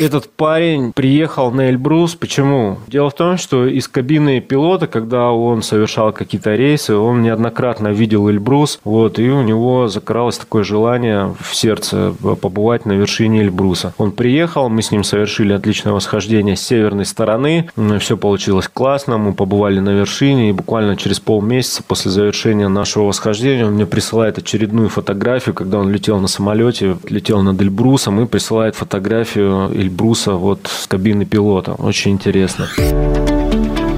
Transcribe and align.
Этот 0.00 0.28
парень 0.30 0.92
приехал 0.92 1.50
на 1.50 1.68
Эльбрус. 1.68 2.14
Почему? 2.14 2.78
Дело 2.86 3.10
в 3.10 3.14
том, 3.14 3.36
что 3.36 3.66
из 3.66 3.88
кабины 3.88 4.40
пилота, 4.40 4.86
когда 4.86 5.30
он 5.30 5.62
совершал 5.62 6.12
какие-то 6.12 6.54
рейсы, 6.54 6.94
он 6.94 7.22
неоднократно 7.22 7.88
видел 7.88 8.28
Эльбрус, 8.28 8.80
вот, 8.84 9.18
и 9.18 9.28
у 9.30 9.42
него 9.42 9.88
закралось 9.88 10.38
такое 10.38 10.64
желание 10.64 11.34
в 11.40 11.54
сердце 11.54 12.14
побывать 12.40 12.86
на 12.86 12.92
вершине 12.92 13.42
Эльбруса. 13.42 13.94
Он 13.98 14.12
приехал, 14.12 14.68
мы 14.68 14.82
с 14.82 14.90
ним 14.90 15.04
совершили 15.04 15.52
отличное 15.52 15.92
восхождение 15.92 16.56
с 16.56 16.62
северной 16.62 17.04
стороны, 17.04 17.68
все 18.00 18.16
получилось 18.16 18.68
классно, 18.72 19.18
мы 19.18 19.32
побывали 19.34 19.80
на 19.80 19.90
вершине, 19.90 20.50
и 20.50 20.52
буквально 20.52 20.96
через 20.96 21.20
полмесяца 21.20 21.82
после 21.82 22.10
завершения 22.10 22.68
нашего 22.68 23.04
восхождения 23.04 23.66
он 23.66 23.74
мне 23.74 23.86
присылает 23.86 24.38
очередную 24.38 24.88
фотографию, 24.88 25.54
когда 25.54 25.78
он 25.78 25.90
летел 25.90 26.18
на 26.18 26.28
самолете, 26.28 26.96
летел 27.08 27.42
над 27.42 27.60
Эльбрусом 27.60 28.20
и 28.20 28.26
присылает 28.26 28.74
фотографию 28.74 29.70
Эльбруса 29.82 30.34
вот 30.34 30.70
с 30.72 30.86
кабины 30.86 31.24
пилота. 31.24 31.72
Очень 31.72 32.12
интересно. 32.12 32.68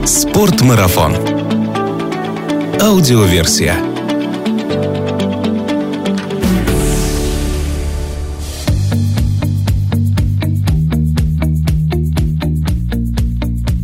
Спортмарафон. 0.07 1.15
Аудиоверсия. 2.81 3.77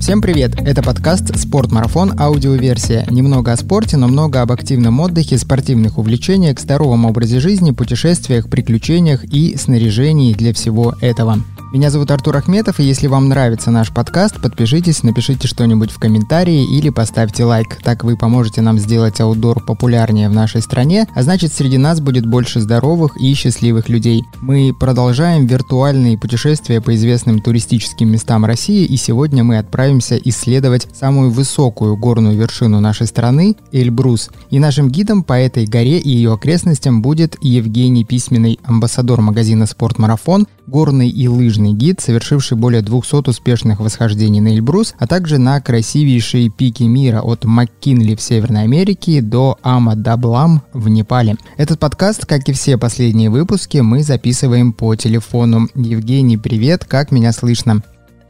Всем 0.01 0.23
привет! 0.23 0.55
Это 0.63 0.83
подкаст 0.83 1.39
«Спортмарафон. 1.39 2.19
Аудиоверсия». 2.19 3.07
Немного 3.11 3.53
о 3.53 3.57
спорте, 3.59 3.99
но 3.99 4.09
много 4.09 4.41
об 4.41 4.51
активном 4.51 4.99
отдыхе, 5.01 5.37
спортивных 5.37 5.99
увлечениях, 5.99 6.59
здоровом 6.59 7.05
образе 7.05 7.41
жизни, 7.41 7.73
путешествиях, 7.73 8.49
приключениях 8.49 9.23
и 9.25 9.55
снаряжении 9.59 10.33
для 10.33 10.55
всего 10.55 10.95
этого. 11.03 11.41
Меня 11.73 11.91
зовут 11.91 12.11
Артур 12.11 12.37
Ахметов, 12.37 12.81
и 12.81 12.83
если 12.83 13.07
вам 13.07 13.29
нравится 13.29 13.71
наш 13.71 13.93
подкаст, 13.93 14.43
подпишитесь, 14.43 15.05
напишите 15.05 15.47
что-нибудь 15.47 15.93
в 15.93 16.01
комментарии 16.01 16.65
или 16.65 16.89
поставьте 16.89 17.45
лайк. 17.45 17.79
Так 17.85 18.03
вы 18.03 18.17
поможете 18.17 18.61
нам 18.61 18.77
сделать 18.77 19.21
аутдор 19.21 19.63
популярнее 19.63 20.29
в 20.29 20.33
нашей 20.33 20.63
стране, 20.63 21.07
а 21.15 21.23
значит 21.23 21.53
среди 21.53 21.79
нас 21.79 22.01
будет 22.01 22.27
больше 22.27 22.59
здоровых 22.59 23.17
и 23.21 23.33
счастливых 23.35 23.89
людей. 23.89 24.25
Мы 24.41 24.75
продолжаем 24.75 25.47
виртуальные 25.47 26.19
путешествия 26.19 26.81
по 26.81 26.93
известным 26.97 27.41
туристическим 27.41 28.11
местам 28.11 28.45
России, 28.45 28.85
и 28.85 28.97
сегодня 28.97 29.45
мы 29.45 29.59
отправимся 29.59 30.17
исследовать 30.17 30.89
самую 30.93 31.31
высокую 31.31 31.97
горную 31.97 32.37
вершину 32.37 32.81
нашей 32.81 33.07
страны– 33.07 33.55
Эльбрус. 33.71 34.31
И 34.51 34.59
нашим 34.59 34.89
гидом 34.89 35.23
по 35.23 35.35
этой 35.35 35.67
горе 35.67 35.99
и 36.01 36.11
ее 36.11 36.33
окрестностям 36.33 37.01
будет 37.01 37.37
Евгений 37.41 38.05
Письменный, 38.05 38.59
амбассадор 38.65 39.21
магазина 39.21 39.67
«Спортмарафон», 39.67 40.49
горный 40.71 41.11
и 41.11 41.29
лыжный 41.29 41.73
гид, 41.73 42.01
совершивший 42.01 42.57
более 42.57 42.81
200 42.81 43.29
успешных 43.29 43.81
восхождений 43.81 44.41
на 44.41 44.55
Эльбрус, 44.55 44.95
а 44.99 45.07
также 45.07 45.39
на 45.39 45.61
красивейшие 45.61 46.49
пики 46.49 46.85
мира 46.85 47.21
от 47.21 47.45
Маккинли 47.45 48.15
в 48.15 48.23
Северной 48.23 48.63
Америке 48.63 49.21
до 49.21 49.59
Амадаблам 49.63 50.63
в 50.73 50.89
Непале. 50.89 51.37
Этот 51.57 51.81
подкаст, 51.81 52.25
как 52.25 52.49
и 52.49 52.53
все 52.53 52.79
последние 52.79 53.31
выпуски, 53.31 53.79
мы 53.79 54.03
записываем 54.03 54.73
по 54.73 54.95
телефону. 54.95 55.69
Евгений, 55.75 56.37
привет, 56.37 56.85
как 56.85 57.11
меня 57.11 57.33
слышно? 57.33 57.83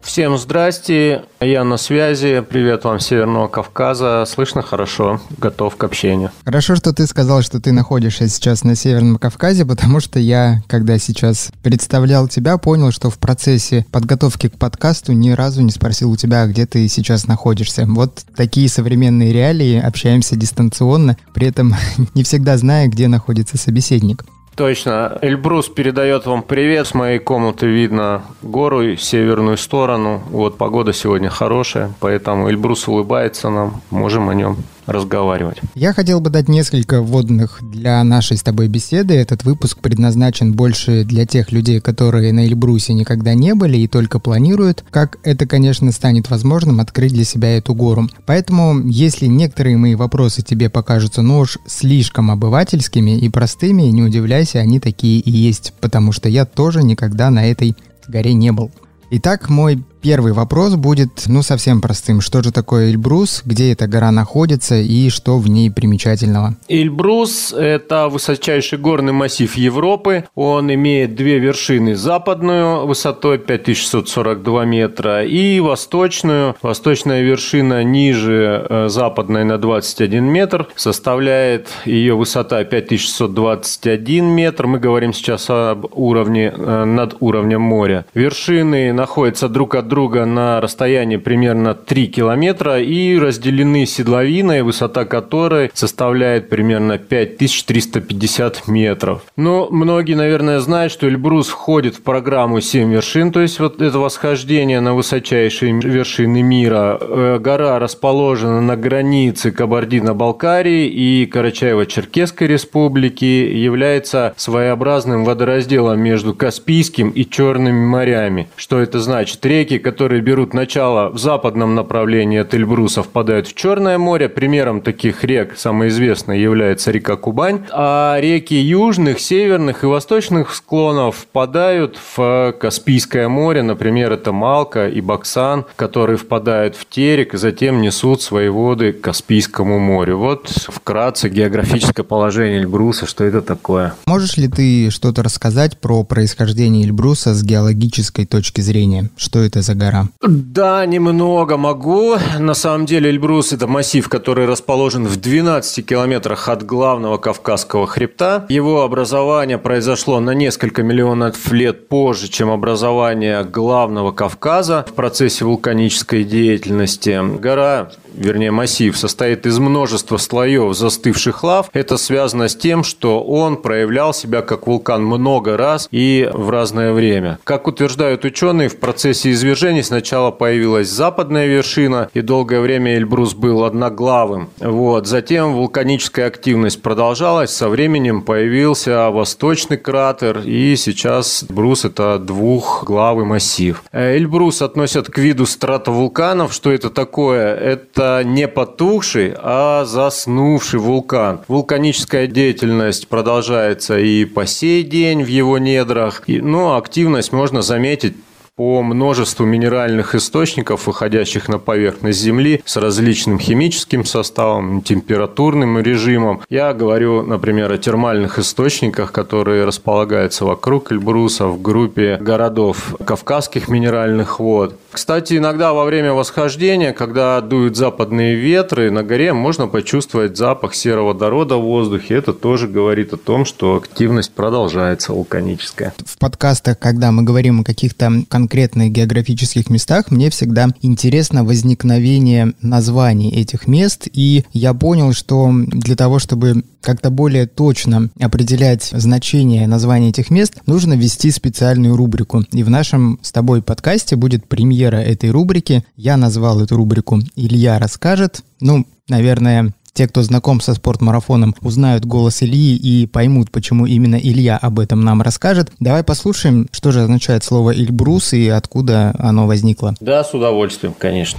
Всем 0.03 0.39
здрасте, 0.39 1.25
я 1.41 1.63
на 1.63 1.77
связи, 1.77 2.45
привет 2.49 2.85
вам 2.85 2.99
Северного 3.01 3.49
Кавказа, 3.49 4.25
слышно 4.27 4.63
хорошо, 4.63 5.21
готов 5.39 5.77
к 5.77 5.85
общению. 5.85 6.31
Хорошо, 6.45 6.75
что 6.75 6.93
ты 6.93 7.07
сказал, 7.07 7.43
что 7.43 7.61
ты 7.61 7.71
находишься 7.73 8.27
сейчас 8.29 8.65
на 8.65 8.75
Северном 8.75 9.19
Кавказе, 9.19 9.65
потому 9.67 10.01
что 10.01 10.19
я, 10.19 10.63
когда 10.67 10.99
сейчас 10.99 11.53
представлял 11.63 12.29
тебя, 12.29 12.57
понял, 12.57 12.91
что 12.93 13.11
в 13.11 13.19
процессе 13.19 13.85
подготовки 13.93 14.49
к 14.49 14.59
подкасту 14.59 15.13
ни 15.13 15.31
разу 15.31 15.63
не 15.63 15.71
спросил 15.71 16.11
у 16.11 16.17
тебя, 16.17 16.47
где 16.47 16.67
ты 16.67 16.89
сейчас 16.89 17.27
находишься. 17.27 17.85
Вот 17.87 18.25
такие 18.35 18.69
современные 18.69 19.33
реалии, 19.33 19.79
общаемся 19.79 20.35
дистанционно, 20.35 21.19
при 21.35 21.49
этом 21.49 21.75
не 22.15 22.25
всегда 22.25 22.57
зная, 22.57 22.89
где 22.89 23.07
находится 23.07 23.59
собеседник. 23.59 24.25
Точно. 24.61 25.17
Эльбрус 25.23 25.71
передает 25.71 26.27
вам 26.27 26.43
привет. 26.43 26.87
С 26.87 26.93
моей 26.93 27.19
комнаты 27.19 27.67
видно 27.67 28.25
гору, 28.43 28.95
северную 28.95 29.57
сторону. 29.57 30.23
Вот 30.29 30.59
погода 30.59 30.93
сегодня 30.93 31.31
хорошая, 31.31 31.95
поэтому 31.99 32.51
Эльбрус 32.51 32.87
улыбается 32.87 33.49
нам. 33.49 33.81
Можем 33.89 34.29
о 34.29 34.35
нем 34.35 34.59
разговаривать. 34.91 35.59
Я 35.75 35.93
хотел 35.93 36.21
бы 36.21 36.31
дать 36.31 36.49
несколько 36.49 37.03
вводных 37.03 37.61
для 37.63 38.03
нашей 38.05 38.37
с 38.37 38.43
тобой 38.43 38.69
беседы. 38.69 39.15
Этот 39.15 39.45
выпуск 39.45 39.79
предназначен 39.79 40.53
больше 40.53 41.05
для 41.05 41.27
тех 41.27 41.53
людей, 41.53 41.81
которые 41.81 42.33
на 42.33 42.47
Эльбрусе 42.47 42.93
никогда 42.95 43.35
не 43.35 43.55
были 43.55 43.79
и 43.79 43.89
только 43.89 44.19
планируют, 44.19 44.85
как 44.91 45.19
это, 45.23 45.47
конечно, 45.47 45.93
станет 45.93 46.31
возможным 46.31 46.81
открыть 46.81 47.13
для 47.13 47.25
себя 47.25 47.57
эту 47.57 47.75
гору. 47.75 48.09
Поэтому, 48.27 48.81
если 48.87 49.27
некоторые 49.27 49.77
мои 49.77 49.95
вопросы 49.95 50.43
тебе 50.43 50.71
покажутся, 50.71 51.23
ну 51.23 51.39
уж 51.41 51.59
слишком 51.67 52.31
обывательскими 52.31 53.19
и 53.19 53.29
простыми, 53.29 53.83
не 53.83 54.03
удивляйся, 54.03 54.59
они 54.59 54.81
такие 54.81 55.21
и 55.21 55.31
есть, 55.31 55.73
потому 55.81 56.13
что 56.13 56.29
я 56.29 56.45
тоже 56.45 56.83
никогда 56.83 57.31
на 57.31 57.47
этой 57.47 57.77
горе 58.09 58.35
не 58.35 58.53
был. 58.53 58.71
Итак, 59.13 59.49
мой 59.49 59.83
Первый 60.03 60.33
вопрос 60.33 60.77
будет, 60.77 61.25
ну, 61.27 61.43
совсем 61.43 61.83
простым. 61.83 62.23
Что 62.23 62.43
же 62.43 62.53
такое 62.53 62.91
Эльбрус, 62.91 63.43
где 63.45 63.73
эта 63.73 63.87
гора 63.87 64.11
находится 64.11 64.77
и 64.77 65.11
что 65.11 65.37
в 65.37 65.49
ней 65.49 65.71
примечательного? 65.71 66.57
Эльбрус– 66.69 67.53
это 67.59 68.09
высочайший 68.09 68.79
горный 68.79 69.13
массив 69.13 69.55
Европы. 69.57 70.25
Он 70.35 70.73
имеет 70.73 71.15
две 71.15 71.39
вершины. 71.39 71.97
Западную 71.97 72.87
высотой 72.87 73.39
5642 73.39 74.65
метра 74.65 75.23
и 75.25 75.61
восточную. 75.61 76.57
Восточная 76.63 77.21
вершина 77.21 77.85
ниже 77.85 78.67
э, 78.69 78.89
западной 78.89 79.45
на 79.45 79.59
21 79.59 80.25
метр. 80.25 80.69
Составляет 80.77 81.69
ее 81.85 82.15
высота 82.15 82.65
5621 82.65 84.25
метр. 84.25 84.67
Мы 84.67 84.79
говорим 84.79 85.13
сейчас 85.13 85.51
об 85.51 85.87
уровне 85.93 86.55
э, 86.57 86.85
над 86.85 87.17
уровнем 87.21 87.61
моря. 87.61 88.07
Вершины 88.15 88.95
находятся 88.95 89.51
друг 89.51 89.75
от 89.75 89.90
друга 89.91 90.25
на 90.25 90.63
расстоянии 90.63 91.19
примерно 91.19 91.75
3 91.75 92.07
километра 92.07 92.81
и 92.81 93.19
разделены 93.19 93.85
седловиной, 93.85 94.63
высота 94.63 95.05
которой 95.05 95.71
составляет 95.75 96.49
примерно 96.49 96.97
5350 96.97 98.69
метров. 98.69 99.23
Но 99.37 99.69
многие, 99.71 100.15
наверное, 100.15 100.61
знают, 100.61 100.93
что 100.93 101.07
Эльбрус 101.07 101.49
входит 101.49 101.97
в 101.97 102.03
программу 102.03 102.63
7 102.63 102.91
вершин, 102.91 103.33
то 103.33 103.41
есть 103.41 103.61
вот 103.61 103.83
это 103.83 103.99
восхождение 103.99 104.81
на 104.81 104.95
высочайшие 104.95 105.79
вершины 105.79 106.43
мира. 106.43 106.97
Э, 106.99 107.39
гора 107.39 107.79
расположена 107.79 108.63
на 108.63 108.77
границе 108.77 109.51
Кабардино-Балкарии 109.51 110.87
и 110.87 111.27
Карачаево-Черкесской 111.31 112.47
республики, 112.47 113.25
является 113.25 114.33
своеобразным 114.37 115.25
водоразделом 115.25 116.01
между 116.01 116.35
Каспийским 116.35 117.11
и 117.11 117.25
Черными 117.29 117.85
морями. 117.85 118.49
Что 118.57 118.79
это 118.79 119.01
значит? 119.01 119.45
Реки, 119.45 119.79
которые 119.81 120.23
берут 120.23 120.55
начало 120.55 121.11
в 121.11 121.19
западном 121.19 121.75
направлении 121.75 122.39
от 122.39 122.55
Эльбруса, 122.55 123.03
впадают 123.03 123.49
в 123.49 123.55
Черное 123.55 123.99
море. 123.99 124.29
Примером 124.29 124.81
таких 124.81 125.25
рек 125.25 125.59
самой 125.59 125.89
известной 125.89 126.41
является 126.41 126.91
река 126.91 127.17
Кубань. 127.17 127.65
А 127.73 128.19
реки 128.21 128.55
южных, 128.55 129.21
северных 129.21 129.83
и 129.83 129.87
восточных 129.87 130.55
склонов 130.55 131.17
впадают 131.17 131.99
в 132.17 132.55
Каспийское 132.59 133.29
море. 133.29 133.63
Например, 133.63 134.13
это 134.13 134.33
Малка 134.33 134.89
и 134.89 135.01
Баксан, 135.01 135.65
которые 135.77 136.17
впадают 136.17 136.77
в 136.77 136.89
Терек 136.89 137.35
и 137.35 137.37
затем 137.37 137.81
несут 137.81 138.23
свои 138.23 138.49
воды 138.49 138.93
к 138.93 139.01
Каспийскому 139.01 139.79
морю. 139.79 140.19
Вот 140.19 140.49
вкратце 140.49 141.29
географическое 141.29 142.05
положение 142.05 142.61
Эльбруса, 142.61 143.07
что 143.07 143.25
это 143.25 143.43
такое. 143.43 143.95
Можешь 144.07 144.37
ли 144.37 144.49
ты 144.49 144.91
что-то 144.91 145.23
рассказать 145.23 145.79
про 145.79 146.05
происхождение 146.05 146.85
Эльбруса 146.85 147.35
с 147.35 147.43
геологической 147.43 148.27
точки 148.27 148.61
зрения? 148.61 149.11
Что 149.17 149.41
это 149.41 149.63
за 149.63 149.70
за 149.71 149.75
гора? 149.75 150.09
Да, 150.21 150.87
немного 150.87 151.57
могу. 151.57 152.17
На 152.39 152.55
самом 152.55 152.87
деле 152.87 153.11
Эльбрус– 153.11 153.53
это 153.53 153.67
массив, 153.67 154.09
который 154.09 154.47
расположен 154.47 155.07
в 155.07 155.17
12 155.17 155.87
километрах 155.87 156.49
от 156.49 156.65
главного 156.65 157.19
Кавказского 157.19 157.87
хребта. 157.87 158.47
Его 158.49 158.83
образование 158.83 159.59
произошло 159.59 160.21
на 160.21 160.33
несколько 160.35 160.83
миллионов 160.83 161.53
лет 161.53 161.89
позже, 161.89 162.29
чем 162.29 162.51
образование 162.51 163.45
главного 163.45 164.13
Кавказа 164.13 164.85
в 164.89 164.95
процессе 164.95 165.45
вулканической 165.45 166.25
деятельности. 166.25 167.21
Гора 167.39 167.91
вернее 168.15 168.51
массив, 168.51 168.97
состоит 168.97 169.47
из 169.47 169.59
множества 169.59 170.17
слоев 170.17 170.77
застывших 170.77 171.43
лав. 171.43 171.71
Это 171.73 171.97
связано 171.97 172.49
с 172.49 172.57
тем, 172.57 172.85
что 172.85 173.23
он 173.23 173.57
проявлял 173.57 174.13
себя 174.13 174.43
как 174.43 174.67
вулкан 174.67 175.05
много 175.05 175.57
раз 175.57 175.89
и 175.91 176.29
в 176.33 176.51
разное 176.51 176.93
время. 176.93 177.39
Как 177.45 177.67
утверждают 177.67 178.25
ученые, 178.25 178.69
в 178.69 178.79
процессе 178.79 179.31
извержения 179.31 179.60
продвижении 179.61 179.83
сначала 179.83 180.31
появилась 180.31 180.89
западная 180.89 181.47
вершина, 181.47 182.09
и 182.15 182.23
долгое 182.23 182.61
время 182.61 182.97
Эльбрус 182.97 183.35
был 183.35 183.65
одноглавым. 183.65 184.49
Вот. 184.59 185.07
Затем 185.07 185.53
вулканическая 185.55 186.29
активность 186.29 186.81
продолжалась, 186.81 187.51
со 187.51 187.69
временем 187.69 188.23
появился 188.23 189.11
восточный 189.11 189.77
кратер, 189.77 190.39
и 190.47 190.77
сейчас 190.77 191.45
Брус– 191.47 191.85
это 191.85 192.19
двухглавый 192.19 193.27
массив. 193.27 193.83
Эльбрус 193.93 194.63
относят 194.63 195.09
к 195.09 195.19
виду 195.19 195.45
стратовулканов. 195.45 196.55
Что 196.55 196.73
это 196.73 196.89
такое? 196.89 197.55
Это 197.55 198.23
не 198.25 198.49
потухший, 198.49 199.35
а 199.37 199.85
заснувший 199.85 200.81
вулкан. 200.81 201.41
Вулканическая 201.49 202.27
деятельность 202.27 203.09
продолжается 203.09 203.99
и 203.99 204.25
по 204.25 204.47
сей 204.47 204.85
день 204.85 205.23
в 205.23 205.29
его 205.29 205.59
недрах, 205.59 206.23
но 206.27 206.77
активность 206.77 207.33
можно 207.33 207.61
заметить 207.61 208.15
по 208.61 208.83
множеству 208.83 209.47
минеральных 209.47 210.15
источников, 210.15 210.87
выходящих 210.87 211.49
на 211.49 211.59
поверхность 211.59 212.21
Земли 212.21 212.61
с 212.67 212.77
различным 212.77 213.39
химическим 213.39 214.05
составом, 214.05 214.83
температурным 214.83 215.79
режимом. 215.79 216.43
Я 216.51 216.75
говорю, 216.75 217.23
например, 217.23 217.73
о 217.73 217.79
термальных 217.79 218.39
источниках, 218.39 219.13
которые 219.13 219.65
располагаются 219.65 220.45
вокруг 220.45 220.93
Эльбруса 220.93 221.47
в 221.47 221.63
группе 221.63 222.19
городов 222.21 222.97
Кавказских 223.03 223.69
минеральных 223.69 224.41
вод. 224.41 224.79
Кстати, 224.93 225.37
иногда 225.37 225.73
во 225.73 225.85
время 225.85 226.13
восхождения, 226.13 226.93
когда 226.93 227.41
дуют 227.41 227.77
западные 227.77 228.35
ветры, 228.35 228.91
на 228.91 229.05
горе 229.05 229.33
можно 229.33 229.69
почувствовать 229.69 230.37
запах 230.37 230.75
сероводорода 230.75 231.57
в 231.57 231.63
воздухе. 231.63 232.15
Это 232.17 232.33
тоже 232.33 232.67
говорит 232.67 233.13
о 233.13 233.17
том, 233.17 233.45
что 233.45 233.77
активность 233.77 234.33
продолжается 234.33 235.13
вулканическая. 235.13 235.95
В 236.05 236.19
подкастах, 236.19 236.79
когда 236.79 237.13
мы 237.13 237.23
говорим 237.23 237.61
о 237.61 237.65
каких-то 237.65 238.25
конкретных 238.29 238.91
географических 238.91 239.71
местах, 239.71 240.11
мне 240.11 240.29
всегда 240.29 240.69
интересно 240.83 241.45
возникновение 241.45 242.53
названий 242.61 243.31
этих 243.31 243.69
мест. 243.69 244.09
И 244.13 244.45
я 244.53 244.75
понял, 244.75 245.13
что 245.13 245.51
для 245.53 245.95
того, 245.95 246.19
чтобы 246.19 246.65
как-то 246.81 247.11
более 247.11 247.47
точно 247.47 248.11
определять 248.19 248.85
значение 248.93 249.67
названий 249.67 250.09
этих 250.09 250.31
мест, 250.31 250.55
нужно 250.67 250.95
ввести 250.95 251.31
специальную 251.31 251.97
рубрику. 251.97 252.45
И 252.53 252.63
в 252.63 252.71
нашем 252.71 253.19
с 253.23 253.33
тобой 253.33 253.63
подкасте 253.63 254.17
будет 254.17 254.49
премьера 254.49 254.80
премьера 254.81 254.97
этой 254.97 255.31
рубрики. 255.31 255.85
Я 255.95 256.17
назвал 256.17 256.63
эту 256.63 256.77
рубрику 256.77 257.21
«Илья 257.37 257.79
расскажет». 257.79 258.43
Ну, 258.61 258.87
наверное, 259.09 259.75
те, 259.93 260.09
кто 260.09 260.23
знаком 260.23 260.63
со 260.63 260.73
спортмарафоном, 260.73 261.55
узнают 261.61 262.07
голос 262.07 262.43
Ильи 262.43 262.77
и 262.77 263.07
поймут, 263.07 263.51
почему 263.51 263.85
именно 263.85 264.17
Илья 264.17 264.57
об 264.57 264.79
этом 264.79 265.03
нам 265.03 265.21
расскажет. 265.21 265.71
Давай 265.81 266.03
послушаем, 266.03 266.67
что 266.73 266.93
же 266.93 267.03
означает 267.03 267.45
слово 267.45 267.75
«Эльбрус» 267.75 268.33
и 268.33 268.49
откуда 268.49 269.15
оно 269.19 269.47
возникло. 269.47 269.95
Да, 270.01 270.25
с 270.25 270.33
удовольствием, 270.33 270.95
конечно. 270.99 271.39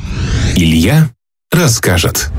Илья 0.56 1.10
расскажет. 1.52 2.30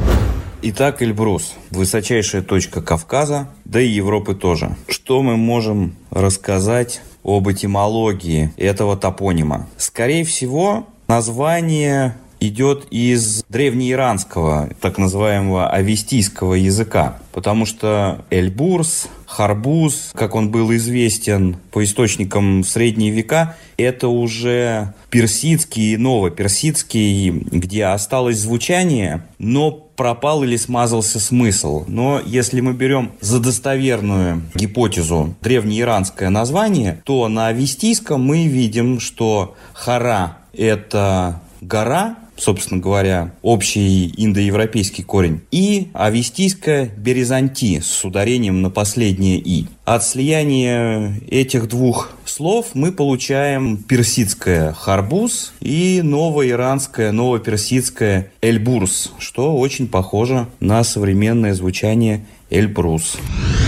Итак, 0.62 1.02
Эльбрус– 1.02 1.54
высочайшая 1.70 2.42
точка 2.42 2.80
Кавказа, 2.80 3.48
да 3.64 3.80
и 3.80 3.88
Европы 3.88 4.36
тоже. 4.36 4.76
Что 4.86 5.20
мы 5.20 5.36
можем 5.36 5.96
рассказать 6.10 7.00
об 7.24 7.48
этимологии 7.48 8.52
этого 8.56 8.96
топонима? 8.96 9.68
Скорее 9.76 10.24
всего, 10.24 10.86
Название 11.12 12.16
идет 12.42 12.86
из 12.90 13.44
древнеиранского, 13.48 14.70
так 14.80 14.98
называемого 14.98 15.68
авестийского 15.68 16.54
языка, 16.54 17.18
потому 17.32 17.66
что 17.66 18.24
Эльбурс, 18.30 19.08
Харбуз, 19.26 20.10
как 20.12 20.34
он 20.34 20.50
был 20.50 20.74
известен 20.74 21.56
по 21.70 21.84
источникам 21.84 22.62
в 22.62 22.68
средние 22.68 23.12
века, 23.12 23.56
это 23.76 24.08
уже 24.08 24.92
персидский 25.08 25.94
и 25.94 25.96
новоперсидский, 25.96 27.30
где 27.30 27.86
осталось 27.86 28.38
звучание, 28.38 29.22
но 29.38 29.70
пропал 29.70 30.42
или 30.42 30.56
смазался 30.56 31.20
смысл. 31.20 31.84
Но 31.86 32.20
если 32.24 32.60
мы 32.60 32.72
берем 32.72 33.12
за 33.20 33.38
достоверную 33.38 34.42
гипотезу 34.54 35.34
древнеиранское 35.40 36.28
название, 36.28 37.00
то 37.04 37.28
на 37.28 37.46
авестийском 37.46 38.20
мы 38.20 38.46
видим, 38.48 38.98
что 38.98 39.54
Хара 39.74 40.38
это 40.52 41.40
гора, 41.60 42.16
собственно 42.36 42.80
говоря, 42.80 43.32
общий 43.42 44.12
индоевропейский 44.16 45.04
корень, 45.04 45.42
и 45.50 45.88
авестийская 45.92 46.86
березанти 46.96 47.80
с 47.80 48.04
ударением 48.04 48.62
на 48.62 48.70
последнее 48.70 49.38
«и». 49.38 49.66
От 49.84 50.04
слияния 50.04 51.20
этих 51.28 51.68
двух 51.68 52.10
слов 52.24 52.70
мы 52.74 52.92
получаем 52.92 53.76
персидское 53.76 54.72
«харбуз» 54.72 55.52
и 55.60 56.00
новоиранское, 56.02 57.12
новоперсидское 57.12 58.30
«эльбурс», 58.40 59.12
что 59.18 59.56
очень 59.56 59.88
похоже 59.88 60.46
на 60.60 60.84
современное 60.84 61.54
звучание 61.54 62.26
«эльбрус». 62.50 63.16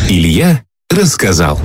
Илья 0.09 0.63
рассказал. 0.91 1.59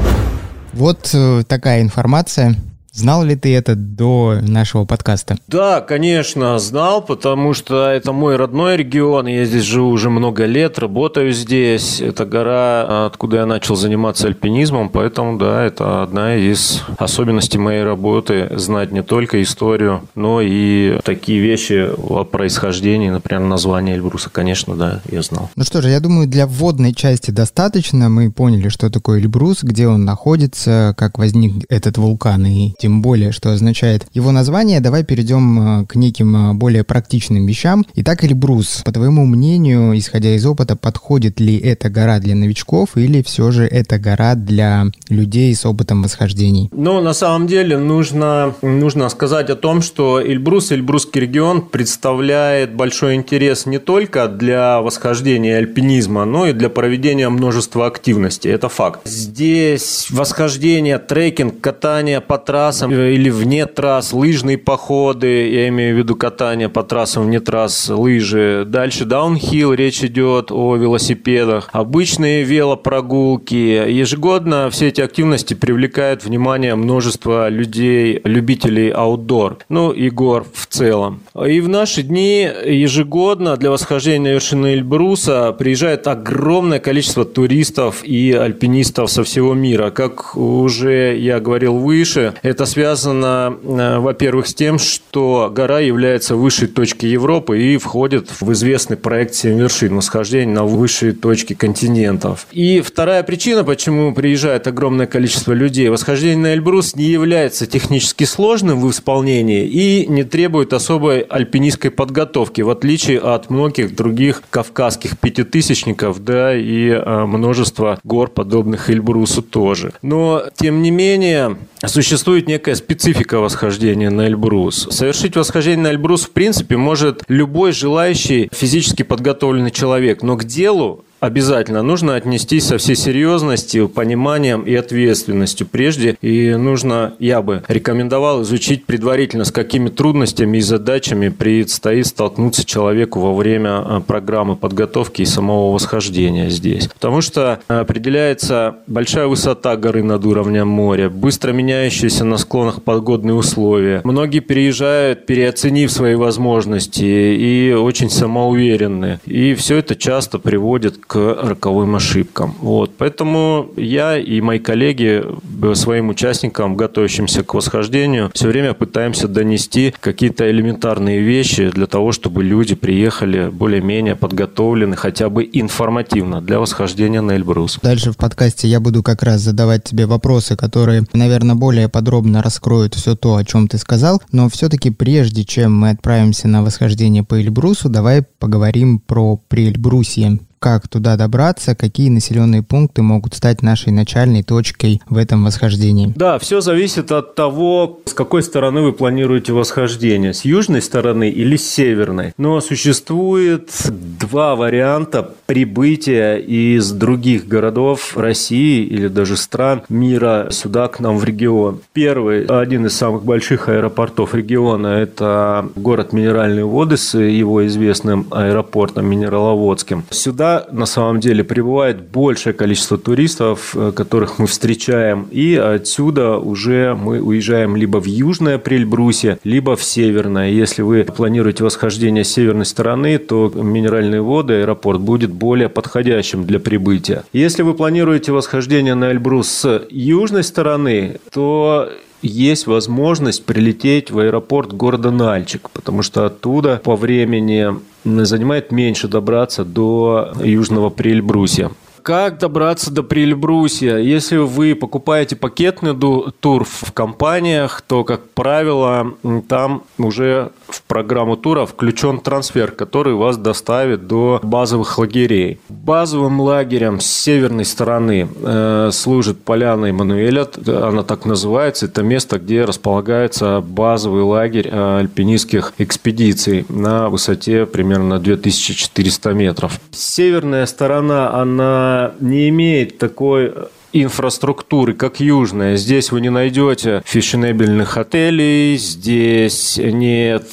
Вот 0.74 1.12
э, 1.14 1.44
такая 1.48 1.82
информация 1.82 2.56
Знал 2.92 3.24
ли 3.24 3.36
ты 3.36 3.56
это 3.56 3.76
до 3.76 4.40
нашего 4.42 4.86
подкаста? 4.86 5.38
Да, 5.48 5.82
конечно, 5.82 6.58
знал, 6.60 7.02
потому 7.02 7.54
что 7.54 7.88
это 7.88 8.12
мой 8.12 8.36
родной 8.36 8.78
регион. 8.78 9.28
Я 9.28 9.46
здесь 9.46 9.64
живу 9.64 9.90
уже 9.90 10.10
много 10.10 10.46
лет, 10.46 10.80
работаю 10.80 11.32
здесь. 11.32 12.02
Это 12.02 12.26
гора, 12.26 13.06
откуда 13.06 13.38
я 13.38 13.46
начал 13.46 13.76
заниматься 13.76 14.28
альпинизмом, 14.28 14.90
поэтому, 14.90 15.38
да, 15.38 15.64
это 15.64 16.04
одна 16.04 16.36
из 16.36 16.82
особенностей 16.98 17.60
моей 17.60 17.84
работы. 17.84 18.50
Знать 18.56 18.92
не 18.92 19.04
только 19.04 19.42
историю, 19.42 20.02
но 20.16 20.42
и 20.42 21.00
такие 21.04 21.40
вещи 21.40 21.90
о 21.96 22.24
происхождении, 22.24 23.10
например, 23.10 23.44
название 23.44 23.96
Эльбруса, 23.96 24.30
конечно, 24.30 24.76
да, 24.76 25.02
я 25.12 25.22
знал. 25.22 25.50
Ну 25.56 25.64
что 25.64 25.82
же, 25.82 25.90
я 25.90 26.00
думаю, 26.00 26.28
для 26.28 26.48
вводной 26.48 26.94
части 26.94 27.32
достаточно. 27.32 28.10
Мы 28.10 28.32
поняли, 28.32 28.70
что 28.70 28.90
такое 28.90 29.20
Эльбрус, 29.20 29.64
где 29.64 29.88
он 29.88 30.06
находится, 30.06 30.96
как 30.98 31.18
возник 31.18 31.66
этот 31.70 31.98
вулкан 31.98 32.46
и 32.46 32.74
тем 32.80 33.02
более, 33.02 33.32
что 33.32 33.52
означает 33.52 34.08
его 34.14 34.32
название, 34.32 34.80
давай 34.80 35.04
перейдем 35.04 35.82
э, 35.82 35.86
к 35.86 35.96
неким 35.96 36.52
э, 36.52 36.54
более 36.54 36.84
практичным 36.84 37.46
вещам. 37.46 37.86
Итак, 37.96 38.24
Эльбрус, 38.24 38.82
по 38.86 38.92
твоему 38.92 39.26
мнению, 39.26 39.98
исходя 39.98 40.34
из 40.36 40.46
опыта, 40.46 40.76
подходит 40.76 41.40
ли 41.40 41.58
эта 41.58 41.90
гора 41.90 42.20
для 42.20 42.36
новичков 42.36 42.96
или 42.96 43.22
все 43.22 43.52
же 43.52 43.66
эта 43.66 44.00
гора 44.00 44.36
для 44.36 44.86
людей 45.10 45.54
с 45.54 45.66
опытом 45.66 46.02
восхождений? 46.02 46.70
Ну, 46.72 47.02
на 47.02 47.14
самом 47.14 47.48
деле, 47.48 47.78
нужно, 47.78 48.56
нужно 48.62 49.10
сказать 49.10 49.50
о 49.50 49.56
том, 49.56 49.82
что 49.82 50.22
Эльбрус, 50.22 50.72
Эльбрусский 50.72 51.22
регион 51.22 51.62
представляет 51.62 52.74
большой 52.74 53.16
интерес 53.16 53.66
не 53.66 53.80
только 53.80 54.28
для 54.30 54.82
восхождения 54.82 55.58
альпинизма, 55.58 56.24
но 56.24 56.48
и 56.48 56.54
для 56.54 56.70
проведения 56.70 57.28
множества 57.28 57.88
активностей. 57.88 58.52
Это 58.52 58.70
факт. 58.70 59.02
Здесь 59.04 60.08
восхождение, 60.10 60.98
трекинг, 60.98 61.60
катание 61.60 62.22
по 62.22 62.38
трассам, 62.38 62.69
трассам 62.70 62.92
или 62.92 63.30
вне 63.32 63.66
трасс, 63.66 64.14
лыжные 64.14 64.60
походы, 64.60 65.50
я 65.50 65.70
имею 65.70 65.96
в 65.96 65.98
виду 65.98 66.16
катание 66.16 66.70
по 66.70 66.84
трассам 66.84 67.24
вне 67.26 67.40
трасс, 67.40 67.90
лыжи. 67.90 68.64
Дальше 68.68 69.06
даунхилл, 69.06 69.74
речь 69.74 70.04
идет 70.04 70.52
о 70.52 70.76
велосипедах, 70.76 71.70
обычные 71.72 72.44
велопрогулки. 72.44 73.90
Ежегодно 73.90 74.70
все 74.70 74.90
эти 74.90 75.02
активности 75.02 75.56
привлекают 75.56 76.24
внимание 76.24 76.76
множества 76.76 77.50
людей, 77.50 78.22
любителей 78.24 78.90
аутдор, 78.90 79.58
ну 79.68 79.92
и 79.92 80.12
гор 80.12 80.46
в 80.54 80.68
целом. 80.68 81.22
И 81.48 81.62
в 81.62 81.70
наши 81.70 82.04
дни 82.04 82.48
ежегодно 82.66 83.58
для 83.58 83.72
восхождения 83.72 84.34
вершины 84.34 84.76
Эльбруса 84.76 85.54
приезжает 85.54 86.06
огромное 86.08 86.80
количество 86.80 87.26
туристов 87.26 88.04
и 88.04 88.32
альпинистов 88.32 89.10
со 89.10 89.24
всего 89.24 89.56
мира. 89.56 89.90
Как 89.90 90.36
уже 90.36 91.18
я 91.18 91.40
говорил 91.40 91.78
выше, 91.78 92.36
это 92.44 92.59
связано, 92.66 93.56
э, 93.62 94.00
во-первых, 94.00 94.48
с 94.48 94.54
тем, 94.54 94.80
что 94.80 95.52
гора 95.54 95.80
является 95.80 96.36
высшей 96.36 96.68
точкой 96.68 97.08
Европы 97.08 97.62
и 97.62 97.78
входит 97.78 98.30
в 98.42 98.52
известный 98.54 98.98
проект 98.98 99.36
«Семь 99.36 99.60
вершин» 99.60 99.96
восхождения 99.96 100.54
на 100.54 100.66
высшие 100.66 101.14
точки 101.14 101.54
континентов. 101.54 102.48
И 102.52 102.82
вторая 102.82 103.24
причина, 103.24 103.64
почему 103.64 104.14
приезжает 104.14 104.68
огромное 104.68 105.08
количество 105.08 105.54
людей, 105.54 105.90
восхождение 105.90 106.38
на 106.38 106.54
Эльбрус 106.54 106.96
не 106.96 107.06
является 107.06 107.66
технически 107.66 108.24
сложным 108.24 108.82
в 108.82 108.90
исполнении 108.90 109.66
и 109.66 110.06
не 110.08 110.24
требует 110.24 110.74
особой 110.74 111.22
альпинистской 111.22 111.92
подготовки, 111.92 112.62
в 112.62 112.70
отличие 112.70 113.20
от 113.20 113.50
многих 113.50 113.96
других 113.96 114.44
кавказских 114.50 115.18
пятитысячников, 115.20 116.24
да, 116.24 116.56
и 116.56 116.90
э, 116.90 117.26
множества 117.26 118.00
гор, 118.04 118.30
подобных 118.30 118.90
Эльбрусу 118.90 119.42
тоже. 119.42 119.94
Но, 120.02 120.44
тем 120.56 120.82
не 120.82 120.92
менее, 120.92 121.58
существует 121.86 122.48
некая 122.50 122.74
специфика 122.74 123.40
восхождения 123.40 124.10
на 124.10 124.26
Эльбрус. 124.26 124.88
Совершить 124.90 125.36
восхождение 125.36 125.84
на 125.84 125.92
Эльбрус, 125.92 126.24
в 126.24 126.32
принципе, 126.32 126.78
может 126.78 127.24
любой 127.28 127.74
желающий 127.74 128.50
физически 128.52 129.04
подготовленный 129.04 129.70
человек, 129.70 130.24
но 130.24 130.36
к 130.36 130.46
делу 130.46 131.06
обязательно 131.20 131.82
нужно 131.82 132.16
отнестись 132.16 132.66
со 132.66 132.78
всей 132.78 132.96
серьезностью, 132.96 133.90
пониманием 133.90 134.62
и 134.62 134.76
ответственностью 134.76 135.68
прежде. 135.68 136.18
И 136.22 136.56
нужно, 136.56 137.14
я 137.20 137.42
бы 137.42 137.64
рекомендовал 137.68 138.44
изучить 138.44 138.86
предварительно, 138.86 139.46
с 139.46 139.52
какими 139.52 139.90
трудностями 139.90 140.58
и 140.58 140.62
задачами 140.62 141.30
предстоит 141.30 142.08
столкнуться 142.08 142.66
человеку 142.66 143.20
во 143.20 143.34
время 143.34 143.84
э, 143.86 144.02
программы 144.06 144.56
подготовки 144.56 145.22
и 145.22 145.26
самого 145.26 145.74
восхождения 145.74 146.50
здесь. 146.50 146.88
Потому 146.88 147.22
что 147.22 147.60
определяется 147.68 148.78
большая 148.88 149.28
высота 149.28 149.76
горы 149.76 150.04
над 150.04 150.26
уровнем 150.26 150.68
моря, 150.68 151.10
быстро 151.10 151.52
меняющиеся 151.52 152.26
на 152.26 152.38
склонах 152.38 152.84
погодные 152.84 153.34
условия. 153.34 154.02
Многие 154.04 154.40
переезжают, 154.40 155.26
переоценив 155.26 155.92
свои 155.92 156.16
возможности 156.16 157.04
и 157.04 157.74
очень 157.74 158.10
самоуверенны. 158.10 159.20
И 159.26 159.54
все 159.56 159.78
это 159.78 159.96
часто 159.96 160.40
приводит 160.40 160.98
к 161.10 161.40
роковым 161.42 161.96
ошибкам. 161.96 162.54
Вот. 162.60 162.92
Поэтому 162.96 163.72
я 163.76 164.16
и 164.16 164.42
мои 164.42 164.60
коллеги 164.60 165.26
своим 165.74 166.10
участникам, 166.10 166.78
готовящимся 166.78 167.44
к 167.44 167.56
восхождению, 167.56 168.30
все 168.36 168.48
время 168.48 168.76
пытаемся 168.76 169.28
донести 169.28 169.92
какие-то 170.00 170.50
элементарные 170.52 171.20
вещи 171.20 171.72
для 171.72 171.88
того, 171.88 172.12
чтобы 172.12 172.44
люди 172.44 172.76
приехали 172.76 173.50
более-менее 173.50 174.16
подготовлены, 174.16 174.96
хотя 174.96 175.30
бы 175.30 175.50
информативно 175.52 176.42
для 176.42 176.60
восхождения 176.60 177.22
на 177.22 177.32
Эльбрус. 177.38 177.80
Дальше 177.82 178.12
в 178.12 178.18
подкасте 178.18 178.68
я 178.68 178.80
буду 178.80 179.02
как 179.02 179.24
раз 179.24 179.42
задавать 179.42 179.86
тебе 179.86 180.06
вопросы, 180.06 180.56
которые, 180.56 181.06
наверное, 181.14 181.56
более 181.56 181.90
подробно 181.90 182.44
раскроют 182.44 182.94
все 182.94 183.16
то, 183.16 183.36
о 183.36 183.44
чем 183.44 183.68
ты 183.68 183.80
сказал, 183.80 184.22
но 184.32 184.48
все-таки 184.48 184.92
прежде 184.92 185.44
чем 185.44 185.76
мы 185.76 185.90
отправимся 185.90 186.48
на 186.48 186.62
восхождение 186.62 187.24
по 187.24 187.42
Эльбрусу, 187.42 187.90
давай 187.90 188.22
поговорим 188.38 189.00
про 189.00 189.38
Приэльбрусье 189.48 190.38
как 190.60 190.88
туда 190.88 191.16
добраться, 191.16 191.76
какие 191.76 192.10
населенные 192.10 192.62
пункты 192.64 193.02
могут 193.02 193.34
стать 193.34 193.62
нашей 193.62 193.92
начальной 193.92 194.44
точкой 194.44 195.02
в 195.10 195.18
этом 195.18 195.46
восхождении? 195.46 196.14
Да, 196.16 196.38
все 196.40 196.62
зависит 196.62 197.12
от 197.12 197.36
того, 197.36 198.02
с 198.06 198.14
какой 198.14 198.44
стороны 198.44 198.82
вы 198.82 198.94
планируете 198.94 199.54
восхождение, 199.54 200.34
с 200.34 200.46
южной 200.46 200.82
стороны 200.82 201.30
или 201.30 201.56
с 201.56 201.70
северной. 201.70 202.34
Но 202.38 202.60
существует 202.62 203.72
два 203.90 204.56
варианта 204.56 205.34
прибытия 205.46 206.36
из 206.38 206.92
других 206.92 207.48
городов 207.48 208.18
России 208.18 208.84
или 208.84 209.08
даже 209.08 209.38
стран 209.38 209.84
мира 209.90 210.50
сюда 210.52 210.88
к 210.88 211.00
нам 211.00 211.18
в 211.18 211.24
регион. 211.24 211.80
Первый, 211.94 212.46
один 212.46 212.86
из 212.86 212.96
самых 212.96 213.24
больших 213.24 213.70
аэропортов 213.70 214.36
региона, 214.36 214.88
это 214.88 215.70
город 215.76 216.12
Минеральные 216.14 216.66
воды 216.66 216.98
с 216.98 217.18
его 217.18 217.66
известным 217.68 218.28
аэропортом 218.32 219.06
Минераловодским. 219.06 220.04
Сюда 220.10 220.49
на 220.72 220.86
самом 220.86 221.20
деле 221.20 221.44
прибывает 221.44 222.02
большее 222.02 222.54
количество 222.54 222.98
туристов, 222.98 223.76
э, 223.76 223.92
которых 223.96 224.40
мы 224.40 224.48
встречаем, 224.48 225.28
и 225.32 225.56
отсюда 225.56 226.38
уже 226.38 226.96
мы 226.96 227.22
уезжаем 227.22 227.76
либо 227.76 228.00
в 228.00 228.06
южное 228.06 228.58
Прельбрусье, 228.58 229.40
либо 229.44 229.76
в 229.76 229.84
северное. 229.84 230.50
Если 230.50 230.82
вы 230.82 231.04
планируете 231.04 231.64
восхождение 231.64 232.24
с 232.24 232.32
северной 232.32 232.66
стороны, 232.66 233.18
то 233.18 233.52
минеральные 233.54 234.22
воды, 234.22 234.62
аэропорт 234.62 235.00
будет 235.00 235.32
более 235.32 235.70
подходящим 235.70 236.46
для 236.46 236.60
прибытия. 236.60 237.24
Если 237.34 237.64
вы 237.64 237.74
планируете 237.74 238.32
восхождение 238.32 238.96
на 238.96 239.12
Эльбрус 239.12 239.48
с 239.48 239.86
южной 239.90 240.44
стороны, 240.44 241.20
то 241.32 241.90
есть 242.22 242.68
возможность 242.68 243.46
прилететь 243.46 244.12
в 244.12 244.20
аэропорт 244.20 244.74
города 244.74 245.12
Нальчик, 245.12 245.70
потому 245.70 246.04
что 246.04 246.26
оттуда 246.26 246.82
по 246.84 246.96
времени 246.96 247.76
занимает 248.04 248.72
меньше 248.72 249.08
добраться 249.08 249.64
до 249.66 250.34
Южного 250.44 250.90
Приэльбрусья. 250.90 251.72
Как 252.10 252.40
добраться 252.40 252.90
до 252.90 253.04
Прильбрусья? 253.04 253.98
Если 253.98 254.38
вы 254.38 254.74
покупаете 254.74 255.36
пакетный 255.36 255.96
тур 255.96 256.64
в 256.64 256.92
компаниях, 256.92 257.84
то, 257.84 258.04
как 258.04 258.32
правило, 258.32 259.14
там 259.48 259.84
уже 260.00 260.50
в 260.68 260.82
программу 260.82 261.38
тура 261.38 261.68
включен 261.68 262.20
трансфер, 262.20 262.72
который 262.72 263.14
вас 263.14 263.38
доставит 263.38 264.08
до 264.08 264.40
базовых 264.42 264.98
лагерей. 264.98 265.60
Базовым 265.70 266.42
лагерем 266.42 267.00
с 267.00 267.06
северной 267.06 267.66
стороны 267.66 268.28
э, 268.42 268.90
служит 268.92 269.44
поляна 269.44 269.86
Эммануэля, 269.86 270.48
она 270.66 271.04
так 271.04 271.26
называется. 271.26 271.86
Это 271.86 272.02
место, 272.02 272.40
где 272.40 272.66
располагается 272.66 273.62
базовый 273.62 274.24
лагерь 274.24 274.68
э, 274.72 275.00
альпинистских 275.02 275.74
экспедиций 275.78 276.66
на 276.70 277.10
высоте 277.10 277.68
примерно 277.68 278.18
2400 278.18 279.34
метров. 279.34 279.80
Северная 279.92 280.66
сторона, 280.66 281.36
она 281.40 281.99
не 282.20 282.50
имеет 282.50 282.98
такой 282.98 283.54
инфраструктуры, 283.94 284.94
как 284.94 285.20
южная. 285.20 285.76
Здесь 285.78 286.12
вы 286.12 286.22
не 286.22 286.30
найдете 286.30 287.02
фешенебельных 287.06 287.98
отелей, 287.98 288.78
здесь 288.78 289.80
нет 289.82 290.46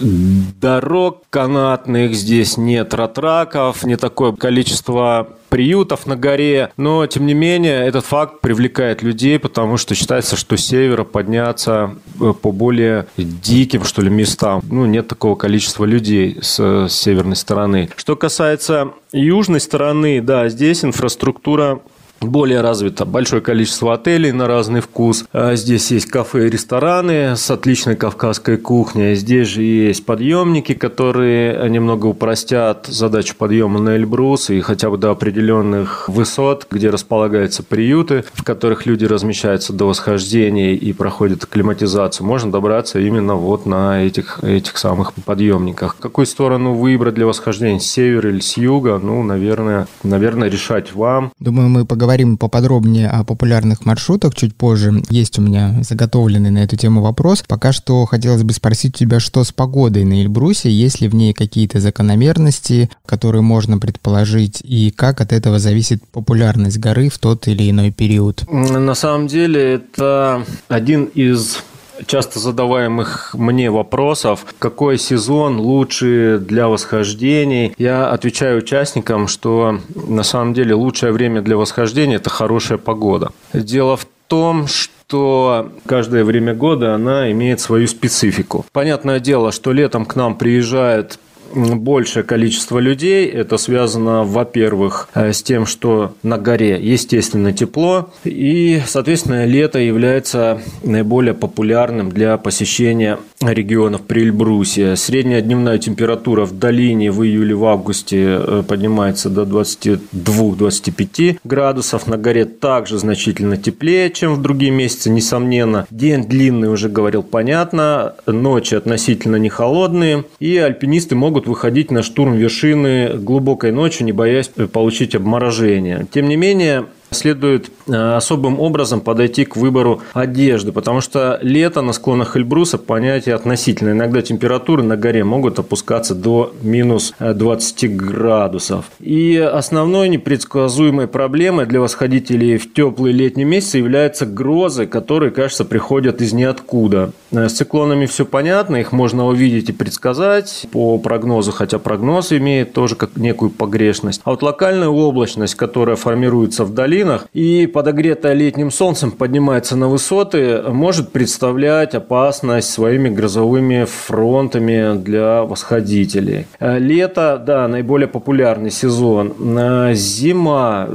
дорог 0.00 1.22
канатных, 1.30 2.14
здесь 2.14 2.56
нет 2.56 2.94
ратраков, 2.94 3.84
не 3.84 3.96
такое 3.96 4.32
количество 4.32 5.37
приютов 5.48 6.06
на 6.06 6.16
горе, 6.16 6.70
но 6.76 7.06
тем 7.06 7.26
не 7.26 7.34
менее 7.34 7.86
этот 7.86 8.04
факт 8.04 8.40
привлекает 8.40 9.02
людей, 9.02 9.38
потому 9.38 9.76
что 9.76 9.94
считается, 9.94 10.36
что 10.36 10.56
с 10.56 10.66
севера 10.66 11.04
подняться 11.04 11.96
э, 12.20 12.32
по 12.40 12.52
более 12.52 13.06
диким, 13.16 13.84
что 13.84 14.02
ли, 14.02 14.10
местам. 14.10 14.62
Ну, 14.70 14.86
нет 14.86 15.08
такого 15.08 15.34
количества 15.34 15.84
людей 15.84 16.38
с, 16.40 16.88
с 16.88 16.92
северной 16.92 17.36
стороны. 17.36 17.88
Что 17.96 18.16
касается 18.16 18.92
южной 19.12 19.60
стороны, 19.60 20.20
да, 20.20 20.48
здесь 20.48 20.84
инфраструктура 20.84 21.80
более 22.20 22.60
развито 22.60 23.04
большое 23.04 23.42
количество 23.42 23.94
отелей 23.94 24.32
на 24.32 24.46
разный 24.46 24.80
вкус. 24.80 25.24
А 25.32 25.54
здесь 25.54 25.90
есть 25.90 26.06
кафе 26.06 26.46
и 26.46 26.50
рестораны 26.50 27.36
с 27.36 27.50
отличной 27.50 27.96
кавказской 27.96 28.56
кухней. 28.56 29.14
Здесь 29.14 29.48
же 29.48 29.62
есть 29.62 30.04
подъемники, 30.04 30.74
которые 30.74 31.68
немного 31.68 32.06
упростят 32.06 32.86
задачу 32.86 33.34
подъема 33.36 33.80
на 33.80 33.96
Эльбрус 33.96 34.50
и 34.50 34.60
хотя 34.60 34.90
бы 34.90 34.98
до 34.98 35.10
определенных 35.10 36.08
высот, 36.08 36.66
где 36.70 36.90
располагаются 36.90 37.62
приюты, 37.62 38.24
в 38.32 38.42
которых 38.42 38.86
люди 38.86 39.04
размещаются 39.04 39.72
до 39.72 39.86
восхождения 39.86 40.74
и 40.74 40.92
проходят 40.92 41.44
акклиматизацию. 41.44 42.26
Можно 42.26 42.50
добраться 42.50 42.98
именно 42.98 43.34
вот 43.34 43.66
на 43.66 44.04
этих, 44.04 44.42
этих 44.42 44.76
самых 44.78 45.12
подъемниках. 45.14 45.96
Какую 45.98 46.26
сторону 46.26 46.74
выбрать 46.74 47.14
для 47.14 47.26
восхождения, 47.26 47.80
с 47.80 47.86
севера 47.86 48.30
или 48.30 48.40
с 48.40 48.56
юга? 48.56 48.98
Ну, 49.02 49.22
наверное, 49.22 49.86
наверное 50.02 50.48
решать 50.48 50.92
вам. 50.94 51.32
Думаю, 51.38 51.68
мы 51.68 51.84
поговорим 51.84 52.07
поговорим 52.08 52.38
поподробнее 52.38 53.06
о 53.10 53.22
популярных 53.22 53.84
маршрутах 53.84 54.34
чуть 54.34 54.56
позже. 54.56 55.02
Есть 55.10 55.38
у 55.38 55.42
меня 55.42 55.82
заготовленный 55.82 56.48
на 56.48 56.60
эту 56.60 56.74
тему 56.74 57.02
вопрос. 57.02 57.44
Пока 57.46 57.70
что 57.70 58.06
хотелось 58.06 58.44
бы 58.44 58.54
спросить 58.54 58.96
тебя, 58.96 59.20
что 59.20 59.44
с 59.44 59.52
погодой 59.52 60.04
на 60.04 60.22
Эльбрусе, 60.22 60.70
есть 60.70 61.02
ли 61.02 61.08
в 61.08 61.14
ней 61.14 61.34
какие-то 61.34 61.80
закономерности, 61.80 62.88
которые 63.04 63.42
можно 63.42 63.76
предположить, 63.76 64.62
и 64.64 64.90
как 64.90 65.20
от 65.20 65.34
этого 65.34 65.58
зависит 65.58 66.02
популярность 66.10 66.78
горы 66.78 67.10
в 67.10 67.18
тот 67.18 67.46
или 67.46 67.68
иной 67.68 67.90
период? 67.90 68.42
На 68.50 68.94
самом 68.94 69.26
деле 69.26 69.74
это 69.74 70.46
один 70.68 71.04
из 71.14 71.58
часто 72.06 72.38
задаваемых 72.38 73.34
мне 73.34 73.70
вопросов, 73.70 74.44
какой 74.58 74.98
сезон 74.98 75.58
лучше 75.58 76.38
для 76.40 76.68
восхождений. 76.68 77.74
Я 77.78 78.10
отвечаю 78.10 78.58
участникам, 78.58 79.28
что 79.28 79.78
на 79.94 80.22
самом 80.22 80.54
деле 80.54 80.74
лучшее 80.74 81.12
время 81.12 81.42
для 81.42 81.56
восхождения– 81.56 82.16
это 82.18 82.30
хорошая 82.30 82.78
погода. 82.78 83.30
Дело 83.52 83.96
в 83.96 84.06
том, 84.28 84.66
что 84.66 85.72
каждое 85.86 86.22
время 86.22 86.54
года 86.54 86.94
она 86.94 87.30
имеет 87.32 87.60
свою 87.60 87.88
специфику. 87.88 88.66
Понятное 88.72 89.20
дело, 89.20 89.52
что 89.52 89.72
летом 89.72 90.04
к 90.04 90.16
нам 90.16 90.36
приезжает 90.36 91.18
большее 91.54 92.22
количество 92.22 92.78
людей. 92.78 93.26
Это 93.26 93.56
связано, 93.56 94.24
во-первых, 94.24 95.08
э, 95.14 95.32
с 95.32 95.42
тем, 95.42 95.66
что 95.66 96.14
на 96.22 96.38
горе 96.38 96.78
естественно 96.80 97.52
тепло, 97.52 98.10
и, 98.24 98.80
соответственно, 98.86 99.46
лето 99.46 99.78
является 99.78 100.60
наиболее 100.82 101.34
популярным 101.34 102.10
для 102.10 102.36
посещения 102.36 103.18
регионов 103.40 104.02
Прильбрусия. 104.02 104.96
Средняя 104.96 105.40
дневная 105.40 105.78
температура 105.78 106.44
в 106.44 106.58
долине 106.58 107.12
в 107.12 107.22
июле 107.22 107.54
в 107.54 107.64
августе 107.64 108.38
э, 108.40 108.62
поднимается 108.66 109.30
до 109.30 109.42
22-25 109.42 111.38
градусов. 111.44 112.06
На 112.06 112.16
горе 112.16 112.44
также 112.44 112.98
значительно 112.98 113.56
теплее, 113.56 114.10
чем 114.10 114.34
в 114.34 114.42
другие 114.42 114.72
месяцы, 114.72 115.10
несомненно. 115.10 115.86
День 115.90 116.26
длинный, 116.26 116.68
уже 116.68 116.88
говорил, 116.88 117.22
понятно. 117.22 118.14
Ночи 118.26 118.74
относительно 118.74 119.36
не 119.36 119.48
холодные. 119.48 120.24
И 120.40 120.56
альпинисты 120.56 121.14
могут 121.14 121.46
выходить 121.46 121.90
на 121.90 122.02
штурм 122.02 122.34
вершины 122.34 123.14
глубокой 123.14 123.72
ночью, 123.72 124.04
не 124.04 124.12
боясь 124.12 124.48
получить 124.72 125.14
обморожение. 125.14 126.06
Тем 126.12 126.28
не 126.28 126.36
менее, 126.36 126.86
следует 127.10 127.70
э, 127.86 128.16
особым 128.16 128.60
образом 128.60 129.00
подойти 129.00 129.44
к 129.44 129.56
выбору 129.56 130.02
одежды, 130.12 130.72
потому 130.72 131.00
что 131.00 131.38
лето 131.42 131.82
на 131.82 131.92
склонах 131.92 132.36
Эльбруса 132.36 132.78
понятие 132.78 133.34
относительно. 133.34 133.90
Иногда 133.90 134.22
температуры 134.22 134.82
на 134.82 134.96
горе 134.96 135.24
могут 135.24 135.58
опускаться 135.58 136.14
до 136.14 136.52
минус 136.62 137.14
20 137.18 137.84
э, 137.84 137.88
градусов. 137.88 138.86
И 139.00 139.36
основной 139.36 140.08
непредсказуемой 140.08 141.08
проблемой 141.08 141.66
для 141.66 141.80
восходителей 141.80 142.58
в 142.58 142.72
теплые 142.72 143.12
летние 143.12 143.46
месяцы 143.46 143.78
являются 143.78 144.26
грозы, 144.26 144.86
которые, 144.86 145.30
кажется, 145.30 145.64
приходят 145.64 146.20
из 146.20 146.32
ниоткуда. 146.32 147.12
Э, 147.30 147.48
с 147.48 147.52
циклонами 147.52 148.06
все 148.06 148.24
понятно, 148.26 148.76
их 148.76 148.92
можно 148.92 149.26
увидеть 149.26 149.70
и 149.70 149.72
предсказать 149.72 150.66
по 150.72 150.98
прогнозу, 150.98 151.52
хотя 151.52 151.78
прогноз 151.78 152.32
имеет 152.32 152.72
тоже 152.72 152.96
как 152.96 153.16
некую 153.16 153.50
погрешность. 153.50 154.20
А 154.24 154.30
вот 154.30 154.42
локальная 154.42 154.88
облачность, 154.88 155.54
которая 155.54 155.96
формируется 155.96 156.64
вдали, 156.64 156.88
долинах 156.88 157.26
и 157.34 157.66
подогретая 157.66 158.32
летним 158.32 158.70
солнцем 158.70 159.10
поднимается 159.10 159.76
на 159.76 159.88
высоты, 159.88 160.62
может 160.68 161.12
представлять 161.12 161.94
опасность 161.94 162.70
своими 162.70 163.08
грозовыми 163.08 163.84
фронтами 163.84 164.98
для 164.98 165.42
восходителей. 165.42 166.46
Э, 166.60 166.78
лето, 166.78 167.42
да, 167.44 167.68
наиболее 167.68 168.08
популярный 168.08 168.70
сезон. 168.70 169.34
Э, 169.38 169.92
зима, 169.94 170.88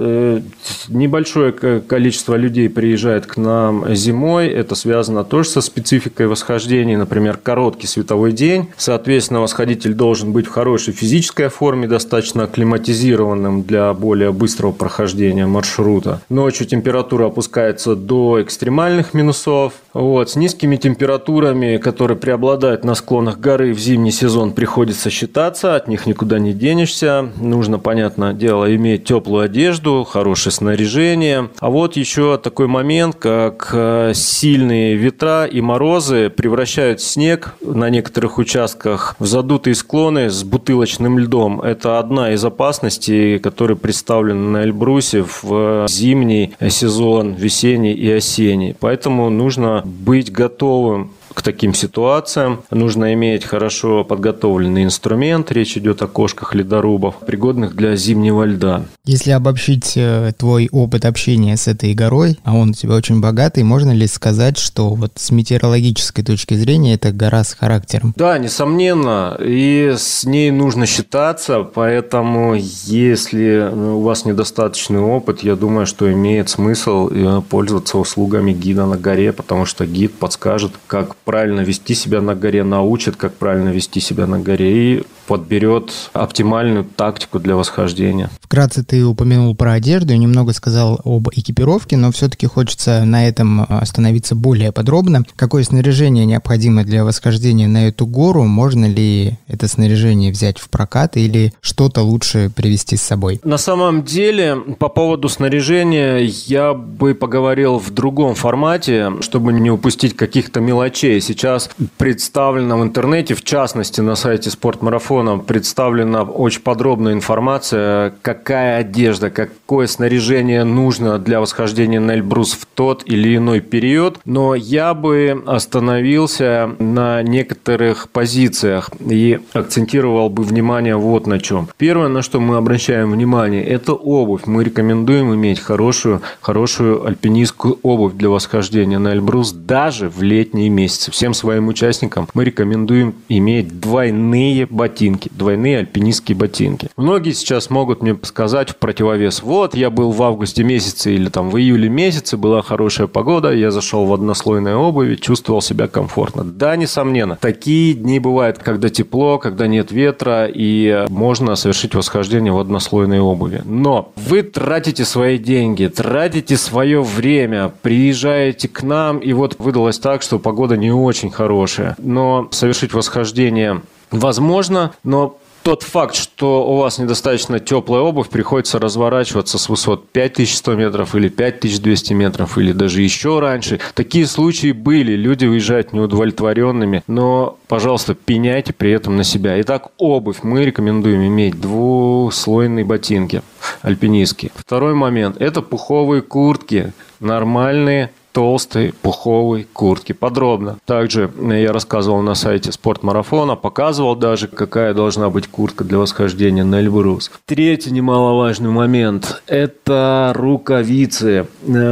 небольшое 0.90 1.52
количество 1.52 2.36
людей 2.36 2.70
приезжает 2.70 3.25
к 3.25 3.38
нам 3.38 3.94
зимой, 3.96 4.48
это 4.48 4.75
связано 4.75 5.24
тоже 5.24 5.50
со 5.50 5.62
спецификой 5.62 6.23
восхождений, 6.27 6.96
например, 6.96 7.38
короткий 7.38 7.88
световой 7.88 8.32
день, 8.32 8.70
соответственно, 8.77 9.42
восходитель 9.42 9.94
должен 9.94 10.32
быть 10.32 10.48
в 10.48 10.50
хорошей 10.50 10.94
физической 10.94 11.50
форме, 11.50 11.88
достаточно 11.88 12.44
акклиматизированным 12.44 13.63
для 13.63 13.94
более 13.94 14.32
быстрого 14.32 14.72
прохождения 14.72 15.46
маршрута. 15.46 16.22
Ночью 16.30 16.68
температура 16.68 17.27
опускается 17.27 17.96
до 17.96 18.42
экстремальных 18.42 19.13
минусов. 19.13 19.74
Вот, 19.93 20.31
с 20.31 20.35
низкими 20.35 20.75
температурами, 20.75 21.77
которые 21.77 22.17
преобладают 22.17 22.83
на 22.83 22.95
склонах 22.95 23.39
горы 23.39 23.73
в 23.73 23.79
зимний 23.79 24.12
сезон, 24.12 24.51
приходится 24.51 25.12
считаться, 25.12 25.75
от 25.75 25.88
них 25.88 26.07
никуда 26.07 26.39
не 26.39 26.53
денешься. 26.53 27.29
Нужно, 27.39 27.77
понятное 27.77 28.33
дело, 28.33 28.75
иметь 28.75 29.05
теплую 29.05 29.43
одежду, 29.43 30.03
хорошее 30.03 30.51
снаряжение. 30.51 31.50
А 31.59 31.69
вот 31.69 31.95
еще 31.95 32.38
такой 32.38 32.67
момент, 32.67 33.17
как 33.17 33.69
э, 33.73 34.13
сильные 34.15 34.95
ветра 34.95 35.45
и 35.45 35.62
морозы 35.62 36.31
превращают 36.31 37.00
снег 37.00 37.53
на 37.62 37.89
некоторых 37.89 38.39
участках 38.39 39.15
в 39.19 39.27
задутые 39.27 39.75
склоны 39.75 40.31
с 40.31 40.43
бутылочным 40.43 41.19
льдом. 41.19 41.62
Это 41.62 42.00
одна 42.00 42.33
из 42.33 42.43
опасностей, 42.43 43.38
которые 43.38 43.77
представлены 43.77 44.50
на 44.50 44.63
Эльбрусе 44.63 45.23
в 45.23 45.85
зимний 45.88 46.55
сезон, 46.69 47.33
весенний 47.33 47.93
и 47.93 48.12
осенний. 48.12 48.75
Поэтому 48.79 49.29
нужно 49.29 49.83
быть 49.84 50.32
готовым 50.32 51.13
к 51.34 51.42
таким 51.42 51.74
ситуациям. 51.74 52.63
Нужно 52.72 53.13
иметь 53.13 53.46
хорошо 53.46 54.04
подготовленный 54.04 54.84
инструмент. 54.84 55.52
Речь 55.52 55.78
идет 55.78 56.02
о 56.02 56.08
кошках 56.08 56.56
ледорубов, 56.56 57.16
пригодных 57.25 57.75
для 57.75 57.96
зимнего 57.96 58.44
льда. 58.44 58.84
Если 59.06 59.32
обобщить 59.32 59.94
э, 59.96 60.32
твой 60.38 60.70
опыт 60.72 61.06
общения 61.06 61.58
с 61.58 61.68
этой 61.68 61.94
горой, 61.94 62.38
а 62.44 62.56
он 62.56 62.70
у 62.70 62.74
тебя 62.74 62.96
очень 62.96 63.22
богатый, 63.22 63.63
можно 63.63 63.92
ли 63.92 64.08
сказать, 64.08 64.58
что 64.58 64.90
вот 64.90 65.13
с 65.16 65.32
метеорологической 65.32 66.24
точки 66.24 66.54
зрения 66.54 66.96
это 66.96 67.12
гора 67.12 67.44
с 67.44 67.54
характером? 67.54 68.13
Да, 68.16 68.38
несомненно. 68.38 69.38
И 69.40 69.94
с 69.98 70.24
ней 70.24 70.52
нужно 70.52 70.86
считаться, 70.86 71.63
поэтому 71.63 72.56
если 72.56 73.70
у 73.74 74.02
вас 74.02 74.25
недостаточный 74.25 75.00
опыт, 75.00 75.44
я 75.44 75.56
думаю, 75.56 75.86
что 75.86 76.12
имеет 76.12 76.50
смысл 76.50 77.10
э, 77.10 77.42
пользоваться 77.50 77.98
услугами 77.98 78.54
гида 78.54 78.86
на 78.86 78.98
горе, 78.98 79.34
потому 79.34 79.66
что 79.66 79.86
гид 79.86 80.13
подскажет, 80.13 80.74
как 80.88 81.16
правильно 81.24 81.62
вести 81.62 81.96
себя 81.96 82.22
на 82.22 82.36
горе, 82.36 82.63
научит, 82.63 83.15
как 83.15 83.34
правильно 83.34 83.70
вести 83.70 84.00
себя 84.00 84.27
на 84.27 84.39
горе 84.39 84.98
и 84.98 85.03
подберет 85.27 85.92
оптимальную 86.13 86.84
тактику 86.84 87.39
для 87.39 87.56
восхождения. 87.56 88.30
Вкратце 88.42 88.84
ты 88.84 89.06
упомянул 89.06 89.56
про 89.56 89.74
одежду 89.74 90.13
и 90.13 90.18
немного 90.18 90.53
сказал 90.53 91.00
об 91.06 91.30
экипировке, 91.30 91.98
но 91.98 92.12
все-таки 92.12 92.46
хочется 92.46 93.06
на 93.06 93.27
этом 93.27 93.65
остановиться 93.70 94.36
более 94.36 94.72
подробно. 94.72 95.24
Какое 95.36 95.63
снаряжение 95.63 96.25
необходимо 96.25 96.84
для 96.84 97.06
восхождения 97.06 97.68
на 97.68 97.88
эту 97.88 98.06
гору? 98.06 98.44
Можно 98.44 98.86
ли 98.86 99.38
это 99.48 99.68
снаряжение 99.68 100.32
взять 100.32 100.60
в 100.60 100.70
прокат 100.70 101.15
или 101.15 101.53
что-то 101.62 102.01
лучше 102.01 102.51
привезти 102.53 102.98
с 102.98 103.01
собой? 103.01 103.39
На 103.44 103.58
самом 103.58 104.03
деле, 104.03 104.58
по 104.77 104.89
поводу 104.89 105.30
снаряжения 105.30 106.18
я 106.18 106.74
бы 106.74 107.15
поговорил 107.15 107.80
в 107.80 107.92
другом 107.92 108.36
формате, 108.36 109.12
чтобы 109.22 109.53
не 109.53 109.72
упустить 109.72 110.15
каких-то 110.15 110.60
мелочей 110.60 111.12
вещей 111.13 111.22
сейчас 111.22 111.70
представлена 111.98 112.77
в 112.77 112.84
интернете, 112.84 113.34
в 113.36 113.43
частности 113.43 114.01
на 114.01 114.15
сайте 114.15 114.50
спортмарафона 114.50 115.38
представлена 115.38 116.23
очень 116.23 116.62
подробная 116.62 117.13
информация, 117.13 118.13
какая 118.21 118.78
одежда, 118.78 119.30
какое 119.30 119.88
снаряжение 119.88 120.63
нужно 120.63 121.19
для 121.19 121.39
восхождения 121.39 121.99
на 121.99 122.15
Эльбрус 122.15 122.54
в 122.54 122.65
тот 122.65 123.04
или 123.06 123.36
иной 123.36 123.60
период. 123.62 124.19
Но 124.26 124.56
я 124.56 124.93
бы 124.93 125.43
остановился 125.45 126.71
на 126.80 127.21
некоторых 127.23 128.10
позициях 128.10 128.89
и 128.99 129.39
акцентировал 129.54 130.30
бы 130.30 130.43
внимание 130.43 130.95
вот 130.95 131.28
на 131.28 131.39
чем. 131.39 131.67
Первое, 131.78 132.08
на 132.08 132.21
что 132.21 132.39
мы 132.39 132.58
обращаем 132.58 133.12
внимание, 133.12 133.63
это 133.63 133.93
обувь. 133.93 134.45
Мы 134.45 134.63
рекомендуем 134.63 135.34
иметь 135.34 135.60
хорошую, 135.60 136.21
хорошую 136.41 137.06
альпинистскую 137.06 137.80
обувь 137.84 138.13
для 138.13 138.30
восхождения 138.30 138.99
на 138.99 139.13
Эльбрус 139.13 139.52
даже 139.52 140.10
в 140.10 140.21
летние 140.21 140.69
месяцы 140.69 141.03
месяце 141.04 141.12
всем 141.12 141.34
своим 141.34 141.68
участникам 141.68 142.28
мы 142.34 142.46
рекомендуем 142.46 143.16
иметь 143.30 143.80
двойные 143.80 144.66
ботинки, 144.66 145.30
двойные 145.34 145.80
альпинистские 145.80 146.38
ботинки. 146.38 146.89
Многие 146.98 147.34
сейчас 147.34 147.70
могут 147.70 148.02
мне 148.02 148.18
сказать 148.24 148.70
в 148.70 148.76
противовес, 148.78 149.44
вот 149.44 149.76
я 149.76 149.89
был 149.89 150.12
в 150.12 150.22
августе 150.24 150.63
месяце 150.63 151.13
или 151.13 151.30
там 151.30 151.50
в 151.50 151.58
июле 151.58 151.89
месяце, 151.89 152.38
была 152.38 152.62
хорошая 152.62 153.08
погода, 153.08 153.52
я 153.52 153.72
зашел 153.72 154.06
в 154.06 154.13
однослойной 154.13 154.76
обуви, 154.76 155.16
чувствовал 155.16 155.62
себя 155.62 155.88
комфортно. 155.88 156.44
Да, 156.44 156.76
несомненно, 156.76 157.38
такие 157.39 157.94
дни 157.94 158.20
бывают, 158.20 158.60
когда 158.60 158.89
тепло, 158.89 159.38
когда 159.38 159.68
нет 159.68 159.92
ветра, 159.92 160.48
и 160.54 161.06
можно 161.10 161.56
совершить 161.56 161.96
восхождение 161.96 162.54
в 162.54 162.60
однослойной 162.60 163.20
обуви. 163.20 163.62
Но 163.66 164.12
вы 164.16 164.44
тратите 164.44 165.06
свои 165.06 165.38
деньги, 165.38 165.88
тратите 165.88 166.58
свое 166.58 167.02
время, 167.02 167.72
приезжаете 167.82 168.68
к 168.68 168.84
нам, 168.84 169.20
и 169.20 169.34
вот 169.34 169.56
выдалось 169.60 170.00
так, 170.00 170.22
что 170.22 170.39
погода 170.39 170.78
не 170.78 170.92
очень 170.93 171.32
хорошая. 171.32 171.95
Но 171.97 172.47
совершить 172.51 172.93
восхождение 172.93 173.82
возможно, 174.12 174.93
но 175.03 175.38
тот 175.63 175.84
факт, 175.84 176.15
что 176.15 176.67
у 176.69 176.75
вас 176.75 176.97
недостаточно 176.97 177.58
теплая 177.58 178.01
обувь, 178.01 178.27
приходится 178.27 178.79
разворачиваться 178.79 179.58
с 179.58 179.69
высот 179.69 180.10
5100 180.10 180.75
метров 180.75 181.15
или 181.15 181.29
5200 181.29 182.13
метров, 182.13 182.58
или 182.58 182.73
даже 182.73 183.01
еще 183.01 183.39
раньше. 183.39 183.79
Такие 183.93 184.27
случаи 184.27 184.73
были, 184.73 185.13
люди 185.13 185.45
уезжают 185.45 185.93
неудовлетворенными, 185.93 187.03
но, 187.08 187.58
пожалуйста, 187.69 188.13
пеняйте 188.13 188.73
при 188.73 188.91
этом 188.91 189.15
на 189.15 189.23
себя. 189.23 189.60
Итак, 189.62 189.91
обувь 189.97 190.43
мы 190.43 190.65
рекомендуем 190.65 191.25
иметь 191.27 191.60
двухслойные 191.60 192.84
ботинки 192.84 193.41
альпинистские. 193.82 194.51
Второй 194.56 194.93
момент– 194.95 195.38
это 195.39 195.62
пуховые 195.62 196.21
куртки, 196.21 196.91
нормальные, 197.21 198.12
толстой 198.34 198.93
пуховой 199.02 199.65
куртки. 199.72 200.12
Подробно. 200.12 200.78
Также 200.86 201.32
я 201.39 201.72
рассказывал 201.72 202.22
на 202.22 202.36
сайте 202.36 202.72
спортмарафона, 202.72 203.56
показывал 203.56 204.15
даже, 204.15 204.48
какая 204.48 204.93
должна 204.93 205.30
быть 205.30 205.48
куртка 205.48 205.86
для 205.86 206.00
восхождения 206.00 206.65
на 206.65 206.82
Эльбрус. 206.82 207.32
Третий 207.46 207.91
немаловажный 207.91 208.69
момент– 208.69 209.41
это 209.48 210.34
рукавицы. 210.36 211.48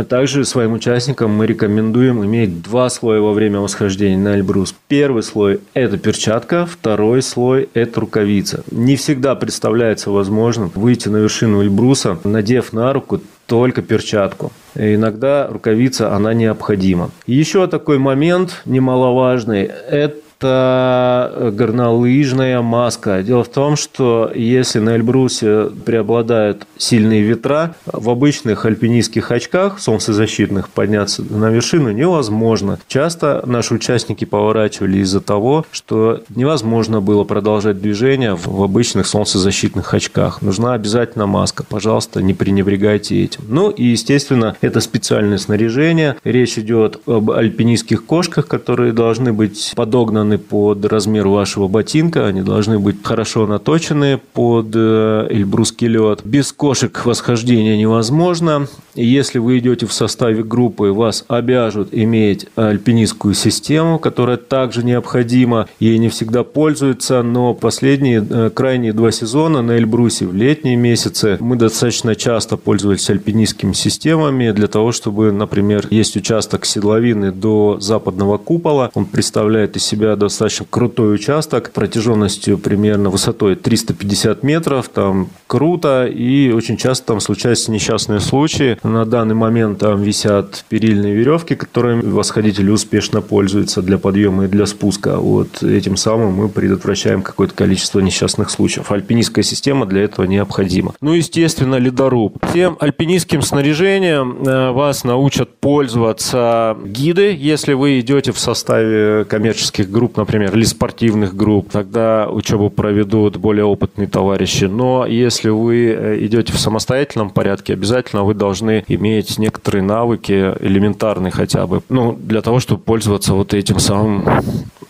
Также 0.09 0.43
своим 0.43 0.73
участникам 0.73 1.31
мы 1.31 1.45
рекомендуем 1.45 2.25
иметь 2.25 2.61
два 2.61 2.89
слоя 2.89 3.21
во 3.21 3.31
время 3.31 3.59
восхождения 3.59 4.17
на 4.17 4.35
Эльбрус. 4.35 4.75
Первый 4.87 5.23
слой– 5.23 5.61
это 5.73 5.97
перчатка, 5.97 6.65
второй 6.65 7.21
слой– 7.21 7.69
это 7.73 8.01
рукавица. 8.01 8.63
Не 8.71 8.95
всегда 8.95 9.35
представляется 9.35 10.09
возможным 10.09 10.71
выйти 10.73 11.07
на 11.07 11.17
вершину 11.17 11.61
Эльбруса, 11.61 12.17
надев 12.23 12.73
на 12.73 12.91
руку 12.91 13.21
только 13.45 13.81
перчатку. 13.81 14.51
И 14.75 14.95
иногда 14.95 15.47
рукавица, 15.47 16.13
она 16.15 16.33
необходима. 16.33 17.11
Еще 17.25 17.67
такой 17.67 17.97
момент 17.97 18.61
немаловажный– 18.65 19.63
это 19.89 20.17
это 20.41 21.51
горнолыжная 21.53 22.61
маска. 22.61 23.21
Дело 23.21 23.43
в 23.43 23.49
том, 23.49 23.75
что 23.75 24.31
если 24.33 24.79
на 24.79 24.95
Эльбрусе 24.95 25.69
преобладают 25.85 26.65
сильные 26.77 27.21
ветра, 27.21 27.75
в 27.85 28.09
обычных 28.09 28.65
альпинистских 28.65 29.31
очках 29.31 29.79
солнцезащитных 29.79 30.69
подняться 30.69 31.23
на 31.23 31.49
вершину 31.49 31.91
невозможно. 31.91 32.79
Часто 32.87 33.43
наши 33.45 33.75
участники 33.75 34.25
поворачивали 34.25 34.99
из-за 34.99 35.21
того, 35.21 35.65
что 35.71 36.21
невозможно 36.35 37.01
было 37.01 37.23
продолжать 37.23 37.79
движение 37.79 38.35
в 38.35 38.63
обычных 38.63 39.07
солнцезащитных 39.07 39.93
очках. 39.93 40.41
Нужна 40.41 40.73
обязательно 40.73 41.27
маска. 41.27 41.63
Пожалуйста, 41.63 42.21
не 42.21 42.33
пренебрегайте 42.33 43.23
этим. 43.23 43.41
Ну 43.47 43.69
и, 43.69 43.83
естественно, 43.85 44.55
это 44.61 44.79
специальное 44.79 45.37
снаряжение. 45.37 46.15
Речь 46.23 46.57
идет 46.57 46.99
об 47.05 47.31
альпинистских 47.31 48.05
кошках, 48.05 48.47
которые 48.47 48.93
должны 48.93 49.33
быть 49.33 49.73
подогнаны 49.75 50.30
под 50.37 50.85
размер 50.85 51.27
вашего 51.27 51.67
ботинка. 51.67 52.27
Они 52.27 52.41
должны 52.41 52.79
быть 52.79 52.97
хорошо 53.03 53.47
наточены 53.47 54.19
под 54.33 54.67
э, 54.75 55.27
эльбрусский 55.29 55.87
лед. 55.87 56.21
Без 56.23 56.51
кошек 56.51 57.05
восхождение 57.05 57.77
невозможно. 57.77 58.67
Если 58.95 59.39
вы 59.39 59.59
идете 59.59 59.85
в 59.85 59.93
составе 59.93 60.43
группы, 60.43 60.91
вас 60.91 61.23
обяжут 61.27 61.89
иметь 61.91 62.47
альпинистскую 62.55 63.33
систему, 63.33 63.99
которая 63.99 64.37
также 64.37 64.83
необходима. 64.83 65.67
Ей 65.79 65.97
не 65.97 66.09
всегда 66.09 66.43
пользуются, 66.43 67.23
но 67.23 67.53
последние 67.53 68.25
э, 68.27 68.49
крайние 68.53 68.93
два 68.93 69.11
сезона 69.11 69.61
на 69.61 69.77
Эльбрусе 69.77 70.25
в 70.25 70.33
летние 70.33 70.75
месяцы 70.75 71.37
мы 71.39 71.55
достаточно 71.55 72.15
часто 72.15 72.57
пользовались 72.57 73.09
альпинистскими 73.09 73.73
системами 73.73 74.51
для 74.51 74.67
того, 74.67 74.91
чтобы, 74.91 75.31
например, 75.31 75.87
есть 75.89 76.15
участок 76.15 76.65
седловины 76.65 77.31
до 77.31 77.77
западного 77.79 78.37
купола. 78.37 78.91
Он 78.93 79.05
представляет 79.05 79.75
из 79.77 79.85
себя 79.85 80.15
достаточно 80.25 80.65
крутой 80.69 81.15
участок 81.15 81.71
протяженностью 81.71 82.57
примерно 82.57 83.09
высотой 83.09 83.55
350 83.55 84.43
метров. 84.43 84.89
Там 84.89 85.29
круто 85.47 86.05
и 86.05 86.51
очень 86.51 86.77
часто 86.77 87.07
там 87.07 87.19
случаются 87.19 87.71
несчастные 87.71 88.19
случаи. 88.19 88.77
На 88.83 89.05
данный 89.05 89.35
момент 89.35 89.79
там 89.79 90.01
висят 90.01 90.63
перильные 90.69 91.13
веревки, 91.13 91.55
которыми 91.55 92.01
восходители 92.01 92.69
успешно 92.69 93.21
пользуются 93.21 93.81
для 93.81 93.97
подъема 93.97 94.45
и 94.45 94.47
для 94.47 94.65
спуска. 94.65 95.17
Вот 95.17 95.63
этим 95.63 95.97
самым 95.97 96.33
мы 96.33 96.49
предотвращаем 96.49 97.21
какое-то 97.21 97.53
количество 97.53 97.99
несчастных 97.99 98.49
случаев. 98.49 98.91
Альпинистская 98.91 99.43
система 99.43 99.85
для 99.85 100.03
этого 100.03 100.25
необходима. 100.25 100.93
Ну, 101.01 101.13
естественно, 101.13 101.75
ледоруб. 101.75 102.37
Тем 102.53 102.77
альпинистским 102.79 103.41
снаряжением 103.41 104.43
э, 104.43 104.71
вас 104.71 105.03
научат 105.03 105.57
пользоваться 105.57 106.77
гиды, 106.85 107.35
если 107.37 107.73
вы 107.73 107.99
идете 107.99 108.31
в 108.31 108.39
составе 108.39 109.25
коммерческих 109.25 109.89
групп, 109.89 110.10
например, 110.17 110.55
или 110.55 110.63
спортивных 110.63 111.35
групп. 111.35 111.69
Тогда 111.71 112.27
учебу 112.29 112.69
проведут 112.69 113.37
более 113.37 113.65
опытные 113.65 114.07
товарищи. 114.07 114.65
Но 114.65 115.05
если 115.05 115.49
вы 115.49 115.87
э, 115.87 116.25
идете 116.25 116.53
в 116.53 116.59
самостоятельном 116.59 117.29
порядке, 117.29 117.73
обязательно 117.73 118.23
вы 118.23 118.33
должны 118.33 118.83
иметь 118.87 119.37
некоторые 119.37 119.83
навыки, 119.83 120.53
элементарные 120.59 121.31
хотя 121.31 121.67
бы, 121.67 121.81
ну, 121.89 122.13
для 122.13 122.41
того, 122.41 122.59
чтобы 122.59 122.81
пользоваться 122.81 123.33
вот 123.33 123.53
этим 123.53 123.79
самым 123.79 124.25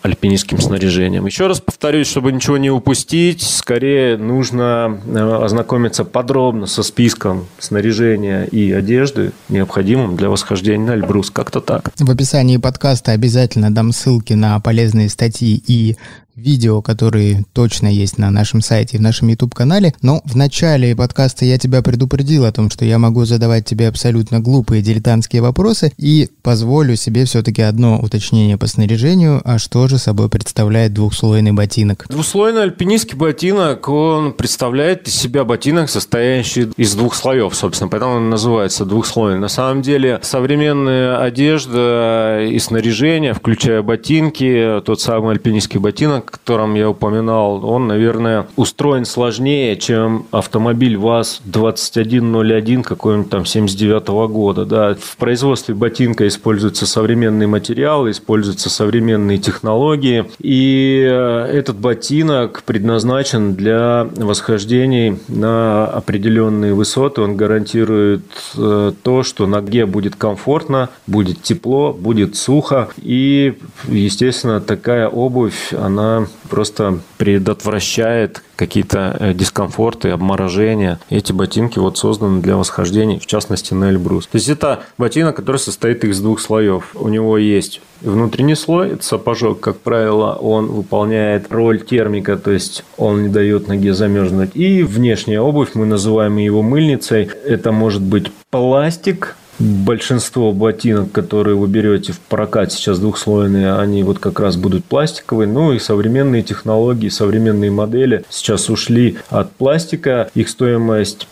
альпинистским 0.02 0.58
снаряжением. 0.58 1.26
Еще 1.26 1.46
раз 1.46 1.60
повторюсь, 1.60 2.08
чтобы 2.08 2.32
ничего 2.32 2.58
не 2.58 2.70
упустить, 2.70 3.42
скорее 3.42 4.16
нужно 4.16 5.00
э, 5.06 5.44
ознакомиться 5.44 6.04
подробно 6.04 6.66
со 6.66 6.82
списком 6.82 7.46
снаряжения 7.58 8.44
и 8.44 8.72
одежды, 8.72 9.32
необходимым 9.48 10.16
для 10.16 10.28
восхождения 10.28 10.84
на 10.84 10.94
Эльбрус. 10.94 11.30
Как-то 11.30 11.60
так. 11.60 11.90
В 11.98 12.10
описании 12.10 12.56
подкаста 12.56 13.12
обязательно 13.12 13.72
дам 13.72 13.92
ссылки 13.92 14.32
на 14.32 14.58
полезные 14.60 15.08
статьи 15.12 15.62
и 15.66 15.96
видео, 16.36 16.82
которые 16.82 17.44
точно 17.52 17.88
есть 17.88 18.18
на 18.18 18.30
нашем 18.30 18.60
сайте 18.60 18.96
и 18.96 18.98
в 18.98 19.02
нашем 19.02 19.28
YouTube-канале, 19.28 19.94
но 20.02 20.22
в 20.24 20.36
начале 20.36 20.96
подкаста 20.96 21.44
я 21.44 21.58
тебя 21.58 21.82
предупредил 21.82 22.44
о 22.44 22.52
том, 22.52 22.70
что 22.70 22.84
я 22.84 22.98
могу 22.98 23.24
задавать 23.24 23.64
тебе 23.64 23.88
абсолютно 23.88 24.40
глупые 24.40 24.82
дилетантские 24.82 25.42
вопросы 25.42 25.92
и 25.98 26.28
позволю 26.42 26.96
себе 26.96 27.24
все-таки 27.24 27.62
одно 27.62 27.98
уточнение 28.00 28.56
по 28.56 28.66
снаряжению, 28.66 29.42
а 29.44 29.58
что 29.58 29.88
же 29.88 29.98
собой 29.98 30.28
представляет 30.28 30.94
двухслойный 30.94 31.52
ботинок? 31.52 32.06
Двухслойный 32.08 32.62
альпинистский 32.62 33.16
ботинок, 33.16 33.88
он 33.88 34.32
представляет 34.32 35.08
из 35.08 35.14
себя 35.14 35.44
ботинок, 35.44 35.90
состоящий 35.90 36.70
из 36.76 36.94
двух 36.94 37.14
слоев, 37.14 37.54
собственно, 37.54 37.88
поэтому 37.88 38.14
он 38.14 38.30
называется 38.30 38.84
двухслойный. 38.84 39.38
На 39.38 39.48
самом 39.48 39.82
деле 39.82 40.20
современная 40.22 41.20
одежда 41.20 42.40
и 42.42 42.58
снаряжение, 42.58 43.34
включая 43.34 43.82
ботинки, 43.82 44.80
тот 44.84 45.00
самый 45.00 45.32
альпинистский 45.32 45.78
ботинок, 45.78 46.21
котором 46.30 46.74
я 46.74 46.88
упоминал, 46.88 47.64
он, 47.64 47.88
наверное, 47.88 48.46
устроен 48.56 49.04
сложнее, 49.04 49.76
чем 49.76 50.26
автомобиль 50.30 50.96
ВАЗ-2101 50.96 52.82
какой-нибудь 52.82 53.30
там 53.30 53.44
79 53.44 54.08
-го 54.08 54.28
года. 54.28 54.64
Да. 54.64 54.94
В 54.94 55.16
производстве 55.16 55.74
ботинка 55.74 56.26
используются 56.26 56.86
современные 56.86 57.46
материалы, 57.46 58.10
используются 58.10 58.70
современные 58.70 59.38
технологии. 59.38 60.24
И 60.40 61.06
э, 61.08 61.46
этот 61.52 61.76
ботинок 61.76 62.62
предназначен 62.64 63.54
для 63.54 64.08
восхождений 64.16 65.18
на 65.28 65.86
определенные 65.86 66.74
высоты. 66.74 67.20
Он 67.22 67.36
гарантирует 67.36 68.22
э, 68.56 68.92
то, 69.02 69.22
что 69.22 69.46
ноге 69.46 69.86
будет 69.86 70.16
комфортно, 70.16 70.88
будет 71.06 71.42
тепло, 71.42 71.92
будет 71.92 72.36
сухо. 72.36 72.88
И, 72.98 73.54
естественно, 73.88 74.60
такая 74.60 75.08
обувь, 75.08 75.72
она 75.72 76.11
просто 76.48 77.00
предотвращает 77.18 78.42
какие-то 78.56 79.16
э, 79.18 79.34
дискомфорты, 79.34 80.10
обморожения. 80.10 81.00
Эти 81.10 81.32
ботинки 81.32 81.78
вот 81.78 81.98
созданы 81.98 82.40
для 82.40 82.56
восхождений, 82.56 83.18
в 83.18 83.26
частности 83.26 83.74
на 83.74 83.90
Эльбрус. 83.90 84.26
То 84.26 84.36
есть 84.36 84.48
это 84.48 84.84
ботинок, 84.98 85.36
который 85.36 85.56
состоит 85.56 86.04
из 86.04 86.20
двух 86.20 86.40
слоев. 86.40 86.94
У 86.94 87.08
него 87.08 87.38
есть 87.38 87.80
внутренний 88.00 88.54
слой, 88.54 88.90
это 88.90 89.04
сапожок, 89.04 89.60
как 89.60 89.78
правило, 89.78 90.34
он 90.34 90.66
выполняет 90.66 91.50
роль 91.50 91.80
термика, 91.80 92.36
то 92.36 92.50
есть 92.50 92.84
он 92.96 93.24
не 93.24 93.28
дает 93.28 93.68
ноге 93.68 93.94
замерзнуть. 93.94 94.50
И 94.54 94.82
внешняя 94.82 95.40
обувь, 95.40 95.70
мы 95.74 95.86
называем 95.86 96.36
его 96.36 96.62
мыльницей, 96.62 97.30
это 97.44 97.72
может 97.72 98.02
быть 98.02 98.30
пластик, 98.50 99.36
большинство 99.62 100.52
ботинок, 100.52 101.12
которые 101.12 101.56
вы 101.56 101.68
берете 101.68 102.12
в 102.12 102.20
прокат 102.20 102.72
сейчас 102.72 102.98
двухслойные, 102.98 103.74
они 103.74 104.02
вот 104.02 104.18
как 104.18 104.40
раз 104.40 104.56
будут 104.56 104.84
пластиковые. 104.84 105.48
Ну 105.48 105.72
и 105.72 105.78
современные 105.78 106.42
технологии, 106.42 107.08
современные 107.08 107.70
модели 107.70 108.24
сейчас 108.28 108.68
ушли 108.68 109.18
от 109.30 109.52
пластика. 109.52 110.30
Их 110.34 110.48
стоимость 110.48 111.28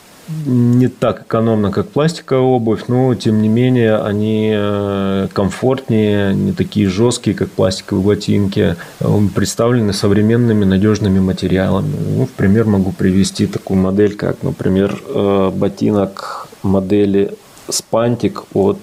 не 0.46 0.86
так 0.86 1.22
экономно, 1.22 1.72
как 1.72 1.88
пластиковая 1.88 2.42
обувь, 2.42 2.84
но 2.86 3.14
тем 3.16 3.42
не 3.42 3.48
менее 3.48 3.96
они 3.96 4.52
э, 4.54 5.28
комфортнее, 5.32 6.32
не 6.34 6.52
такие 6.52 6.88
жесткие, 6.88 7.34
как 7.34 7.50
пластиковые 7.50 8.04
ботинки, 8.04 8.76
представлены 9.34 9.92
современными 9.92 10.64
надежными 10.64 11.18
материалами. 11.18 11.92
Ну, 12.16 12.26
в 12.26 12.30
пример 12.30 12.66
могу 12.66 12.92
привести 12.92 13.46
такую 13.46 13.80
модель, 13.80 14.14
как, 14.14 14.42
например, 14.44 15.02
э, 15.04 15.50
ботинок 15.52 16.48
модели 16.62 17.32
спантик 17.70 18.42
от 18.54 18.80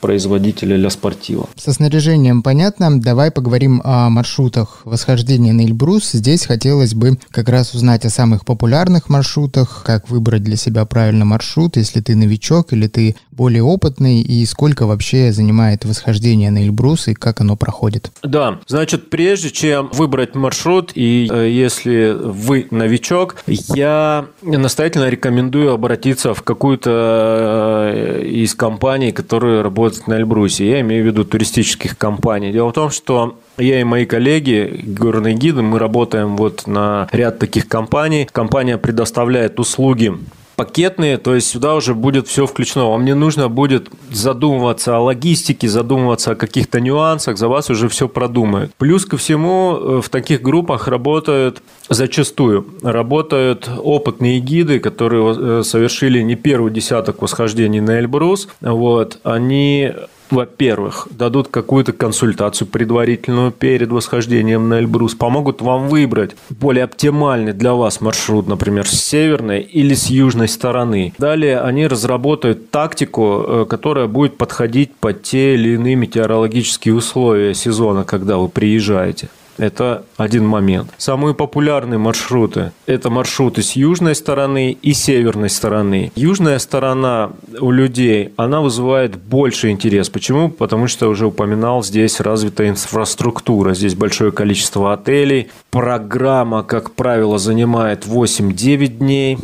производителя 0.00 0.76
Ля 0.76 0.90
Спортива. 0.90 1.48
Со 1.56 1.72
снаряжением 1.72 2.42
понятно. 2.42 3.00
Давай 3.00 3.30
поговорим 3.30 3.80
о 3.84 4.08
маршрутах 4.10 4.80
восхождения 4.84 5.52
на 5.52 5.62
Эльбрус. 5.62 6.12
Здесь 6.12 6.46
хотелось 6.46 6.94
бы 6.94 7.18
как 7.30 7.48
раз 7.48 7.74
узнать 7.74 8.04
о 8.04 8.10
самых 8.10 8.44
популярных 8.44 9.08
маршрутах, 9.08 9.82
как 9.84 10.08
выбрать 10.10 10.42
для 10.42 10.56
себя 10.56 10.84
правильно 10.84 11.24
маршрут, 11.24 11.76
если 11.76 12.00
ты 12.00 12.16
новичок 12.16 12.72
или 12.72 12.86
ты 12.86 13.16
более 13.32 13.62
опытный, 13.62 14.20
и 14.20 14.44
сколько 14.46 14.86
вообще 14.86 15.32
занимает 15.32 15.84
восхождение 15.84 16.50
на 16.50 16.62
Эльбрус 16.64 17.08
и 17.08 17.14
как 17.14 17.40
оно 17.40 17.56
проходит. 17.56 18.12
Да, 18.22 18.60
значит, 18.66 19.10
прежде 19.10 19.50
чем 19.50 19.90
выбрать 19.92 20.34
маршрут, 20.34 20.92
и 20.94 21.28
э, 21.30 21.48
если 21.48 22.12
вы 22.12 22.68
новичок, 22.70 23.36
я 23.46 24.26
настоятельно 24.42 25.08
рекомендую 25.08 25.72
обратиться 25.72 26.34
в 26.34 26.42
какую-то 26.42 27.90
э, 27.94 28.22
из 28.24 28.54
компаний, 28.54 29.12
которые 29.12 29.62
работают 29.62 30.06
на 30.06 30.14
Эльбрусе. 30.14 30.68
Я 30.68 30.80
имею 30.82 31.04
в 31.04 31.06
виду 31.06 31.24
туристических 31.24 31.96
компаний. 31.96 32.52
Дело 32.52 32.68
в 32.68 32.74
том, 32.74 32.90
что 32.90 33.38
я 33.56 33.80
и 33.80 33.84
мои 33.84 34.04
коллеги, 34.04 34.80
горные 34.84 35.34
гиды, 35.34 35.62
мы 35.62 35.78
работаем 35.78 36.36
вот 36.36 36.66
на 36.66 37.08
ряд 37.12 37.38
таких 37.38 37.68
компаний. 37.68 38.28
Компания 38.30 38.78
предоставляет 38.78 39.58
услуги 39.58 40.12
пакетные, 40.56 41.18
то 41.18 41.34
есть 41.34 41.48
сюда 41.48 41.74
уже 41.74 41.94
будет 41.94 42.28
все 42.28 42.46
включено. 42.46 42.90
Вам 42.90 43.04
не 43.04 43.14
нужно 43.14 43.48
будет 43.48 43.88
задумываться 44.10 44.96
о 44.96 45.00
логистике, 45.00 45.68
задумываться 45.68 46.32
о 46.32 46.34
каких-то 46.34 46.80
нюансах, 46.80 47.38
за 47.38 47.48
вас 47.48 47.70
уже 47.70 47.88
все 47.88 48.08
продумают. 48.08 48.72
Плюс 48.78 49.04
ко 49.04 49.16
всему 49.16 49.76
э, 49.76 50.00
в 50.02 50.08
таких 50.08 50.42
группах 50.42 50.88
работают 50.88 51.62
зачастую 51.88 52.66
работают 52.82 53.68
опытные 53.78 54.40
гиды, 54.40 54.78
которые 54.78 55.60
э, 55.60 55.62
совершили 55.64 56.22
не 56.22 56.36
первый 56.36 56.72
десяток 56.72 57.22
восхождений 57.22 57.80
на 57.80 57.98
Эльбрус. 57.98 58.48
Вот, 58.60 59.18
они 59.22 59.92
во-первых, 60.32 61.08
дадут 61.10 61.48
какую-то 61.48 61.92
консультацию 61.92 62.66
предварительную 62.66 63.52
перед 63.52 63.90
восхождением 63.90 64.68
на 64.68 64.80
Эльбрус, 64.80 65.14
помогут 65.14 65.60
вам 65.60 65.88
выбрать 65.88 66.34
более 66.48 66.84
оптимальный 66.84 67.52
для 67.52 67.74
вас 67.74 68.00
маршрут, 68.00 68.48
например, 68.48 68.88
с 68.88 68.92
северной 68.92 69.60
или 69.60 69.94
с 69.94 70.06
южной 70.06 70.48
стороны. 70.48 71.12
Далее 71.18 71.60
они 71.60 71.86
разработают 71.86 72.70
тактику, 72.70 73.44
э, 73.46 73.66
которая 73.68 74.06
будет 74.06 74.36
подходить 74.38 74.94
под 74.96 75.22
те 75.22 75.54
или 75.54 75.74
иные 75.74 75.96
метеорологические 75.96 76.94
условия 76.94 77.54
сезона, 77.54 78.04
когда 78.04 78.38
вы 78.38 78.48
приезжаете. 78.48 79.28
Это 79.58 80.04
один 80.16 80.46
момент. 80.46 80.90
Самые 80.96 81.34
популярные 81.34 81.98
маршруты– 81.98 82.72
это 82.86 83.10
маршруты 83.10 83.62
с 83.62 83.72
южной 83.72 84.14
стороны 84.14 84.72
и 84.72 84.92
северной 84.92 85.50
стороны. 85.50 86.12
Южная 86.14 86.58
сторона 86.58 87.32
у 87.60 87.70
людей, 87.70 88.32
она 88.36 88.60
вызывает 88.60 89.16
больше 89.16 89.70
интерес. 89.70 90.08
Почему? 90.08 90.48
Потому 90.48 90.88
что, 90.88 91.08
уже 91.08 91.26
упоминал, 91.26 91.82
здесь 91.82 92.20
развита 92.20 92.68
инфраструктура. 92.68 93.74
Здесь 93.74 93.94
большое 93.94 94.32
количество 94.32 94.92
отелей. 94.92 95.50
Программа, 95.70 96.62
как 96.62 96.92
правило, 96.92 97.38
занимает 97.38 98.06
8-9 98.06 98.86
дней 98.86 99.38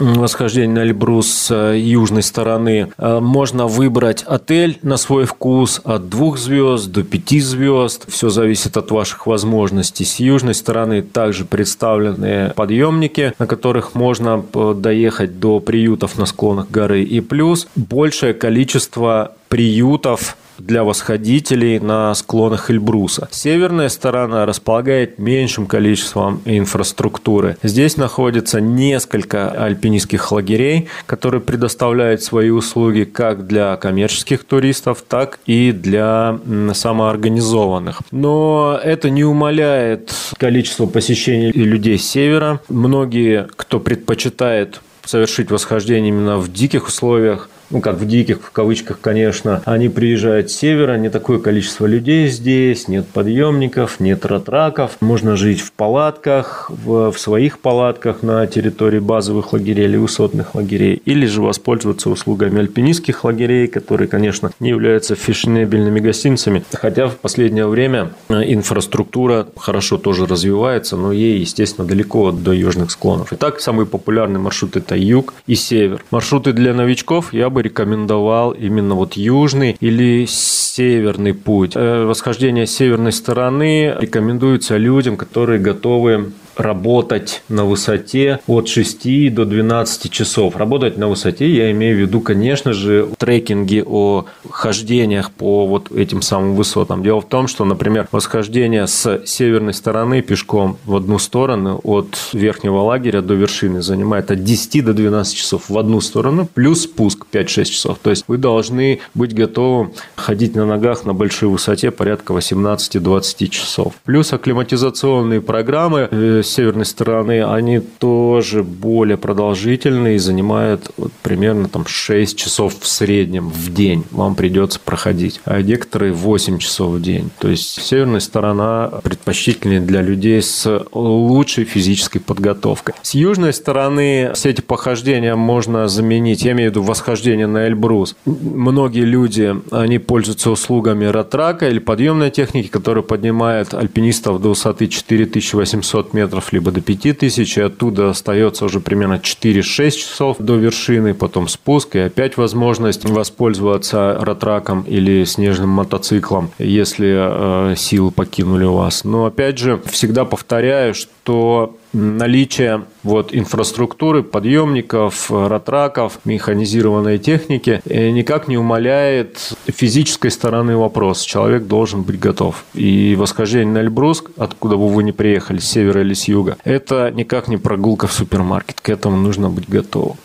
восхождение 0.00 0.74
на 0.74 0.82
Эльбрус 0.84 1.28
с 1.28 1.50
э, 1.50 1.78
южной 1.78 2.22
стороны, 2.22 2.92
э, 2.96 3.20
можно 3.20 3.66
выбрать 3.66 4.22
отель 4.22 4.78
на 4.82 4.96
свой 4.96 5.24
вкус 5.24 5.80
от 5.84 6.08
двух 6.08 6.38
звезд 6.38 6.90
до 6.90 7.04
пяти 7.04 7.40
звезд. 7.40 8.10
Все 8.10 8.30
зависит 8.30 8.76
от 8.76 8.90
ваших 8.90 9.26
возможностей. 9.26 10.04
С 10.04 10.18
южной 10.18 10.54
стороны 10.54 11.02
также 11.02 11.44
представлены 11.44 12.52
подъемники, 12.56 13.34
на 13.38 13.46
которых 13.46 13.94
можно 13.94 14.44
э, 14.54 14.74
доехать 14.76 15.38
до 15.38 15.60
приютов 15.60 16.18
на 16.18 16.26
склонах 16.26 16.70
горы. 16.70 17.02
И 17.02 17.20
плюс 17.20 17.68
большее 17.76 18.34
количество 18.34 19.34
приютов 19.48 20.36
для 20.60 20.84
восходителей 20.84 21.78
на 21.80 22.14
склонах 22.14 22.70
Эльбруса. 22.70 23.28
Северная 23.30 23.88
сторона 23.88 24.46
располагает 24.46 25.18
меньшим 25.18 25.66
количеством 25.66 26.42
инфраструктуры. 26.44 27.56
Здесь 27.62 27.96
находится 27.96 28.60
несколько 28.60 29.50
альпинистских 29.50 30.32
лагерей, 30.32 30.88
которые 31.06 31.40
предоставляют 31.40 32.22
свои 32.22 32.50
услуги 32.50 33.04
как 33.04 33.46
для 33.46 33.76
коммерческих 33.76 34.44
туристов, 34.44 35.04
так 35.06 35.40
и 35.46 35.72
для 35.72 36.38
самоорганизованных. 36.72 38.00
Но 38.10 38.78
это 38.82 39.10
не 39.10 39.24
умаляет 39.24 40.12
количество 40.38 40.86
посещений 40.86 41.50
людей 41.52 41.98
с 41.98 42.08
севера. 42.08 42.60
Многие, 42.68 43.48
кто 43.56 43.80
предпочитает 43.80 44.80
совершить 45.04 45.50
восхождение 45.50 46.10
именно 46.10 46.38
в 46.38 46.52
диких 46.52 46.86
условиях, 46.88 47.48
ну, 47.70 47.80
как 47.80 47.96
в 47.96 48.06
диких, 48.06 48.40
в 48.42 48.50
кавычках, 48.50 49.00
конечно, 49.00 49.62
они 49.64 49.88
приезжают 49.88 50.50
с 50.50 50.56
севера, 50.56 50.96
не 50.96 51.08
такое 51.08 51.38
количество 51.38 51.86
людей 51.86 52.28
здесь, 52.28 52.88
нет 52.88 53.06
подъемников, 53.06 54.00
нет 54.00 54.26
ратраков, 54.26 54.96
можно 55.00 55.36
жить 55.36 55.60
в 55.60 55.72
палатках, 55.72 56.70
в, 56.70 57.12
в 57.12 57.18
своих 57.18 57.60
палатках 57.60 58.22
на 58.22 58.46
территории 58.46 58.98
базовых 58.98 59.52
лагерей 59.52 59.84
или 59.84 59.96
высотных 59.96 60.54
лагерей, 60.54 61.00
или 61.04 61.26
же 61.26 61.42
воспользоваться 61.42 62.10
услугами 62.10 62.60
альпинистских 62.60 63.24
лагерей, 63.24 63.68
которые, 63.68 64.08
конечно, 64.08 64.50
не 64.58 64.70
являются 64.70 65.14
фешенебельными 65.14 66.00
гостиницами, 66.00 66.64
хотя 66.72 67.08
в 67.08 67.16
последнее 67.16 67.66
время 67.66 68.12
э, 68.28 68.42
инфраструктура 68.52 69.46
хорошо 69.56 69.96
тоже 69.96 70.26
развивается, 70.26 70.96
но 70.96 71.12
ей, 71.12 71.38
естественно, 71.38 71.86
далеко 71.86 72.32
до 72.32 72.52
южных 72.52 72.90
склонов. 72.90 73.32
Итак, 73.32 73.60
самый 73.60 73.86
популярный 73.86 74.40
маршрут– 74.40 74.76
это 74.76 74.96
юг 74.96 75.34
и 75.46 75.54
север. 75.54 76.02
Маршруты 76.10 76.52
для 76.52 76.74
новичков 76.74 77.32
я 77.32 77.48
бы 77.48 77.59
бы 77.60 77.62
рекомендовал 77.62 78.52
именно 78.52 78.94
вот 78.94 79.14
южный 79.14 79.76
или 79.80 80.26
северный 80.26 81.34
путь. 81.34 81.72
Э, 81.74 82.04
восхождение 82.04 82.66
северной 82.66 83.12
стороны 83.12 83.94
рекомендуется 84.00 84.76
людям, 84.76 85.16
которые 85.16 85.60
готовы 85.60 86.32
работать 86.60 87.42
на 87.48 87.64
высоте 87.64 88.40
от 88.46 88.68
6 88.68 89.34
до 89.34 89.44
12 89.44 90.10
часов. 90.10 90.56
Работать 90.56 90.96
на 90.98 91.08
высоте 91.08 91.48
я 91.48 91.70
имею 91.70 91.96
в 91.96 92.00
виду, 92.00 92.20
конечно 92.20 92.72
же, 92.72 93.08
трекинги 93.18 93.82
о 93.86 94.26
хождениях 94.50 95.30
по 95.30 95.66
вот 95.66 95.90
этим 95.92 96.22
самым 96.22 96.54
высотам. 96.54 97.02
Дело 97.02 97.20
в 97.20 97.26
том, 97.28 97.48
что, 97.48 97.64
например, 97.64 98.08
восхождение 98.12 98.86
с 98.86 99.22
северной 99.24 99.74
стороны 99.74 100.22
пешком 100.22 100.78
в 100.84 100.96
одну 100.96 101.18
сторону 101.18 101.80
от 101.82 102.16
верхнего 102.32 102.80
лагеря 102.80 103.22
до 103.22 103.34
вершины 103.34 103.82
занимает 103.82 104.30
от 104.30 104.44
10 104.44 104.84
до 104.84 104.92
12 104.92 105.36
часов 105.36 105.68
в 105.68 105.78
одну 105.78 106.00
сторону, 106.00 106.48
плюс 106.52 106.82
спуск 106.82 107.26
5-6 107.32 107.64
часов. 107.64 107.98
То 108.02 108.10
есть 108.10 108.24
вы 108.28 108.36
должны 108.36 109.00
быть 109.14 109.34
готовы 109.34 109.90
ходить 110.16 110.54
на 110.54 110.66
ногах 110.66 111.04
на 111.04 111.14
большой 111.14 111.48
высоте 111.48 111.90
порядка 111.90 112.32
18-20 112.32 113.48
часов. 113.48 113.94
Плюс 114.04 114.32
акклиматизационные 114.32 115.40
программы 115.40 116.08
э, 116.10 116.42
северной 116.50 116.84
стороны, 116.84 117.44
они 117.44 117.80
тоже 117.80 118.62
более 118.62 119.16
продолжительные 119.16 120.16
и 120.16 120.18
занимают 120.18 120.90
вот 120.96 121.12
примерно 121.22 121.68
там 121.68 121.86
6 121.86 122.36
часов 122.36 122.74
в 122.80 122.86
среднем 122.86 123.48
в 123.48 123.72
день 123.72 124.04
вам 124.10 124.34
придется 124.34 124.80
проходить, 124.80 125.40
а 125.44 125.60
некоторые 125.62 126.12
8 126.12 126.58
часов 126.58 126.92
в 126.92 127.02
день. 127.02 127.30
То 127.38 127.48
есть 127.48 127.80
северная 127.82 128.20
сторона 128.20 128.88
предпочтительнее 129.02 129.80
для 129.80 130.02
людей 130.02 130.42
с 130.42 130.84
лучшей 130.92 131.64
физической 131.64 132.18
подготовкой. 132.18 132.94
С 133.02 133.14
южной 133.14 133.52
стороны 133.52 134.32
все 134.34 134.50
эти 134.50 134.60
похождения 134.60 135.34
можно 135.34 135.88
заменить, 135.88 136.42
я 136.42 136.52
имею 136.52 136.70
в 136.70 136.74
виду 136.74 136.82
восхождение 136.82 137.46
на 137.46 137.66
Эльбрус. 137.66 138.16
Многие 138.24 139.04
люди, 139.04 139.54
они 139.70 139.98
пользуются 139.98 140.50
услугами 140.50 141.04
ратрака 141.06 141.68
или 141.68 141.78
подъемной 141.78 142.30
техники, 142.30 142.68
которая 142.68 143.02
поднимает 143.02 143.74
альпинистов 143.74 144.40
до 144.40 144.50
высоты 144.50 144.86
4800 144.88 146.14
метров 146.14 146.29
метров, 146.30 146.52
либо 146.52 146.70
до 146.70 146.80
5000, 146.80 147.58
и 147.58 147.60
оттуда 147.60 148.10
остается 148.10 148.64
уже 148.64 148.80
примерно 148.80 149.14
4-6 149.14 149.90
часов 149.90 150.36
до 150.38 150.54
вершины, 150.56 151.14
потом 151.14 151.48
спуск, 151.48 151.96
и 151.96 151.98
опять 151.98 152.36
возможность 152.36 153.08
воспользоваться 153.08 154.16
ратраком 154.20 154.82
или 154.82 155.24
снежным 155.24 155.70
мотоциклом, 155.70 156.50
если 156.58 157.72
э, 157.72 157.76
силы 157.76 158.10
покинули 158.12 158.64
вас. 158.64 159.04
Но 159.04 159.26
опять 159.26 159.58
же, 159.58 159.80
всегда 159.90 160.24
повторяю, 160.24 160.94
что 160.94 161.76
наличие 161.92 162.84
вот 163.02 163.34
инфраструктуры, 163.34 164.22
подъемников, 164.22 165.30
ратраков, 165.30 166.18
механизированной 166.24 167.18
техники 167.18 167.80
никак 167.84 168.48
не 168.48 168.58
умаляет 168.58 169.52
физической 169.66 170.30
стороны 170.30 170.76
вопроса. 170.76 171.26
Человек 171.26 171.64
должен 171.64 172.02
быть 172.02 172.18
готов. 172.18 172.64
И 172.74 173.16
восхождение 173.18 173.72
на 173.72 173.78
Эльбрус, 173.78 174.22
откуда 174.36 174.76
бы 174.76 174.88
вы 174.88 175.02
не 175.02 175.12
приехали, 175.12 175.58
с 175.58 175.64
севера 175.64 176.02
или 176.02 176.14
с 176.14 176.28
юга, 176.28 176.56
это 176.64 177.10
никак 177.10 177.48
не 177.48 177.56
прогулка 177.56 178.06
в 178.06 178.12
супермаркет. 178.12 178.80
К 178.80 178.90
этому 178.90 179.16
нужно 179.16 179.48
быть 179.50 179.68
готовым. 179.68 180.16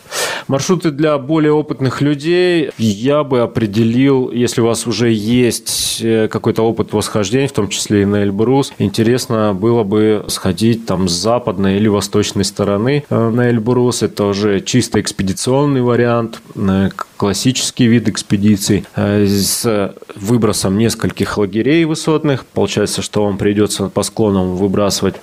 Маршруты 0.47 0.91
для 0.91 1.17
более 1.17 1.53
опытных 1.53 2.01
людей 2.01 2.69
я 2.77 3.23
бы 3.23 3.41
определил, 3.41 4.31
если 4.31 4.61
у 4.61 4.65
вас 4.65 4.85
уже 4.85 5.11
есть 5.11 5.99
э, 6.01 6.27
какой-то 6.27 6.61
опыт 6.61 6.93
восхождения, 6.93 7.47
в 7.47 7.51
том 7.51 7.67
числе 7.67 8.03
и 8.03 8.05
на 8.05 8.23
Эльбрус, 8.23 8.71
интересно 8.77 9.53
было 9.53 9.83
бы 9.83 10.25
сходить 10.27 10.85
там 10.85 11.09
с 11.09 11.13
западной 11.13 11.77
или 11.77 11.87
восточной 11.87 12.45
стороны 12.45 13.03
э, 13.09 13.29
на 13.29 13.49
Эльбрус. 13.49 14.03
Это 14.03 14.25
уже 14.25 14.61
чисто 14.61 15.01
экспедиционный 15.01 15.81
вариант, 15.81 16.41
э, 16.55 16.89
классический 17.17 17.87
вид 17.87 18.07
экспедиций 18.07 18.85
с 18.95 19.93
выбросом 20.15 20.77
нескольких 20.77 21.37
лагерей 21.37 21.85
высотных. 21.85 22.45
Получается, 22.45 23.01
что 23.01 23.25
вам 23.25 23.37
придется 23.37 23.89
по 23.89 24.03
склонам 24.03 24.55
выбрасывать 24.55 25.15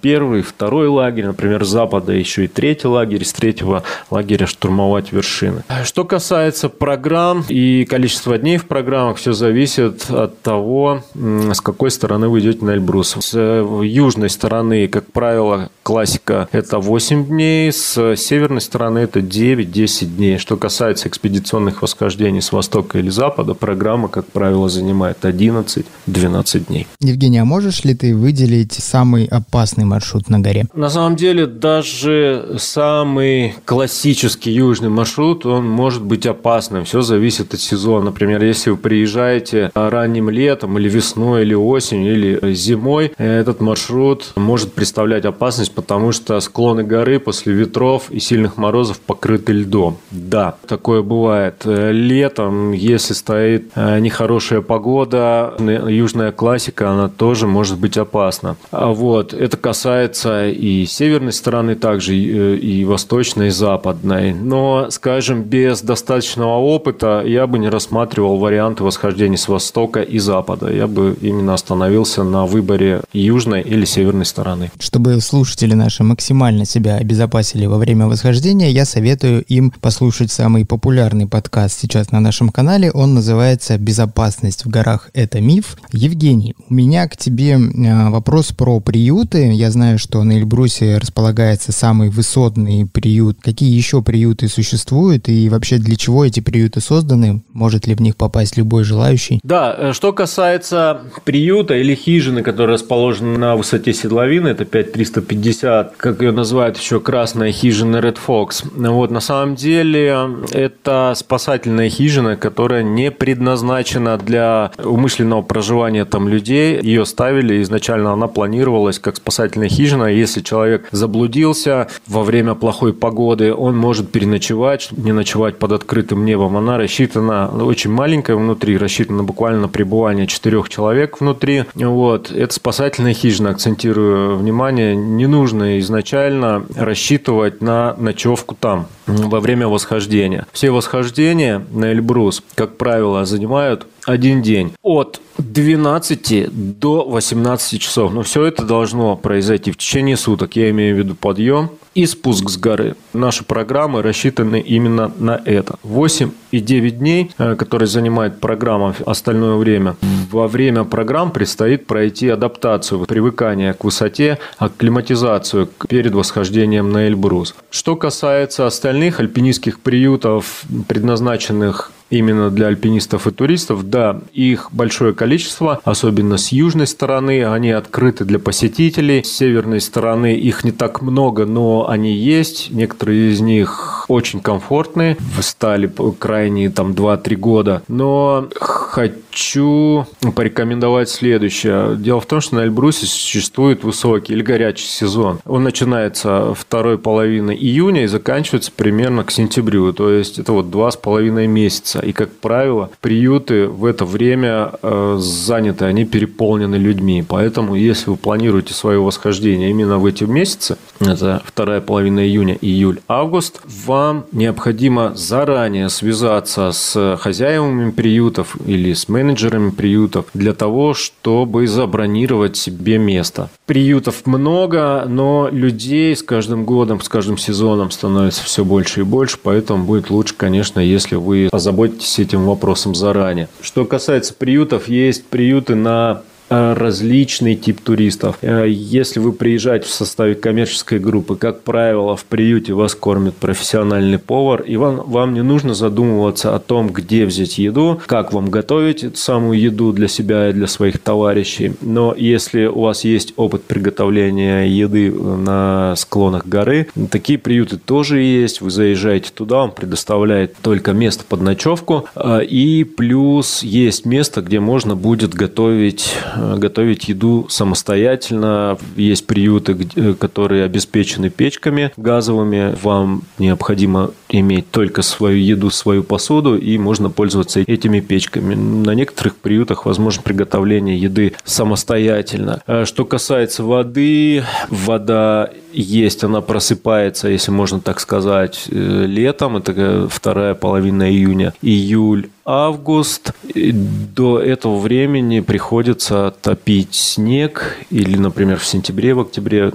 первый, 0.00 0.42
второй 0.42 0.88
лагерь, 0.88 1.26
например, 1.26 1.64
с 1.64 1.68
запада 1.68 2.12
еще 2.12 2.44
и 2.44 2.48
третий 2.48 2.88
лагерь, 2.88 3.24
с 3.24 3.32
третьего 3.32 3.82
лагеря 4.10 4.46
штурмовать 4.46 5.12
вершины. 5.12 5.64
Что 5.84 6.04
касается 6.04 6.68
программ 6.68 7.44
и 7.48 7.84
количества 7.84 8.38
дней 8.38 8.58
в 8.58 8.66
программах, 8.66 9.16
все 9.18 9.32
зависит 9.32 10.10
от 10.10 10.40
того, 10.42 11.02
с 11.14 11.60
какой 11.60 11.90
стороны 11.90 12.28
вы 12.28 12.40
идете 12.40 12.64
на 12.64 12.72
Эльбрус. 12.72 13.16
С 13.20 13.36
южной 13.36 14.30
стороны, 14.30 14.88
как 14.88 15.10
правило, 15.12 15.70
классика– 15.82 16.48
это 16.52 16.78
8 16.78 17.26
дней, 17.26 17.72
с 17.72 18.16
северной 18.16 18.60
стороны– 18.60 18.98
это 19.00 19.20
9-10 19.20 20.04
дней. 20.06 20.38
Что 20.38 20.56
касается 20.56 21.08
экспедиционных 21.40 21.82
восхождений 21.82 22.40
с 22.40 22.52
востока 22.52 22.98
или 22.98 23.10
запада, 23.10 23.54
программа, 23.54 24.08
как 24.08 24.26
правило, 24.26 24.68
занимает 24.68 25.18
11-12 25.24 26.66
дней. 26.66 26.86
Евгений, 27.00 27.38
а 27.38 27.44
можешь 27.44 27.84
ли 27.84 27.94
ты 27.94 28.14
выделить 28.14 28.72
самый 28.72 29.26
опасный 29.26 29.84
маршрут 29.84 30.28
на 30.28 30.38
горе? 30.38 30.66
На 30.74 30.90
самом 30.90 31.16
деле, 31.16 31.46
даже 31.46 32.56
самый 32.58 33.54
классический 33.64 34.40
классический 34.40 34.52
южный 34.52 34.88
маршрут, 34.88 35.46
он 35.46 35.68
может 35.68 36.02
быть 36.02 36.26
опасным. 36.26 36.84
Все 36.84 37.00
зависит 37.00 37.54
от 37.54 37.60
сезона. 37.60 38.06
Например, 38.06 38.42
если 38.42 38.70
вы 38.70 38.76
приезжаете 38.76 39.70
ранним 39.74 40.30
летом 40.30 40.78
или 40.78 40.88
весной, 40.88 41.42
или 41.42 41.54
осенью, 41.54 42.12
или 42.12 42.54
зимой, 42.54 43.12
этот 43.16 43.60
маршрут 43.60 44.32
может 44.36 44.72
представлять 44.72 45.24
опасность, 45.24 45.72
потому 45.72 46.12
что 46.12 46.40
склоны 46.40 46.82
горы 46.82 47.18
после 47.18 47.52
ветров 47.52 48.10
и 48.10 48.20
сильных 48.20 48.56
морозов 48.56 49.00
покрыты 49.00 49.52
льдом. 49.52 49.98
Да, 50.10 50.56
такое 50.66 51.02
бывает 51.02 51.29
бывает. 51.30 51.62
Летом, 51.64 52.72
если 52.72 53.14
стоит 53.14 53.74
нехорошая 53.76 54.60
погода, 54.60 55.54
южная 55.58 56.32
классика, 56.32 56.90
она 56.90 57.08
тоже 57.08 57.46
может 57.46 57.78
быть 57.78 57.96
опасна. 57.96 58.56
А 58.70 58.88
вот. 58.88 59.32
Это 59.32 59.56
касается 59.56 60.48
и 60.48 60.86
северной 60.86 61.32
стороны 61.32 61.74
также, 61.76 62.16
и 62.16 62.84
восточной, 62.84 63.48
и 63.48 63.50
западной. 63.50 64.34
Но, 64.34 64.90
скажем, 64.90 65.42
без 65.42 65.82
достаточного 65.82 66.58
опыта 66.58 67.22
я 67.24 67.46
бы 67.46 67.58
не 67.58 67.68
рассматривал 67.68 68.38
варианты 68.38 68.82
восхождения 68.82 69.36
с 69.36 69.48
востока 69.48 70.00
и 70.00 70.18
запада. 70.18 70.72
Я 70.72 70.86
бы 70.86 71.16
именно 71.20 71.54
остановился 71.54 72.24
на 72.24 72.46
выборе 72.46 73.02
южной 73.12 73.62
или 73.62 73.84
северной 73.84 74.24
стороны. 74.24 74.70
Чтобы 74.80 75.20
слушатели 75.20 75.74
наши 75.74 76.02
максимально 76.02 76.64
себя 76.64 76.96
обезопасили 76.96 77.66
во 77.66 77.78
время 77.78 78.06
восхождения, 78.06 78.70
я 78.70 78.84
советую 78.84 79.44
им 79.44 79.70
послушать 79.80 80.32
самый 80.32 80.66
популярный 80.66 81.19
подкаст 81.26 81.78
сейчас 81.78 82.12
на 82.12 82.20
нашем 82.20 82.50
канале. 82.50 82.90
Он 82.90 83.14
называется 83.14 83.78
«Безопасность 83.78 84.64
в 84.64 84.68
горах– 84.68 85.10
это 85.14 85.40
миф». 85.40 85.76
Евгений, 85.92 86.54
у 86.68 86.74
меня 86.74 87.08
к 87.08 87.16
тебе 87.16 87.56
а, 87.56 88.10
вопрос 88.10 88.52
про 88.52 88.80
приюты. 88.80 89.52
Я 89.52 89.70
знаю, 89.70 89.98
что 89.98 90.22
на 90.22 90.38
Эльбрусе 90.38 90.98
располагается 90.98 91.72
самый 91.72 92.10
высотный 92.10 92.86
приют. 92.86 93.38
Какие 93.40 93.74
еще 93.74 94.02
приюты 94.02 94.48
существуют 94.48 95.28
и 95.28 95.48
вообще 95.48 95.78
для 95.78 95.96
чего 95.96 96.24
эти 96.24 96.40
приюты 96.40 96.80
созданы? 96.80 97.42
Может 97.52 97.86
ли 97.86 97.94
в 97.94 98.00
них 98.00 98.16
попасть 98.16 98.56
любой 98.56 98.84
желающий? 98.84 99.40
Да, 99.42 99.74
э, 99.76 99.92
что 99.92 100.12
касается 100.12 101.00
приюта 101.24 101.74
или 101.74 101.94
хижины, 101.94 102.42
которая 102.42 102.74
расположена 102.74 103.38
на 103.38 103.56
высоте 103.56 103.92
седловины, 103.92 104.48
это 104.48 104.64
5350, 104.64 105.96
как 105.96 106.22
ее 106.22 106.32
называют 106.32 106.78
еще 106.78 107.00
красная 107.00 107.52
хижина 107.52 107.96
Red 107.96 108.18
Fox. 108.26 108.64
Вот, 108.90 109.10
на 109.10 109.20
самом 109.20 109.54
деле 109.56 110.28
это 110.52 111.09
спасательная 111.14 111.88
хижина, 111.88 112.36
которая 112.36 112.82
не 112.82 113.10
предназначена 113.10 114.16
для 114.18 114.72
умышленного 114.82 115.42
проживания 115.42 116.04
там 116.04 116.28
людей. 116.28 116.80
Ее 116.80 117.04
ставили 117.06 117.62
изначально, 117.62 118.12
она 118.12 118.26
планировалась 118.26 118.98
как 118.98 119.16
спасательная 119.16 119.68
хижина. 119.68 120.04
Если 120.04 120.40
человек 120.40 120.88
заблудился 120.92 121.88
во 122.06 122.22
время 122.22 122.54
плохой 122.54 122.92
погоды, 122.92 123.54
он 123.54 123.76
может 123.76 124.10
переночевать, 124.10 124.88
не 124.92 125.12
ночевать 125.12 125.58
под 125.58 125.72
открытым 125.72 126.24
небом. 126.24 126.56
Она 126.56 126.78
рассчитана, 126.78 127.48
очень 127.48 127.90
маленькая 127.90 128.36
внутри, 128.36 128.76
рассчитана 128.76 129.22
буквально 129.22 129.62
на 129.62 129.68
пребывание 129.68 130.26
четырех 130.26 130.68
человек 130.68 131.20
внутри. 131.20 131.64
Вот. 131.74 132.30
Это 132.30 132.52
спасательная 132.54 133.14
хижина, 133.14 133.50
акцентирую 133.50 134.36
внимание. 134.36 134.96
Не 134.96 135.26
нужно 135.26 135.78
изначально 135.80 136.64
рассчитывать 136.76 137.60
на 137.60 137.94
ночевку 137.98 138.56
там 138.58 138.86
во 139.10 139.40
время 139.40 139.68
восхождения. 139.68 140.46
Все 140.52 140.70
восхождения 140.70 141.64
на 141.72 141.92
Эльбрус, 141.92 142.42
как 142.54 142.76
правило, 142.76 143.24
занимают 143.24 143.86
один 144.06 144.42
день. 144.42 144.72
От 144.82 145.20
12 145.38 146.78
до 146.78 147.04
18 147.04 147.80
часов. 147.80 148.12
Но 148.12 148.22
все 148.22 148.44
это 148.44 148.64
должно 148.64 149.16
произойти 149.16 149.70
в 149.70 149.76
течение 149.76 150.16
суток. 150.16 150.56
Я 150.56 150.70
имею 150.70 150.96
в 150.96 150.98
виду 150.98 151.14
подъем 151.14 151.70
и 151.94 152.06
спуск 152.06 152.48
с 152.48 152.56
горы. 152.56 152.96
Наши 153.12 153.44
программы 153.44 154.02
рассчитаны 154.02 154.60
именно 154.60 155.12
на 155.18 155.40
это. 155.44 155.76
8 155.82 156.30
и 156.52 156.60
9 156.60 156.98
дней, 156.98 157.30
э, 157.38 157.56
которые 157.56 157.88
занимает 157.88 158.40
программа 158.40 158.94
остальное 159.06 159.56
время. 159.56 159.96
Во 160.30 160.46
время 160.46 160.84
программ 160.84 161.32
предстоит 161.32 161.86
пройти 161.86 162.28
адаптацию, 162.28 163.04
привыкание 163.06 163.74
к 163.74 163.84
высоте, 163.84 164.38
акклиматизацию 164.58 165.68
перед 165.88 166.14
восхождением 166.14 166.92
на 166.92 167.08
Эльбрус. 167.08 167.54
Что 167.70 167.96
касается 167.96 168.66
остальных 168.66 169.20
альпинистских 169.20 169.80
приютов, 169.80 170.62
предназначенных 170.86 171.92
именно 172.10 172.50
для 172.50 172.66
альпинистов 172.66 173.26
и 173.26 173.30
туристов. 173.30 173.88
Да, 173.88 174.20
их 174.32 174.68
большое 174.72 175.14
количество, 175.14 175.80
особенно 175.84 176.36
с 176.36 176.52
южной 176.52 176.86
стороны, 176.86 177.44
они 177.46 177.70
открыты 177.70 178.24
для 178.24 178.38
посетителей. 178.38 179.22
С 179.24 179.32
северной 179.32 179.80
стороны 179.80 180.34
их 180.34 180.64
не 180.64 180.72
так 180.72 181.02
много, 181.02 181.46
но 181.46 181.88
они 181.88 182.12
есть. 182.12 182.70
Некоторые 182.70 183.30
из 183.30 183.40
них 183.40 184.04
очень 184.08 184.40
комфортные, 184.40 185.16
стали 185.40 185.90
крайние 186.18 186.70
там 186.70 186.92
2-3 186.92 187.36
года. 187.36 187.82
Но 187.88 188.48
хочу 188.58 190.06
порекомендовать 190.34 191.08
следующее. 191.08 191.96
Дело 191.96 192.20
в 192.20 192.26
том, 192.26 192.40
что 192.40 192.56
на 192.56 192.60
Эльбрусе 192.60 193.06
существует 193.06 193.84
высокий 193.84 194.32
или 194.32 194.42
горячий 194.42 194.86
сезон. 194.86 195.38
Он 195.44 195.62
начинается 195.62 196.54
второй 196.54 196.98
половины 196.98 197.52
июня 197.52 198.04
и 198.04 198.08
заканчивается 198.08 198.72
примерно 198.74 199.22
к 199.24 199.30
сентябрю. 199.30 199.92
То 199.92 200.10
есть 200.10 200.38
это 200.38 200.52
вот 200.52 200.70
два 200.70 200.90
с 200.90 200.96
половиной 200.96 201.46
месяца. 201.46 201.99
И, 202.00 202.12
как 202.12 202.30
правило, 202.32 202.90
приюты 203.00 203.66
в 203.66 203.84
это 203.84 204.04
время 204.04 204.72
э, 204.82 205.16
заняты, 205.18 205.84
они 205.84 206.04
переполнены 206.04 206.76
людьми. 206.76 207.24
Поэтому, 207.26 207.74
если 207.74 208.10
вы 208.10 208.16
планируете 208.16 208.74
свое 208.74 209.00
восхождение 209.00 209.70
именно 209.70 209.98
в 209.98 210.06
эти 210.06 210.24
месяцы, 210.24 210.76
это 211.00 211.42
вторая 211.44 211.80
половина 211.80 212.20
июня, 212.20 212.56
июль, 212.60 213.00
август, 213.08 213.60
вам 213.86 214.24
необходимо 214.32 215.12
заранее 215.14 215.88
связаться 215.88 216.72
с 216.72 217.16
хозяевами 217.20 217.90
приютов 217.90 218.56
или 218.66 218.92
с 218.92 219.08
менеджерами 219.08 219.70
приютов 219.70 220.26
для 220.34 220.52
того, 220.52 220.94
чтобы 220.94 221.66
забронировать 221.66 222.56
себе 222.56 222.98
место. 222.98 223.50
Приютов 223.66 224.26
много, 224.26 225.04
но 225.08 225.48
людей 225.50 226.14
с 226.14 226.22
каждым 226.22 226.64
годом, 226.64 227.00
с 227.00 227.08
каждым 227.08 227.38
сезоном 227.38 227.90
становится 227.90 228.44
все 228.44 228.64
больше 228.64 229.00
и 229.00 229.04
больше, 229.04 229.38
поэтому 229.42 229.84
будет 229.84 230.10
лучше, 230.10 230.34
конечно, 230.36 230.80
если 230.80 231.16
вы 231.16 231.48
озаботитесь 231.50 231.89
озаботьтесь 231.90 232.18
этим 232.18 232.44
вопросом 232.44 232.94
заранее. 232.94 233.48
Что 233.60 233.84
касается 233.84 234.34
приютов, 234.34 234.88
есть 234.88 235.26
приюты 235.26 235.74
на 235.74 236.22
различный 236.50 237.54
тип 237.54 237.80
туристов. 237.80 238.38
Э, 238.42 238.66
если 238.68 239.20
вы 239.20 239.32
приезжаете 239.32 239.86
в 239.86 239.90
составе 239.90 240.34
коммерческой 240.34 240.98
группы, 240.98 241.36
как 241.36 241.62
правило, 241.62 242.16
в 242.16 242.24
приюте 242.24 242.72
вас 242.72 242.94
кормит 242.94 243.34
профессиональный 243.36 244.18
повар, 244.18 244.62
и 244.62 244.76
вам, 244.76 245.02
вам 245.06 245.34
не 245.34 245.42
нужно 245.42 245.74
задумываться 245.74 246.54
о 246.54 246.58
том, 246.58 246.88
где 246.88 247.24
взять 247.24 247.58
еду, 247.58 248.00
как 248.06 248.32
вам 248.32 248.50
готовить 248.50 249.04
эту 249.04 249.16
самую 249.16 249.60
еду 249.60 249.92
для 249.92 250.08
себя 250.08 250.50
и 250.50 250.52
для 250.52 250.66
своих 250.66 250.98
товарищей. 250.98 251.74
Но 251.80 252.14
если 252.16 252.66
у 252.66 252.80
вас 252.80 253.04
есть 253.04 253.32
опыт 253.36 253.62
приготовления 253.62 254.64
еды 254.64 255.12
на 255.12 255.94
склонах 255.96 256.46
горы, 256.46 256.88
такие 257.10 257.38
приюты 257.38 257.78
тоже 257.78 258.20
есть. 258.20 258.60
Вы 258.60 258.70
заезжаете 258.70 259.30
туда, 259.32 259.62
он 259.62 259.70
предоставляет 259.70 260.56
только 260.62 260.92
место 260.92 261.24
под 261.28 261.42
ночевку, 261.42 262.06
э, 262.16 262.44
и 262.44 262.82
плюс 262.84 263.62
есть 263.62 264.04
место, 264.04 264.42
где 264.42 264.58
можно 264.58 264.96
будет 264.96 265.34
готовить 265.34 266.10
Э, 266.39 266.39
готовить 266.56 267.08
еду 267.08 267.46
самостоятельно. 267.48 268.78
Есть 268.96 269.26
приюты, 269.26 269.76
э, 269.96 270.14
которые 270.14 270.64
обеспечены 270.64 271.30
печками 271.30 271.92
газовыми. 271.96 272.76
Вам 272.82 273.22
необходимо 273.38 274.12
иметь 274.28 274.70
только 274.70 275.02
свою 275.02 275.38
еду, 275.38 275.70
свою 275.70 276.02
посуду, 276.02 276.56
и 276.56 276.78
можно 276.78 277.10
пользоваться 277.10 277.60
этими 277.60 278.00
печками. 278.00 278.54
На 278.54 278.94
некоторых 278.94 279.36
приютах 279.36 279.86
возможно 279.86 280.22
приготовление 280.22 280.96
еды 280.98 281.34
самостоятельно. 281.44 282.62
Э, 282.66 282.84
что 282.84 283.04
касается 283.04 283.64
воды, 283.64 284.44
вода 284.68 285.50
есть, 285.72 286.24
она 286.24 286.40
просыпается, 286.40 287.28
если 287.28 287.50
можно 287.50 287.80
так 287.80 288.00
сказать, 288.00 288.64
летом, 288.68 289.56
это 289.56 290.08
вторая 290.10 290.54
половина 290.54 291.10
июня, 291.10 291.54
июль, 291.62 292.28
август. 292.44 293.32
До 293.54 294.40
этого 294.40 294.78
времени 294.78 295.40
приходится 295.40 296.34
топить 296.42 296.94
снег, 296.94 297.76
или, 297.90 298.16
например, 298.16 298.58
в 298.58 298.66
сентябре, 298.66 299.14
в 299.14 299.20
октябре 299.20 299.72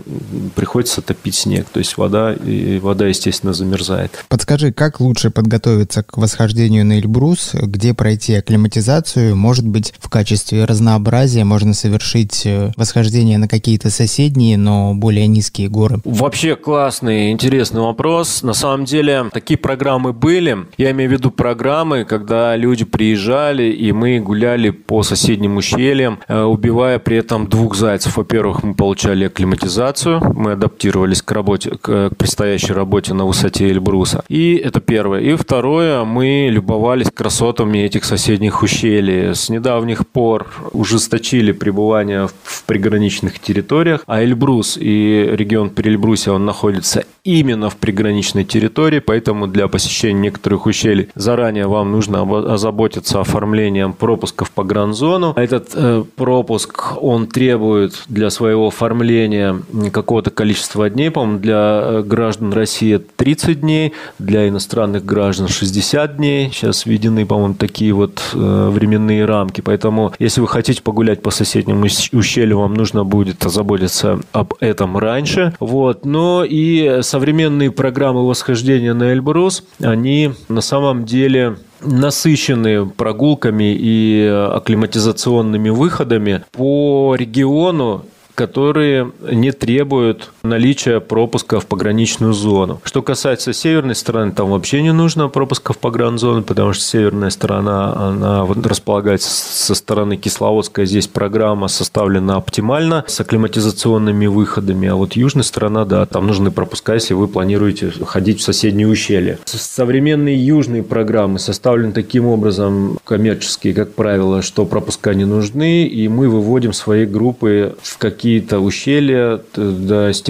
приходится 0.55 1.01
топить 1.01 1.35
снег, 1.35 1.67
то 1.71 1.79
есть 1.79 1.97
вода, 1.97 2.33
и 2.33 2.79
вода, 2.79 3.07
естественно, 3.07 3.53
замерзает. 3.53 4.25
Подскажи, 4.27 4.73
как 4.73 4.99
лучше 4.99 5.29
подготовиться 5.29 6.03
к 6.03 6.17
восхождению 6.17 6.85
на 6.85 6.99
Эльбрус, 6.99 7.51
где 7.53 7.93
пройти 7.93 8.35
акклиматизацию, 8.35 9.35
может 9.35 9.65
быть, 9.65 9.93
в 9.99 10.09
качестве 10.09 10.65
разнообразия 10.65 11.43
можно 11.45 11.73
совершить 11.73 12.45
э, 12.45 12.71
восхождение 12.75 13.37
на 13.37 13.47
какие-то 13.47 13.89
соседние, 13.89 14.57
но 14.57 14.93
более 14.93 15.27
низкие 15.27 15.69
горы? 15.69 15.84
Вообще 16.03 16.55
классный, 16.55 17.31
интересный 17.31 17.81
вопрос. 17.81 18.43
На 18.43 18.53
самом 18.53 18.85
деле, 18.85 19.25
такие 19.31 19.57
программы 19.57 20.13
были. 20.13 20.57
Я 20.77 20.91
имею 20.91 21.09
в 21.09 21.13
виду 21.13 21.31
программы, 21.31 22.05
когда 22.05 22.55
люди 22.55 22.85
приезжали, 22.85 23.63
и 23.71 23.91
мы 23.91 24.19
гуляли 24.19 24.69
по 24.69 25.03
соседним 25.03 25.57
ущельям, 25.57 26.19
э, 26.27 26.41
убивая 26.41 26.99
при 26.99 27.17
этом 27.17 27.47
двух 27.47 27.75
зайцев. 27.75 28.17
Во-первых, 28.17 28.63
мы 28.63 28.73
получали 28.73 29.25
акклиматизацию, 29.25 30.21
мы 30.33 30.53
адаптировались 30.53 31.21
к 31.21 31.31
работе, 31.31 31.71
к 31.81 32.11
предстоящей 32.17 32.73
работе 32.73 33.13
на 33.13 33.25
высоте 33.25 33.69
Эльбруса. 33.69 34.23
И 34.29 34.55
это 34.55 34.79
первое. 34.81 35.21
И 35.21 35.35
второе, 35.35 36.03
мы 36.03 36.49
любовались 36.51 37.11
красотами 37.11 37.79
этих 37.79 38.05
соседних 38.05 38.63
ущелий. 38.63 39.35
С 39.35 39.49
недавних 39.49 40.07
пор 40.07 40.47
ужесточили 40.71 41.51
пребывание 41.51 42.27
в 42.43 42.63
приграничных 42.65 43.39
территориях, 43.39 44.03
а 44.07 44.23
Эльбрус 44.23 44.77
и 44.79 45.29
регион 45.33 45.69
Перельбруся, 45.75 46.33
он 46.33 46.45
находится 46.45 47.03
именно 47.25 47.69
в 47.69 47.75
приграничной 47.75 48.45
территории, 48.45 48.99
поэтому 48.99 49.47
для 49.47 49.67
посещения 49.67 50.19
некоторых 50.19 50.65
ущелий 50.67 51.09
заранее 51.15 51.67
вам 51.67 51.91
нужно 51.91 52.21
озаботиться 52.53 53.19
оформлением 53.19 53.93
пропусков 53.93 54.51
по 54.51 54.63
гранзону. 54.63 55.33
Этот 55.35 55.71
э, 55.73 56.03
пропуск, 56.15 56.93
он 57.01 57.27
требует 57.27 58.03
для 58.07 58.29
своего 58.29 58.67
оформления 58.67 59.59
какого-то 59.91 60.29
количества 60.29 60.89
дней, 60.89 61.09
по-моему, 61.09 61.39
для 61.39 61.81
э, 61.83 62.03
граждан 62.03 62.53
России 62.53 62.97
30 62.97 63.61
дней, 63.61 63.93
для 64.19 64.47
иностранных 64.47 65.03
граждан 65.03 65.47
60 65.47 66.17
дней. 66.17 66.51
Сейчас 66.53 66.85
введены, 66.85 67.25
по-моему, 67.25 67.55
такие 67.55 67.93
вот 67.93 68.21
э, 68.33 68.69
временные 68.71 69.25
рамки, 69.25 69.61
поэтому 69.61 70.13
если 70.19 70.41
вы 70.41 70.47
хотите 70.47 70.81
погулять 70.83 71.23
по 71.23 71.31
соседним 71.31 71.81
ущелью, 71.81 72.59
вам 72.59 72.75
нужно 72.75 73.03
будет 73.03 73.43
озаботиться 73.45 74.19
об 74.31 74.53
этом 74.59 74.97
раньше. 74.97 75.53
Вот. 75.65 76.05
Но 76.05 76.43
и 76.43 76.99
современные 77.01 77.71
программы 77.71 78.27
восхождения 78.27 78.93
на 78.93 79.13
Эльбрус, 79.13 79.63
они 79.81 80.31
на 80.47 80.61
самом 80.61 81.05
деле 81.05 81.57
насыщены 81.81 82.85
прогулками 82.85 83.75
и 83.77 84.25
акклиматизационными 84.25 85.69
выходами 85.69 86.43
по 86.51 87.15
региону 87.17 88.05
которые 88.35 89.11
не 89.31 89.51
требуют 89.51 90.33
наличия 90.45 90.99
пропуска 90.99 91.59
в 91.59 91.65
пограничную 91.65 92.33
зону. 92.33 92.81
Что 92.83 93.01
касается 93.01 93.53
северной 93.53 93.95
стороны, 93.95 94.31
там 94.31 94.49
вообще 94.49 94.81
не 94.81 94.93
нужно 94.93 95.27
пропуска 95.27 95.73
в 95.73 95.77
погранзону, 95.77 96.43
потому 96.43 96.73
что 96.73 96.83
северная 96.83 97.29
сторона, 97.29 97.93
она 97.95 98.45
располагается 98.63 99.29
со 99.29 99.75
стороны 99.75 100.17
Кисловодска. 100.17 100.85
Здесь 100.85 101.07
программа 101.07 101.67
составлена 101.67 102.35
оптимально 102.35 103.03
с 103.07 103.19
акклиматизационными 103.19 104.27
выходами, 104.27 104.87
а 104.87 104.95
вот 104.95 105.13
южная 105.13 105.43
сторона, 105.43 105.85
да, 105.85 106.05
там 106.05 106.27
нужны 106.27 106.51
пропуска, 106.51 106.93
если 106.93 107.13
вы 107.13 107.27
планируете 107.27 107.91
ходить 108.05 108.39
в 108.39 108.43
соседние 108.43 108.87
ущелья. 108.87 109.39
Современные 109.45 110.35
южные 110.35 110.83
программы 110.83 111.39
составлены 111.39 111.93
таким 111.93 112.27
образом, 112.27 112.99
коммерческие, 113.03 113.73
как 113.73 113.93
правило, 113.93 114.41
что 114.41 114.65
пропуска 114.65 115.13
не 115.13 115.25
нужны, 115.25 115.87
и 115.87 116.07
мы 116.07 116.29
выводим 116.29 116.73
свои 116.73 117.05
группы 117.05 117.75
в 117.81 117.97
какие 117.97 118.35
какие-то 118.35 118.59
ущелья, 118.59 119.39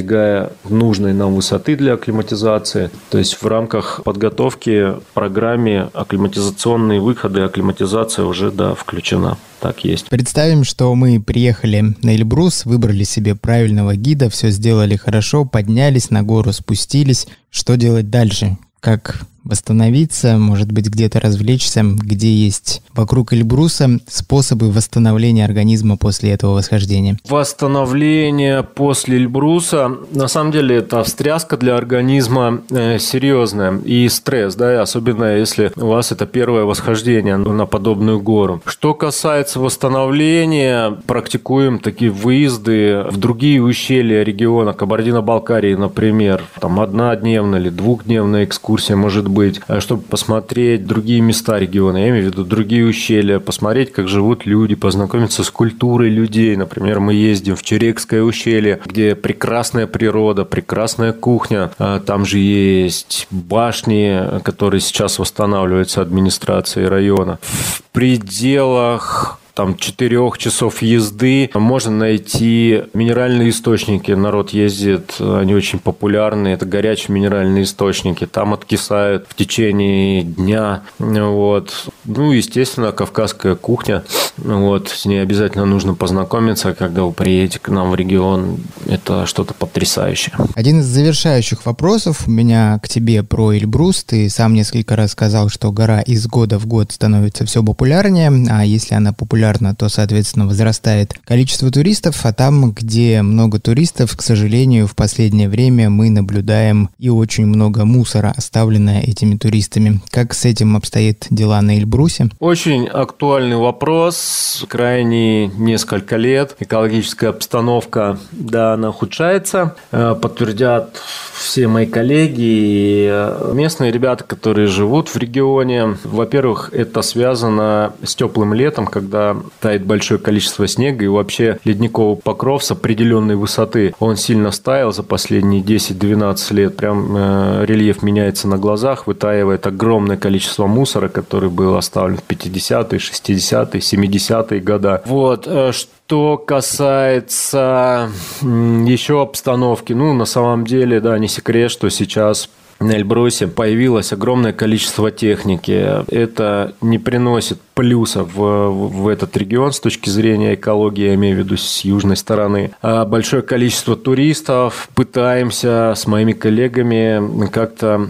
достигая 0.06 0.52
нужной 0.64 1.14
нам 1.14 1.34
высоты 1.34 1.76
для 1.76 1.94
акклиматизации. 1.94 2.92
То 3.10 3.18
есть 3.18 3.42
в 3.42 3.46
рамках 3.48 4.02
подготовки 4.04 4.94
программе 5.14 5.90
акклиматизационные 5.94 7.02
выходы, 7.02 7.42
акклиматизация 7.42 8.26
уже 8.26 8.52
да, 8.52 8.76
включена. 8.76 9.38
Так 9.60 9.84
есть. 9.84 10.10
Представим, 10.10 10.64
что 10.64 10.94
мы 10.94 11.20
приехали 11.20 11.96
на 12.04 12.16
Эльбрус, 12.16 12.66
выбрали 12.66 13.04
себе 13.04 13.36
правильного 13.36 13.96
гида, 13.96 14.30
все 14.30 14.50
сделали 14.52 14.96
хорошо, 14.96 15.46
поднялись 15.46 16.12
на 16.12 16.22
гору, 16.22 16.54
спустились. 16.54 17.28
Что 17.50 17.76
делать 17.76 18.12
дальше? 18.12 18.58
Как 18.80 19.22
восстановиться, 19.46 20.38
может 20.38 20.72
быть, 20.72 20.88
где-то 20.88 21.20
развлечься, 21.20 21.84
где 21.84 22.34
есть 22.34 22.82
вокруг 22.94 23.34
Эльбруса 23.34 24.00
способы 24.08 24.72
восстановления 24.72 25.46
организма 25.46 25.98
после 25.98 26.32
этого 26.32 26.56
восхождения? 26.56 27.18
Восстановление 27.30 28.64
после 28.64 29.18
Эльбруса, 29.18 29.92
на 30.12 30.28
самом 30.28 30.52
деле, 30.52 30.78
это 30.78 31.04
встряска 31.04 31.58
для 31.58 31.76
организма 31.76 32.62
э, 32.70 32.98
серьезная 33.00 33.78
и 33.78 34.10
стресс, 34.10 34.56
да, 34.56 34.82
особенно 34.82 35.38
если 35.38 35.72
у 35.76 35.88
вас 35.88 36.12
это 36.12 36.26
первое 36.26 36.64
восхождение 36.64 37.38
на 37.38 37.66
подобную 37.66 38.20
гору. 38.20 38.62
Что 38.66 38.94
касается 38.94 39.60
восстановления, 39.60 40.98
практикуем 41.06 41.80
такие 41.80 42.12
выезды 42.12 43.04
в 43.10 43.18
другие 43.18 43.62
ущелья 43.62 44.24
региона 44.24 44.74
Кабардино-Балкарии, 44.74 45.76
например, 45.76 46.44
там 46.60 46.80
однодневная 46.80 47.60
или 47.60 47.70
двухдневная 47.70 48.46
экскурсия 48.46 48.96
может 48.96 49.28
быть, 49.28 49.35
э, 49.68 49.80
чтобы 49.80 50.02
посмотреть 50.04 50.86
другие 50.86 51.22
места 51.22 51.60
региона, 51.60 51.98
я 51.98 52.10
имею 52.10 52.24
в 52.24 52.28
виду 52.28 52.44
другие 52.44 52.86
ущелья, 52.86 53.40
посмотреть, 53.40 53.92
как 53.92 54.08
живут 54.08 54.46
люди, 54.46 54.76
познакомиться 54.76 55.44
с 55.44 55.50
культурой 55.50 56.10
людей. 56.10 56.56
Например, 56.56 57.00
мы 57.00 57.14
ездим 57.14 57.56
в 57.56 57.64
Черекское 57.64 58.22
ущелье, 58.24 58.80
где 58.86 59.16
прекрасная 59.16 59.88
природа, 59.88 60.46
прекрасная 60.46 61.14
кухня. 61.14 61.72
А 61.80 62.00
там 62.00 62.26
же 62.26 62.40
есть 62.40 63.28
башни, 63.32 64.42
которые 64.44 64.82
сейчас 64.82 65.20
восстанавливаются 65.20 66.02
администрацией 66.02 66.88
района. 66.88 67.40
В 67.42 67.84
пределах 67.92 69.40
там 69.56 69.78
четырех 69.78 70.38
часов 70.38 70.82
езды 70.82 71.50
можно 71.54 71.92
найти 71.92 72.84
минеральные 72.94 73.52
источники. 73.52 74.12
Народ 74.12 74.50
ездит, 74.50 75.16
они 75.20 75.56
очень 75.56 75.80
популярны. 75.80 76.50
Это 76.50 76.66
горячие 76.66 77.16
минеральные 77.16 77.64
источники. 77.64 78.26
Там 78.26 78.54
откисают 78.54 79.28
в 79.30 79.36
течение 79.36 80.24
дня. 80.24 80.82
Вот. 81.00 81.88
Ну, 82.04 82.34
естественно, 82.34 82.92
кавказская 82.92 83.56
кухня. 83.56 84.04
Вот. 84.38 84.90
С 84.90 85.06
ней 85.06 85.22
обязательно 85.22 85.66
нужно 85.66 85.96
познакомиться, 85.96 86.74
когда 86.74 87.04
вы 87.04 87.14
приедете 87.14 87.60
к 87.60 87.70
нам 87.70 87.92
в 87.92 87.96
регион. 87.96 88.58
Это 88.86 89.26
что-то 89.26 89.54
потрясающее. 89.54 90.36
Один 90.56 90.82
из 90.82 90.86
завершающих 90.86 91.66
вопросов 91.66 92.28
у 92.28 92.32
меня 92.32 92.78
к 92.84 92.90
тебе 92.90 93.24
про 93.24 93.56
Эльбрус. 93.56 94.04
Ты 94.04 94.30
сам 94.30 94.54
несколько 94.54 94.98
раз 94.98 95.12
сказал, 95.12 95.48
что 95.48 95.72
гора 95.72 96.02
из 96.02 96.28
года 96.28 96.60
в 96.60 96.68
год 96.68 96.92
становится 96.92 97.46
все 97.46 97.64
популярнее, 97.64 98.30
а 98.50 98.66
если 98.66 98.96
она 98.96 99.14
популярна 99.14 99.45
популярна, 99.46 99.76
то, 99.76 99.90
соответственно, 99.90 100.48
возрастает 100.48 101.14
количество 101.24 101.70
туристов, 101.70 102.26
а 102.26 102.34
там, 102.34 102.72
где 102.72 103.22
много 103.22 103.60
туристов, 103.60 104.16
к 104.18 104.22
сожалению, 104.22 104.88
в 104.88 104.96
последнее 104.96 105.50
время 105.50 105.90
мы 105.90 106.10
наблюдаем 106.10 106.90
и 106.98 107.10
очень 107.10 107.46
много 107.46 107.86
мусора, 107.86 108.34
оставленное 108.36 109.02
этими 109.02 109.36
туристами. 109.36 110.00
Как 110.10 110.34
с 110.34 110.46
этим 110.46 110.76
обстоят 110.76 111.28
дела 111.30 111.62
на 111.62 111.78
Эльбрусе? 111.78 112.30
Очень 112.40 112.88
актуальный 112.88 113.58
вопрос. 113.58 114.66
Крайне 114.68 115.48
несколько 115.48 116.18
лет 116.18 116.56
экологическая 116.60 117.30
обстановка, 117.30 118.18
да, 118.32 118.74
она 118.74 118.90
ухудшается. 118.90 119.76
Э, 119.92 120.16
подтвердят 120.20 121.02
все 121.34 121.68
мои 121.68 121.86
коллеги 121.86 122.42
и 122.42 123.08
э, 123.12 123.52
местные 123.54 123.92
ребята, 123.92 124.24
которые 124.24 124.68
живут 124.68 125.10
в 125.10 125.18
регионе. 125.18 125.98
Во-первых, 126.04 126.70
это 126.74 127.02
связано 127.02 127.94
с 128.04 128.16
теплым 128.16 128.54
летом, 128.54 128.88
когда 128.88 129.35
тает 129.60 129.86
большое 129.86 130.20
количество 130.20 130.68
снега 130.68 131.06
и 131.06 131.08
вообще 131.08 131.60
ледниковый 131.64 132.18
покров 132.18 132.64
с 132.64 132.72
определенной 132.72 133.36
высоты. 133.36 133.94
Он 134.00 134.16
сильно 134.16 134.52
стаял 134.52 134.92
за 134.92 135.04
последние 135.04 135.62
10-12 135.62 136.54
лет. 136.54 136.78
Прям 136.78 137.16
э, 137.16 137.66
рельеф 137.66 138.04
меняется 138.04 138.48
на 138.48 138.58
глазах, 138.58 139.08
вытаивает 139.08 139.68
огромное 139.68 140.18
количество 140.18 140.68
мусора, 140.68 141.08
который 141.08 141.50
был 141.50 141.76
оставлен 141.76 142.18
в 142.18 142.24
50-е, 142.28 143.00
60-е, 143.00 143.80
70-е 143.80 144.60
годы. 144.60 145.02
Вот. 145.06 145.48
Э, 145.48 145.72
что 145.72 146.38
касается 146.38 148.12
еще 148.42 149.22
обстановки, 149.22 149.94
ну, 149.94 150.14
на 150.14 150.26
самом 150.26 150.66
деле, 150.66 151.00
да, 151.00 151.18
не 151.18 151.28
секрет, 151.28 151.72
что 151.72 151.90
сейчас 151.90 152.50
на 152.80 152.92
Эльбрусе 152.92 153.48
появилось 153.48 154.12
огромное 154.12 154.54
количество 154.54 155.12
техники. 155.12 156.04
Это 156.12 156.74
не 156.82 157.00
приносит 157.00 157.60
плюса 157.74 158.24
в, 158.24 158.70
в 158.70 159.08
этот 159.08 159.36
регион 159.38 159.72
с 159.74 159.80
точки 159.80 160.10
зрения 160.10 160.56
экологии, 160.56 161.08
я 161.08 161.16
имею 161.16 161.36
в 161.36 161.40
виду 161.40 161.58
с 161.58 161.82
южной 161.82 162.18
стороны. 162.18 162.72
А 162.82 163.06
большое 163.06 163.42
количество 163.44 163.96
туристов. 163.96 164.90
Пытаемся 164.96 165.94
с 165.96 166.08
моими 166.08 166.32
коллегами 166.32 167.48
как-то 167.50 168.08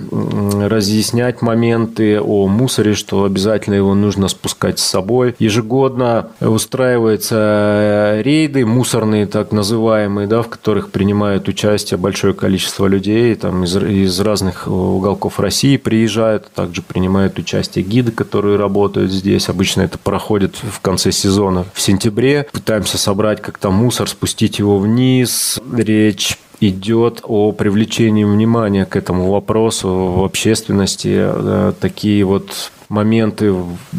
разъяснять 0.68 1.42
моменты 1.42 2.20
о 2.22 2.48
мусоре, 2.48 2.94
что 2.94 3.24
обязательно 3.24 3.76
его 3.76 3.94
нужно 3.96 4.28
спускать 4.28 4.80
с 4.80 4.84
собой. 4.84 5.36
Ежегодно 5.40 6.30
устраиваются 6.40 8.22
рейды 8.24 8.66
мусорные, 8.66 9.26
так 9.26 9.52
называемые, 9.52 10.28
да, 10.28 10.42
в 10.42 10.48
которых 10.48 10.92
принимают 10.92 11.48
участие 11.48 11.98
большое 11.98 12.34
количество 12.34 12.86
людей 12.86 13.34
там, 13.36 13.64
из, 13.64 13.76
из 13.76 14.20
разных 14.20 14.55
уголков 14.68 15.40
России 15.40 15.78
приезжают, 15.78 16.52
также 16.52 16.82
принимают 16.82 17.40
участие 17.40 17.84
гиды, 17.84 18.12
которые 18.12 18.58
работают 18.58 19.12
здесь, 19.12 19.50
Обычно 19.50 19.82
это 19.82 19.98
проходит 19.98 20.56
в 20.56 20.82
конце 20.82 21.12
сезона 21.12 21.66
в 21.74 21.82
сентябре. 21.82 22.48
Пытаемся 22.52 22.98
собрать 22.98 23.42
как-то 23.42 23.72
мусор, 23.72 24.10
спустить 24.10 24.60
его 24.60 24.78
вниз. 24.78 25.60
Речь 25.76 26.38
идет 26.60 27.22
о 27.24 27.52
привлечении 27.52 28.24
внимания 28.24 28.86
к 28.86 28.96
этому 28.96 29.32
вопросу 29.32 29.90
в 29.90 30.24
общественности. 30.24 31.74
Такие 31.80 32.24
вот 32.26 32.72
моменты 32.90 33.54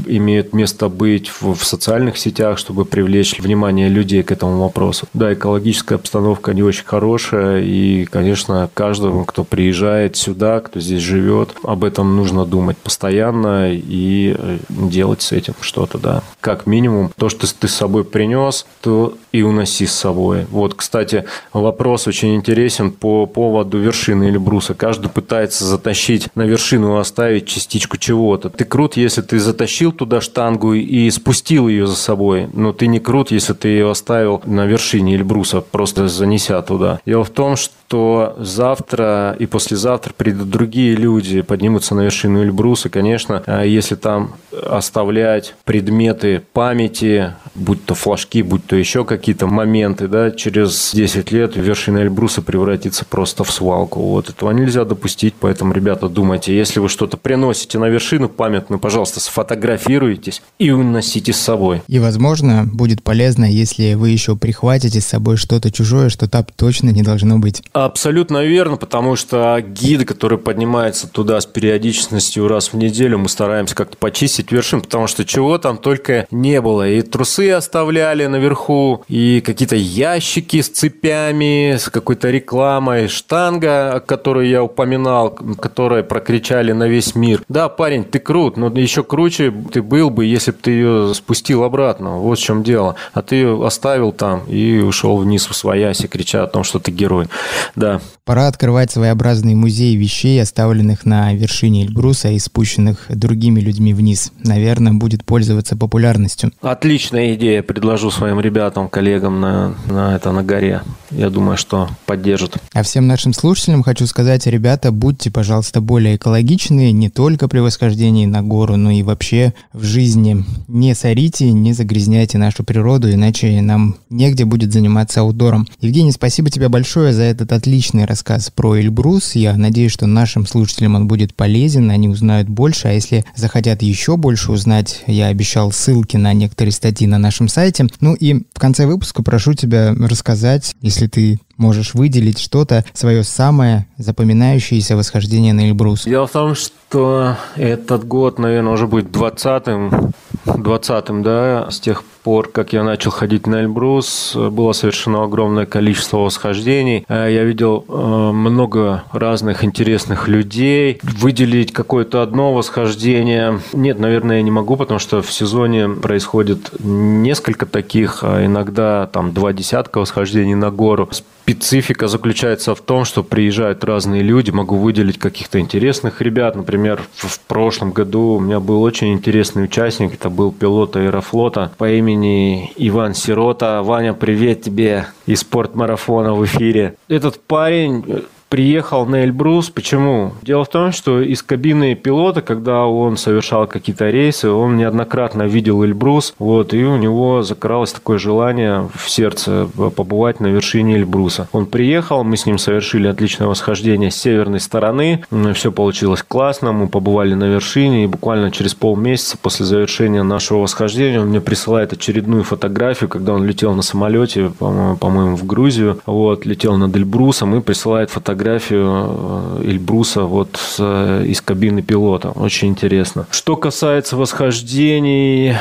имеют 0.07 0.53
место 0.53 0.89
быть 0.89 1.29
в, 1.29 1.55
в 1.55 1.65
социальных 1.65 2.19
сетях, 2.19 2.59
чтобы 2.59 2.85
привлечь 2.85 3.39
внимание 3.39 3.89
людей 3.89 4.23
к 4.23 4.33
этому 4.33 4.59
вопросу. 4.59 5.07
Да, 5.15 5.33
экологическая 5.33 5.97
обстановка 5.97 6.55
не 6.55 6.63
очень 6.63 6.85
хорошая, 6.85 7.63
и, 7.63 8.05
конечно, 8.05 8.69
каждому, 8.75 9.25
кто 9.25 9.45
приезжает 9.45 10.17
сюда, 10.17 10.61
кто 10.61 10.81
здесь 10.81 11.03
живет, 11.03 11.51
об 11.63 11.85
этом 11.85 12.17
нужно 12.17 12.45
думать 12.45 12.77
постоянно 12.77 13.73
и 13.73 14.37
э, 14.39 14.59
делать 14.69 15.23
с 15.23 15.33
этим 15.33 15.55
что-то, 15.61 15.99
да. 15.99 16.23
Как 16.41 16.67
минимум, 16.67 17.11
то, 17.17 17.29
что 17.29 17.47
ты 17.53 17.69
с 17.69 17.75
собой 17.75 18.05
принес, 18.05 18.67
то 18.81 19.17
и 19.33 19.43
уноси 19.43 19.87
с 19.87 19.93
собой. 19.93 20.47
Вот, 20.51 20.75
кстати, 20.75 21.25
вопрос 21.53 22.07
очень 22.07 22.35
интересен 22.35 22.91
по 22.91 23.27
поводу 23.27 23.79
вершины 23.79 24.25
Эльбруса. 24.25 24.75
Каждый 24.75 25.11
пытается 25.11 25.65
затащить 25.65 26.29
на 26.35 26.43
вершину, 26.43 26.97
оставить 26.97 27.47
частичку 27.47 27.97
чего-то. 27.97 28.49
Ты 28.51 28.65
крут, 28.77 28.99
если 28.99 29.23
ты 29.23 29.39
затащил 29.39 29.91
туда 29.91 30.21
штангу 30.21 30.75
и 30.75 31.09
спустил 31.09 31.67
ее 31.67 31.87
за 31.87 31.97
собой, 31.97 32.51
но 32.53 32.75
ты 32.75 32.89
не 32.89 33.01
крут, 33.01 33.31
если 33.31 33.55
ты 33.55 33.69
ее 33.69 33.91
оставил 33.91 34.43
на 34.45 34.67
вершине 34.67 35.15
Эльбруса, 35.15 35.63
просто 35.63 36.09
занеся 36.09 36.61
туда. 36.61 37.01
Дело 37.07 37.25
в 37.25 37.31
том, 37.31 37.57
что 37.57 38.37
завтра 38.39 39.35
и 39.39 39.47
послезавтра 39.47 40.13
придут 40.13 40.51
другие 40.51 40.95
люди, 40.95 41.41
поднимутся 41.41 41.95
на 41.95 42.03
вершину 42.03 42.43
Эльбруса. 42.43 42.91
Конечно, 42.91 43.43
а 43.47 43.65
если 43.65 43.95
там 43.95 44.33
оставлять 44.51 45.55
предметы 45.65 46.43
памяти, 46.53 47.33
будь 47.55 47.83
то 47.87 47.95
флажки, 47.95 48.43
будь 48.43 48.67
то 48.67 48.77
еще 48.77 49.07
какие-то 49.07 49.47
моменты, 49.47 50.07
да, 50.07 50.31
через 50.31 50.93
10 50.93 51.33
лет 51.33 51.57
вершина 51.57 51.99
Эльбруса 51.99 52.43
превратится 52.43 53.07
просто 53.07 53.43
в 53.43 53.51
свалку. 53.51 54.01
Вот 54.01 54.29
этого 54.29 54.51
нельзя 54.51 54.85
допустить, 54.85 55.35
поэтому, 55.41 55.73
ребята, 55.73 56.11
думайте, 56.11 56.55
если 56.55 56.81
вы 56.81 56.91
что-то 56.91 57.17
приносите 57.17 57.79
на 57.79 57.87
вершину 57.87 58.29
памятную, 58.67 58.81
пожалуйста, 58.81 59.21
сфотографируйтесь 59.21 60.43
и 60.59 60.71
уносите 60.71 61.33
с 61.33 61.37
собой. 61.37 61.83
И, 61.89 61.99
возможно, 61.99 62.69
будет 62.71 63.03
полезно, 63.03 63.45
если 63.45 63.95
вы 63.95 64.11
еще 64.11 64.37
прихватите 64.37 65.01
с 65.01 65.07
собой 65.07 65.37
что-то 65.37 65.71
чужое, 65.71 66.09
что 66.09 66.29
там 66.29 66.45
точно 66.57 66.91
не 66.91 67.03
должно 67.03 67.39
быть. 67.39 67.63
Абсолютно 67.73 68.45
верно, 68.45 68.77
потому 68.77 69.17
что 69.17 69.61
гиды, 69.61 70.05
которые 70.05 70.39
поднимаются 70.39 71.09
туда 71.09 71.41
с 71.41 71.47
периодичностью 71.47 72.49
раз 72.49 72.73
в 72.73 72.77
неделю, 72.77 73.19
мы 73.19 73.29
стараемся 73.29 73.75
как-то 73.75 73.97
почистить 73.97 74.53
вершин, 74.53 74.81
потому 74.81 75.07
что 75.07 75.25
чего 75.25 75.59
там 75.59 75.79
только 75.79 76.27
не 76.31 76.61
было. 76.61 76.89
И 76.89 77.03
трусы 77.03 77.51
оставляли 77.51 78.27
наверху, 78.27 79.05
и 79.09 79.41
какие-то 79.45 79.77
ящики 79.77 80.61
с 80.61 80.69
цепями, 80.69 81.77
с 81.77 81.89
какой-то 81.89 82.31
рекламой, 82.31 83.09
штанга, 83.09 84.03
которую 84.05 84.49
я 84.49 84.63
упоминал, 84.63 85.31
которая 85.31 86.03
прокричали 86.03 86.73
на 86.73 86.89
весь 86.89 87.15
мир. 87.15 87.43
Да, 87.49 87.69
парень, 87.69 88.05
ты 88.05 88.19
крут, 88.19 88.56
но 88.57 88.69
еще 88.69 89.03
круче 89.03 89.53
ты 89.73 89.83
был 89.83 90.11
бы, 90.11 90.25
если 90.25 90.51
бы 90.51 90.59
ты 90.61 90.71
ее 90.71 91.15
спустил 91.15 91.65
обратно. 91.65 92.17
Вот 92.17 92.39
в 92.39 92.43
чем 92.43 92.63
дело. 92.63 92.97
А 93.13 93.23
ты 93.23 93.37
ее 93.37 93.67
оставил 93.67 94.13
там 94.13 94.45
и 94.45 94.79
ушел 94.79 95.19
вниз 95.19 95.47
в 95.47 95.55
свояси, 95.55 96.07
крича 96.07 96.45
о 96.45 96.47
том, 96.47 96.65
что 96.65 96.79
ты 96.79 96.91
герой. 96.91 97.27
Да. 97.75 98.01
Пора 98.25 98.49
открывать 98.49 98.91
своеобразный 98.91 99.55
музей 99.55 99.95
вещей, 99.97 100.43
оставленных 100.43 101.07
на 101.07 101.33
вершине 101.33 101.85
Эльбруса 101.85 102.31
и 102.31 102.39
спущенных 102.39 103.07
другими 103.09 103.61
людьми 103.61 103.95
вниз. 103.95 104.33
Наверное, 104.43 104.93
будет 104.93 105.25
пользоваться 105.25 105.77
популярностью. 105.77 106.51
Отличная 106.61 107.35
идея. 107.35 107.63
Предложу 107.63 108.11
своим 108.11 108.41
ребятам, 108.41 108.89
коллегам 108.89 109.41
на, 109.41 109.75
на 109.87 110.17
это 110.17 110.33
на 110.33 110.43
горе. 110.43 110.83
Я 111.11 111.31
думаю, 111.31 111.57
что 111.57 111.89
поддержат. 112.05 112.57
А 112.73 112.83
всем 112.83 113.07
нашим 113.07 113.33
слушателям 113.33 113.83
хочу 113.83 114.07
сказать, 114.07 114.47
ребята, 114.47 114.91
будьте, 114.91 115.31
пожалуйста, 115.31 115.81
более 115.81 116.17
экологичные 116.17 116.93
не 116.93 117.11
только 117.11 117.49
при 117.49 117.61
восхождении 117.61 118.27
на 118.27 118.43
гору, 118.47 118.77
но 118.77 118.91
и 118.91 119.03
вообще 119.03 119.55
в 119.73 119.85
жизни. 119.85 120.45
Не 120.69 120.95
сорите, 120.95 121.53
не 121.53 121.73
загрязняйте 121.73 122.39
нашу 122.39 122.65
природу, 122.65 123.13
иначе 123.13 123.61
нам 123.61 123.97
негде 124.11 124.45
будет 124.45 124.73
заниматься 124.73 125.21
аутдором. 125.21 125.67
Евгений, 125.81 126.13
спасибо 126.13 126.51
тебе 126.51 126.69
большое 126.69 127.13
за 127.13 127.23
этот 127.23 127.53
отличный 127.53 128.05
рассказ 128.05 128.51
про 128.51 128.79
Эльбрус. 128.79 129.35
Я 129.35 129.57
надеюсь, 129.57 129.93
что 129.93 130.07
нашим 130.07 130.47
слушателям 130.47 130.95
он 130.95 131.09
будет 131.09 131.35
полезен, 131.35 131.91
они 131.91 132.09
узнают 132.09 132.49
больше, 132.49 132.89
а 132.89 132.93
если 132.93 133.25
захотят 133.35 133.83
еще 133.83 134.17
больше 134.17 134.53
узнать, 134.53 135.03
я 135.07 135.27
обещал 135.27 135.73
ссылки 135.73 136.17
на 136.17 136.33
некоторые 136.33 136.73
статьи 136.73 137.07
на 137.07 137.19
нашем 137.19 137.49
сайте. 137.49 137.87
Ну 138.01 138.15
и 138.15 138.45
в 138.55 138.59
конце 138.59 138.87
выпуска 138.87 139.23
прошу 139.23 139.55
тебя 139.55 139.95
рассказать, 139.95 140.75
если 140.81 141.07
ты 141.07 141.39
можешь 141.57 141.95
выделить 141.95 142.39
что-то, 142.39 142.85
свое 142.93 143.25
самое 143.25 143.87
запоминающееся 143.99 144.97
восхождение 144.97 145.53
на 145.53 145.69
Эльбрус? 145.69 146.05
Дело 146.05 146.27
в 146.27 146.33
том, 146.33 146.55
что 146.55 147.37
этот 147.57 148.07
год, 148.07 148.36
наверное, 148.39 148.73
уже 148.73 148.87
будет 148.87 149.07
20-м, 149.07 150.13
20-м, 150.45 151.23
да, 151.23 151.71
с 151.71 151.81
тех 151.81 152.03
пор, 152.23 152.49
как 152.51 152.73
я 152.73 152.83
начал 152.83 153.11
ходить 153.11 153.47
на 153.47 153.63
Эльбрус, 153.63 154.35
было 154.35 154.73
совершено 154.73 155.23
огромное 155.23 155.67
количество 155.67 156.19
восхождений. 156.19 157.05
Э, 157.09 157.29
я 157.31 157.45
видел 157.45 157.85
э, 157.89 157.93
много 157.93 159.05
разных 159.13 159.65
интересных 159.65 160.29
людей. 160.29 160.99
Выделить 161.03 161.73
какое-то 161.73 162.23
одно 162.23 162.53
восхождение 162.53 163.61
нет, 163.73 163.99
наверное, 163.99 164.37
я 164.37 164.43
не 164.43 164.51
могу, 164.51 164.77
потому 164.77 164.99
что 164.99 165.23
в 165.23 165.33
сезоне 165.33 165.89
происходит 165.89 166.73
несколько 166.81 167.67
таких, 167.67 168.21
а 168.23 168.45
иногда 168.45 169.07
там 169.07 169.33
два 169.33 169.53
десятка 169.53 169.99
восхождений 169.99 170.55
на 170.55 170.71
гору. 170.71 171.09
Специфика 171.47 172.09
заключается 172.09 172.75
в 172.75 172.81
том, 172.81 173.05
что 173.05 173.23
приезжают 173.23 173.85
разные 173.85 174.21
люди. 174.21 174.51
Могу 174.51 174.79
выделить 174.79 175.17
каких-то 175.17 175.61
интересных 175.61 176.21
ребят. 176.21 176.57
Например, 176.57 177.01
в 177.15 177.39
прошлом 177.39 177.93
году 177.93 178.35
у 178.35 178.41
меня 178.41 178.59
был 178.59 178.83
очень 178.83 179.13
интересный 179.13 179.63
участник. 179.63 180.15
Это 180.15 180.29
был 180.29 180.51
пилот 180.51 180.97
аэрофлота 180.97 181.71
по 181.79 181.89
имени 181.89 182.73
Иван 182.75 183.15
Сирота. 183.15 183.85
Ваня, 183.85 184.13
привет 184.13 184.63
тебе 184.63 185.07
из 185.27 185.43
спортмарафона 185.43 186.35
в 186.35 186.45
эфире. 186.45 186.97
Этот 187.07 187.41
парень 187.41 188.25
приехал 188.49 189.07
на 189.07 189.25
Эльбрус. 189.25 189.71
Почему? 189.71 190.33
Дело 190.43 190.65
в 190.65 190.69
том, 190.69 190.93
что 190.93 191.21
из 191.21 191.43
кабины 191.43 191.95
пилота, 191.95 192.43
когда 192.43 192.87
он 192.87 193.17
совершал 193.17 193.67
какие-то 193.67 194.09
рейсы, 194.11 194.51
он 194.51 194.77
неоднократно 194.77 195.43
видел 195.43 195.85
Эльбрус, 195.85 196.35
вот, 196.39 196.73
и 196.73 196.85
у 196.85 196.97
него 196.97 197.43
закралось 197.43 197.93
такое 197.93 198.19
желание 198.19 198.89
в 198.95 199.11
сердце 199.11 199.69
побывать 199.97 200.41
на 200.41 200.47
вершине 200.47 200.97
Эльбруса. 200.97 201.49
Он 201.53 201.67
приехал, 201.67 202.23
мы 202.23 202.37
с 202.37 202.47
ним 202.47 202.59
совершили 202.59 203.09
отличное 203.09 203.49
восхождение 203.49 204.11
с 204.11 204.17
северной 204.17 204.61
стороны, 204.61 205.25
все 205.55 205.73
получилось 205.73 206.23
классно, 206.27 206.73
мы 206.73 206.89
побывали 206.89 207.35
на 207.35 207.45
вершине, 207.45 208.05
и 208.05 208.07
буквально 208.07 208.51
через 208.51 208.75
полмесяца 208.75 209.37
после 209.39 209.67
завершения 209.67 210.23
нашего 210.23 210.59
восхождения 210.59 211.21
он 211.21 211.29
мне 211.29 211.41
присылает 211.41 211.93
очередную 211.93 212.45
фотографию, 212.45 213.09
когда 213.09 213.33
он 213.33 213.45
летел 213.45 213.75
на 213.75 213.83
самолете, 213.83 214.53
по-моему, 214.59 215.37
в 215.37 215.45
Грузию, 215.47 216.01
вот, 216.07 216.47
летел 216.47 216.77
над 216.77 216.95
Эльбрусом 216.95 217.57
и 217.57 217.61
присылает 217.61 218.11
фотографию 218.11 218.36
фотографию 218.37 219.61
э, 219.61 219.63
Эльбруса 219.65 220.23
вот 220.23 220.59
э, 220.79 221.25
из 221.27 221.41
кабины 221.41 221.81
пилота. 221.81 222.31
Очень 222.31 222.69
интересно. 222.69 223.27
Что 223.31 223.57
касается 223.57 224.17
восхождений 224.17 225.55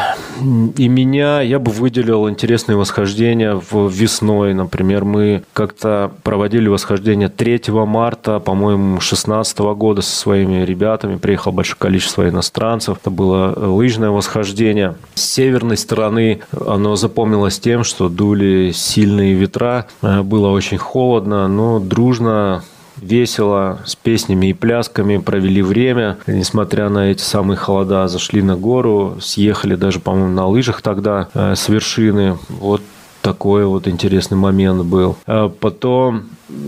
и 0.77 0.87
меня, 0.89 1.41
я 1.41 1.59
бы 1.59 1.71
выделил 1.71 2.29
интересные 2.29 2.75
восхождения 2.75 3.55
в 3.55 3.89
весной. 3.89 4.53
Например, 4.53 5.05
мы 5.05 5.43
как-то 5.53 6.11
проводили 6.23 6.67
восхождение 6.67 7.29
3 7.29 7.61
марта, 7.85 8.39
по-моему, 8.39 8.99
16 8.99 9.57
года 9.59 10.01
со 10.01 10.13
своими 10.15 10.65
ребятами. 10.65 11.15
Приехало 11.15 11.53
большое 11.53 11.77
количество 11.79 12.27
иностранцев. 12.27 12.97
Это 12.99 13.09
было 13.09 13.53
лыжное 13.55 14.09
восхождение. 14.09 14.95
С 15.13 15.21
северной 15.21 15.77
стороны 15.77 16.41
оно 16.51 16.97
запомнилось 16.97 17.57
тем, 17.59 17.85
что 17.85 18.09
дули 18.09 18.71
сильные 18.73 19.33
ветра. 19.33 19.87
Э, 20.01 20.21
было 20.23 20.49
очень 20.49 20.77
холодно, 20.77 21.47
но 21.47 21.79
дружно 21.79 22.64
весело, 22.97 23.79
с 23.85 23.95
песнями 23.95 24.47
и 24.47 24.53
плясками 24.53 25.17
провели 25.17 25.61
время. 25.61 26.17
Несмотря 26.27 26.89
на 26.89 27.11
эти 27.11 27.21
самые 27.21 27.57
холода, 27.57 28.07
зашли 28.07 28.41
на 28.41 28.55
гору, 28.55 29.17
съехали 29.21 29.75
даже, 29.75 29.99
по-моему, 29.99 30.29
на 30.29 30.47
лыжах 30.47 30.81
тогда 30.81 31.29
э, 31.33 31.55
с 31.55 31.69
вершины. 31.69 32.37
Вот 32.49 32.81
такой 33.21 33.65
вот 33.65 33.87
интересный 33.87 34.37
момент 34.37 34.85
был. 34.85 35.17
А 35.25 35.49
потом 35.49 36.25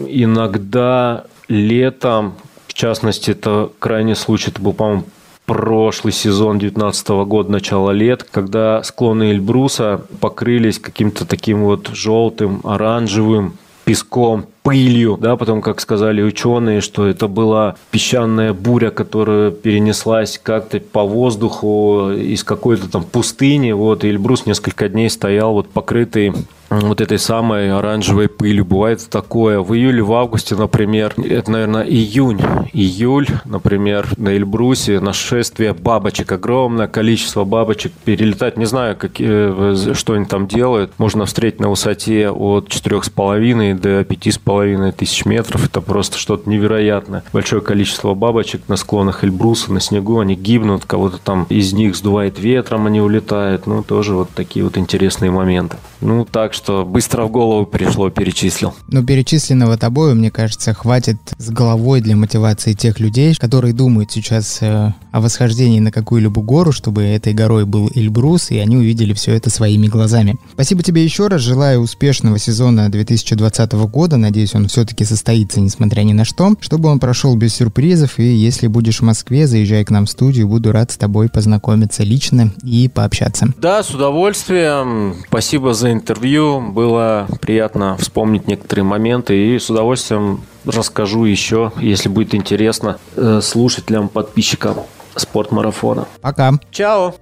иногда 0.08 1.26
летом, 1.48 2.34
в 2.68 2.74
частности, 2.74 3.32
это 3.32 3.70
крайний 3.80 4.16
случай, 4.16 4.50
это 4.50 4.62
был, 4.62 4.74
по-моему, 4.74 5.04
прошлый 5.46 6.12
сезон 6.12 6.60
19 6.60 7.08
года, 7.26 7.52
начало 7.52 7.92
лет, 7.92 8.24
когда 8.24 8.84
склоны 8.84 9.32
Эльбруса 9.32 10.02
покрылись 10.20 10.78
каким-то 10.78 11.26
таким 11.26 11.64
вот 11.64 11.90
желтым, 11.94 12.60
оранжевым 12.64 13.54
песком, 13.88 14.48
пылью, 14.64 15.18
да, 15.18 15.38
потом, 15.38 15.62
как 15.62 15.80
сказали 15.80 16.22
ученые, 16.22 16.82
что 16.82 17.08
это 17.08 17.30
была 17.30 17.78
песчаная 17.90 18.52
буря, 18.52 18.90
которая 18.90 19.50
перенеслась 19.50 20.38
как-то 20.44 20.82
по 20.82 21.04
воздуху 21.04 22.12
из 22.12 22.44
какой-то 22.44 22.92
там 22.92 23.06
пустыни, 23.06 23.72
вот, 23.72 24.04
и 24.04 24.10
Эльбрус 24.10 24.46
несколько 24.46 24.90
дней 24.90 25.10
стоял 25.10 25.54
вот 25.54 25.70
покрытый 25.70 26.34
вот 26.70 27.02
этой 27.02 27.20
самой 27.20 27.72
оранжевой 27.72 28.28
пыли. 28.28 28.62
Бывает 28.62 29.06
такое. 29.10 29.60
В 29.60 29.74
июле, 29.74 30.02
в 30.02 30.14
августе, 30.14 30.56
например, 30.56 31.14
это, 31.18 31.52
наверное, 31.52 31.84
июнь, 31.84 32.42
июль, 32.74 33.28
например, 33.46 34.08
на 34.18 34.30
Эльбрусе 34.30 35.00
нашествие 35.00 35.74
бабочек, 35.74 36.32
огромное 36.32 36.88
количество 36.88 37.44
бабочек 37.44 37.92
перелетать. 38.04 38.58
Не 38.58 38.66
знаю, 38.66 38.96
какие, 38.96 39.94
что 39.94 40.14
они 40.14 40.26
там 40.26 40.48
делают. 40.48 40.92
Можно 40.98 41.26
встретить 41.26 41.60
на 41.60 41.70
высоте 41.70 42.30
от 42.30 42.70
4,5 42.70 43.80
до 43.80 44.02
5,5 44.02 44.92
тысяч 44.92 45.26
метров. 45.26 45.66
Это 45.66 45.82
просто 45.82 46.18
что-то 46.18 46.50
невероятное. 46.50 47.24
Большое 47.32 47.62
количество 47.62 48.14
бабочек 48.14 48.62
на 48.68 48.76
склонах 48.76 49.24
Эльбруса, 49.24 49.72
на 49.72 49.80
снегу. 49.80 50.20
Они 50.20 50.36
гибнут, 50.36 50.86
кого-то 50.86 51.18
там 51.18 51.46
из 51.50 51.74
них 51.74 51.96
сдувает 51.96 52.40
ветром, 52.40 52.88
они 52.88 53.02
улетают. 53.02 53.68
Ну, 53.68 53.84
тоже 53.84 54.14
вот 54.14 54.30
такие 54.32 54.66
вот 54.66 54.78
интересные 54.78 55.32
моменты. 55.32 55.78
Ну, 56.02 56.26
так 56.26 56.54
что 56.58 56.84
быстро 56.84 57.24
в 57.24 57.32
голову 57.32 57.66
пришло, 57.66 58.10
перечислил. 58.10 58.74
Но 58.88 59.04
перечисленного 59.04 59.78
тобой, 59.78 60.14
мне 60.16 60.32
кажется, 60.32 60.74
хватит 60.74 61.18
с 61.38 61.50
головой 61.50 62.02
для 62.02 62.16
мотивации 62.16 62.74
тех 62.74 63.00
людей, 63.00 63.36
которые 63.36 63.74
думают 63.74 64.12
сейчас 64.12 64.58
э, 64.62 64.94
о 65.12 65.22
восхождении 65.22 65.80
на 65.80 65.92
какую-либо 65.92 66.42
гору, 66.42 66.72
чтобы 66.72 67.04
этой 67.04 67.34
горой 67.34 67.66
был 67.66 67.90
Эльбрус, 67.94 68.52
и 68.52 68.58
они 68.58 68.76
увидели 68.76 69.14
все 69.14 69.34
это 69.34 69.50
своими 69.50 69.88
глазами. 69.88 70.38
Спасибо 70.54 70.84
тебе 70.84 71.04
еще 71.04 71.28
раз, 71.28 71.42
желаю 71.42 71.82
успешного 71.82 72.40
сезона 72.40 72.90
2020 72.90 73.74
года, 73.74 74.18
надеюсь, 74.18 74.56
он 74.56 74.68
все-таки 74.68 75.06
состоится, 75.06 75.62
несмотря 75.62 76.02
ни 76.02 76.14
на 76.14 76.26
что, 76.26 76.54
чтобы 76.60 76.90
он 76.90 77.00
прошел 77.00 77.36
без 77.36 77.54
сюрпризов, 77.54 78.20
и 78.20 78.24
если 78.24 78.68
будешь 78.68 79.00
в 79.00 79.04
Москве, 79.04 79.48
заезжай 79.48 79.86
к 79.86 79.92
нам 79.92 80.06
в 80.06 80.10
студию, 80.10 80.48
буду 80.48 80.72
рад 80.72 80.92
с 80.92 80.98
тобой 80.98 81.30
познакомиться 81.30 82.04
лично 82.04 82.52
и 82.64 82.90
пообщаться. 82.90 83.54
Да, 83.58 83.84
с 83.84 83.92
удовольствием. 83.92 85.16
Спасибо 85.28 85.74
за 85.74 85.92
интервью. 85.92 86.47
Было 86.56 87.28
приятно 87.42 87.98
вспомнить 87.98 88.48
некоторые 88.48 88.86
моменты 88.86 89.38
и 89.38 89.60
с 89.60 89.70
удовольствием 89.70 90.42
расскажу 90.66 91.26
еще, 91.26 91.72
если 91.78 92.10
будет 92.10 92.36
интересно 92.36 92.98
э, 93.16 93.40
слушателям, 93.42 94.10
подписчикам 94.10 94.76
спортмарафона. 95.16 96.08
Пока. 96.22 96.54
Чао. 96.72 97.16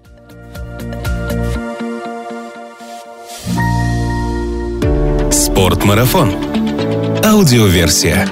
Спортмарафон. 5.32 6.32
Аудиоверсия. 7.24 8.28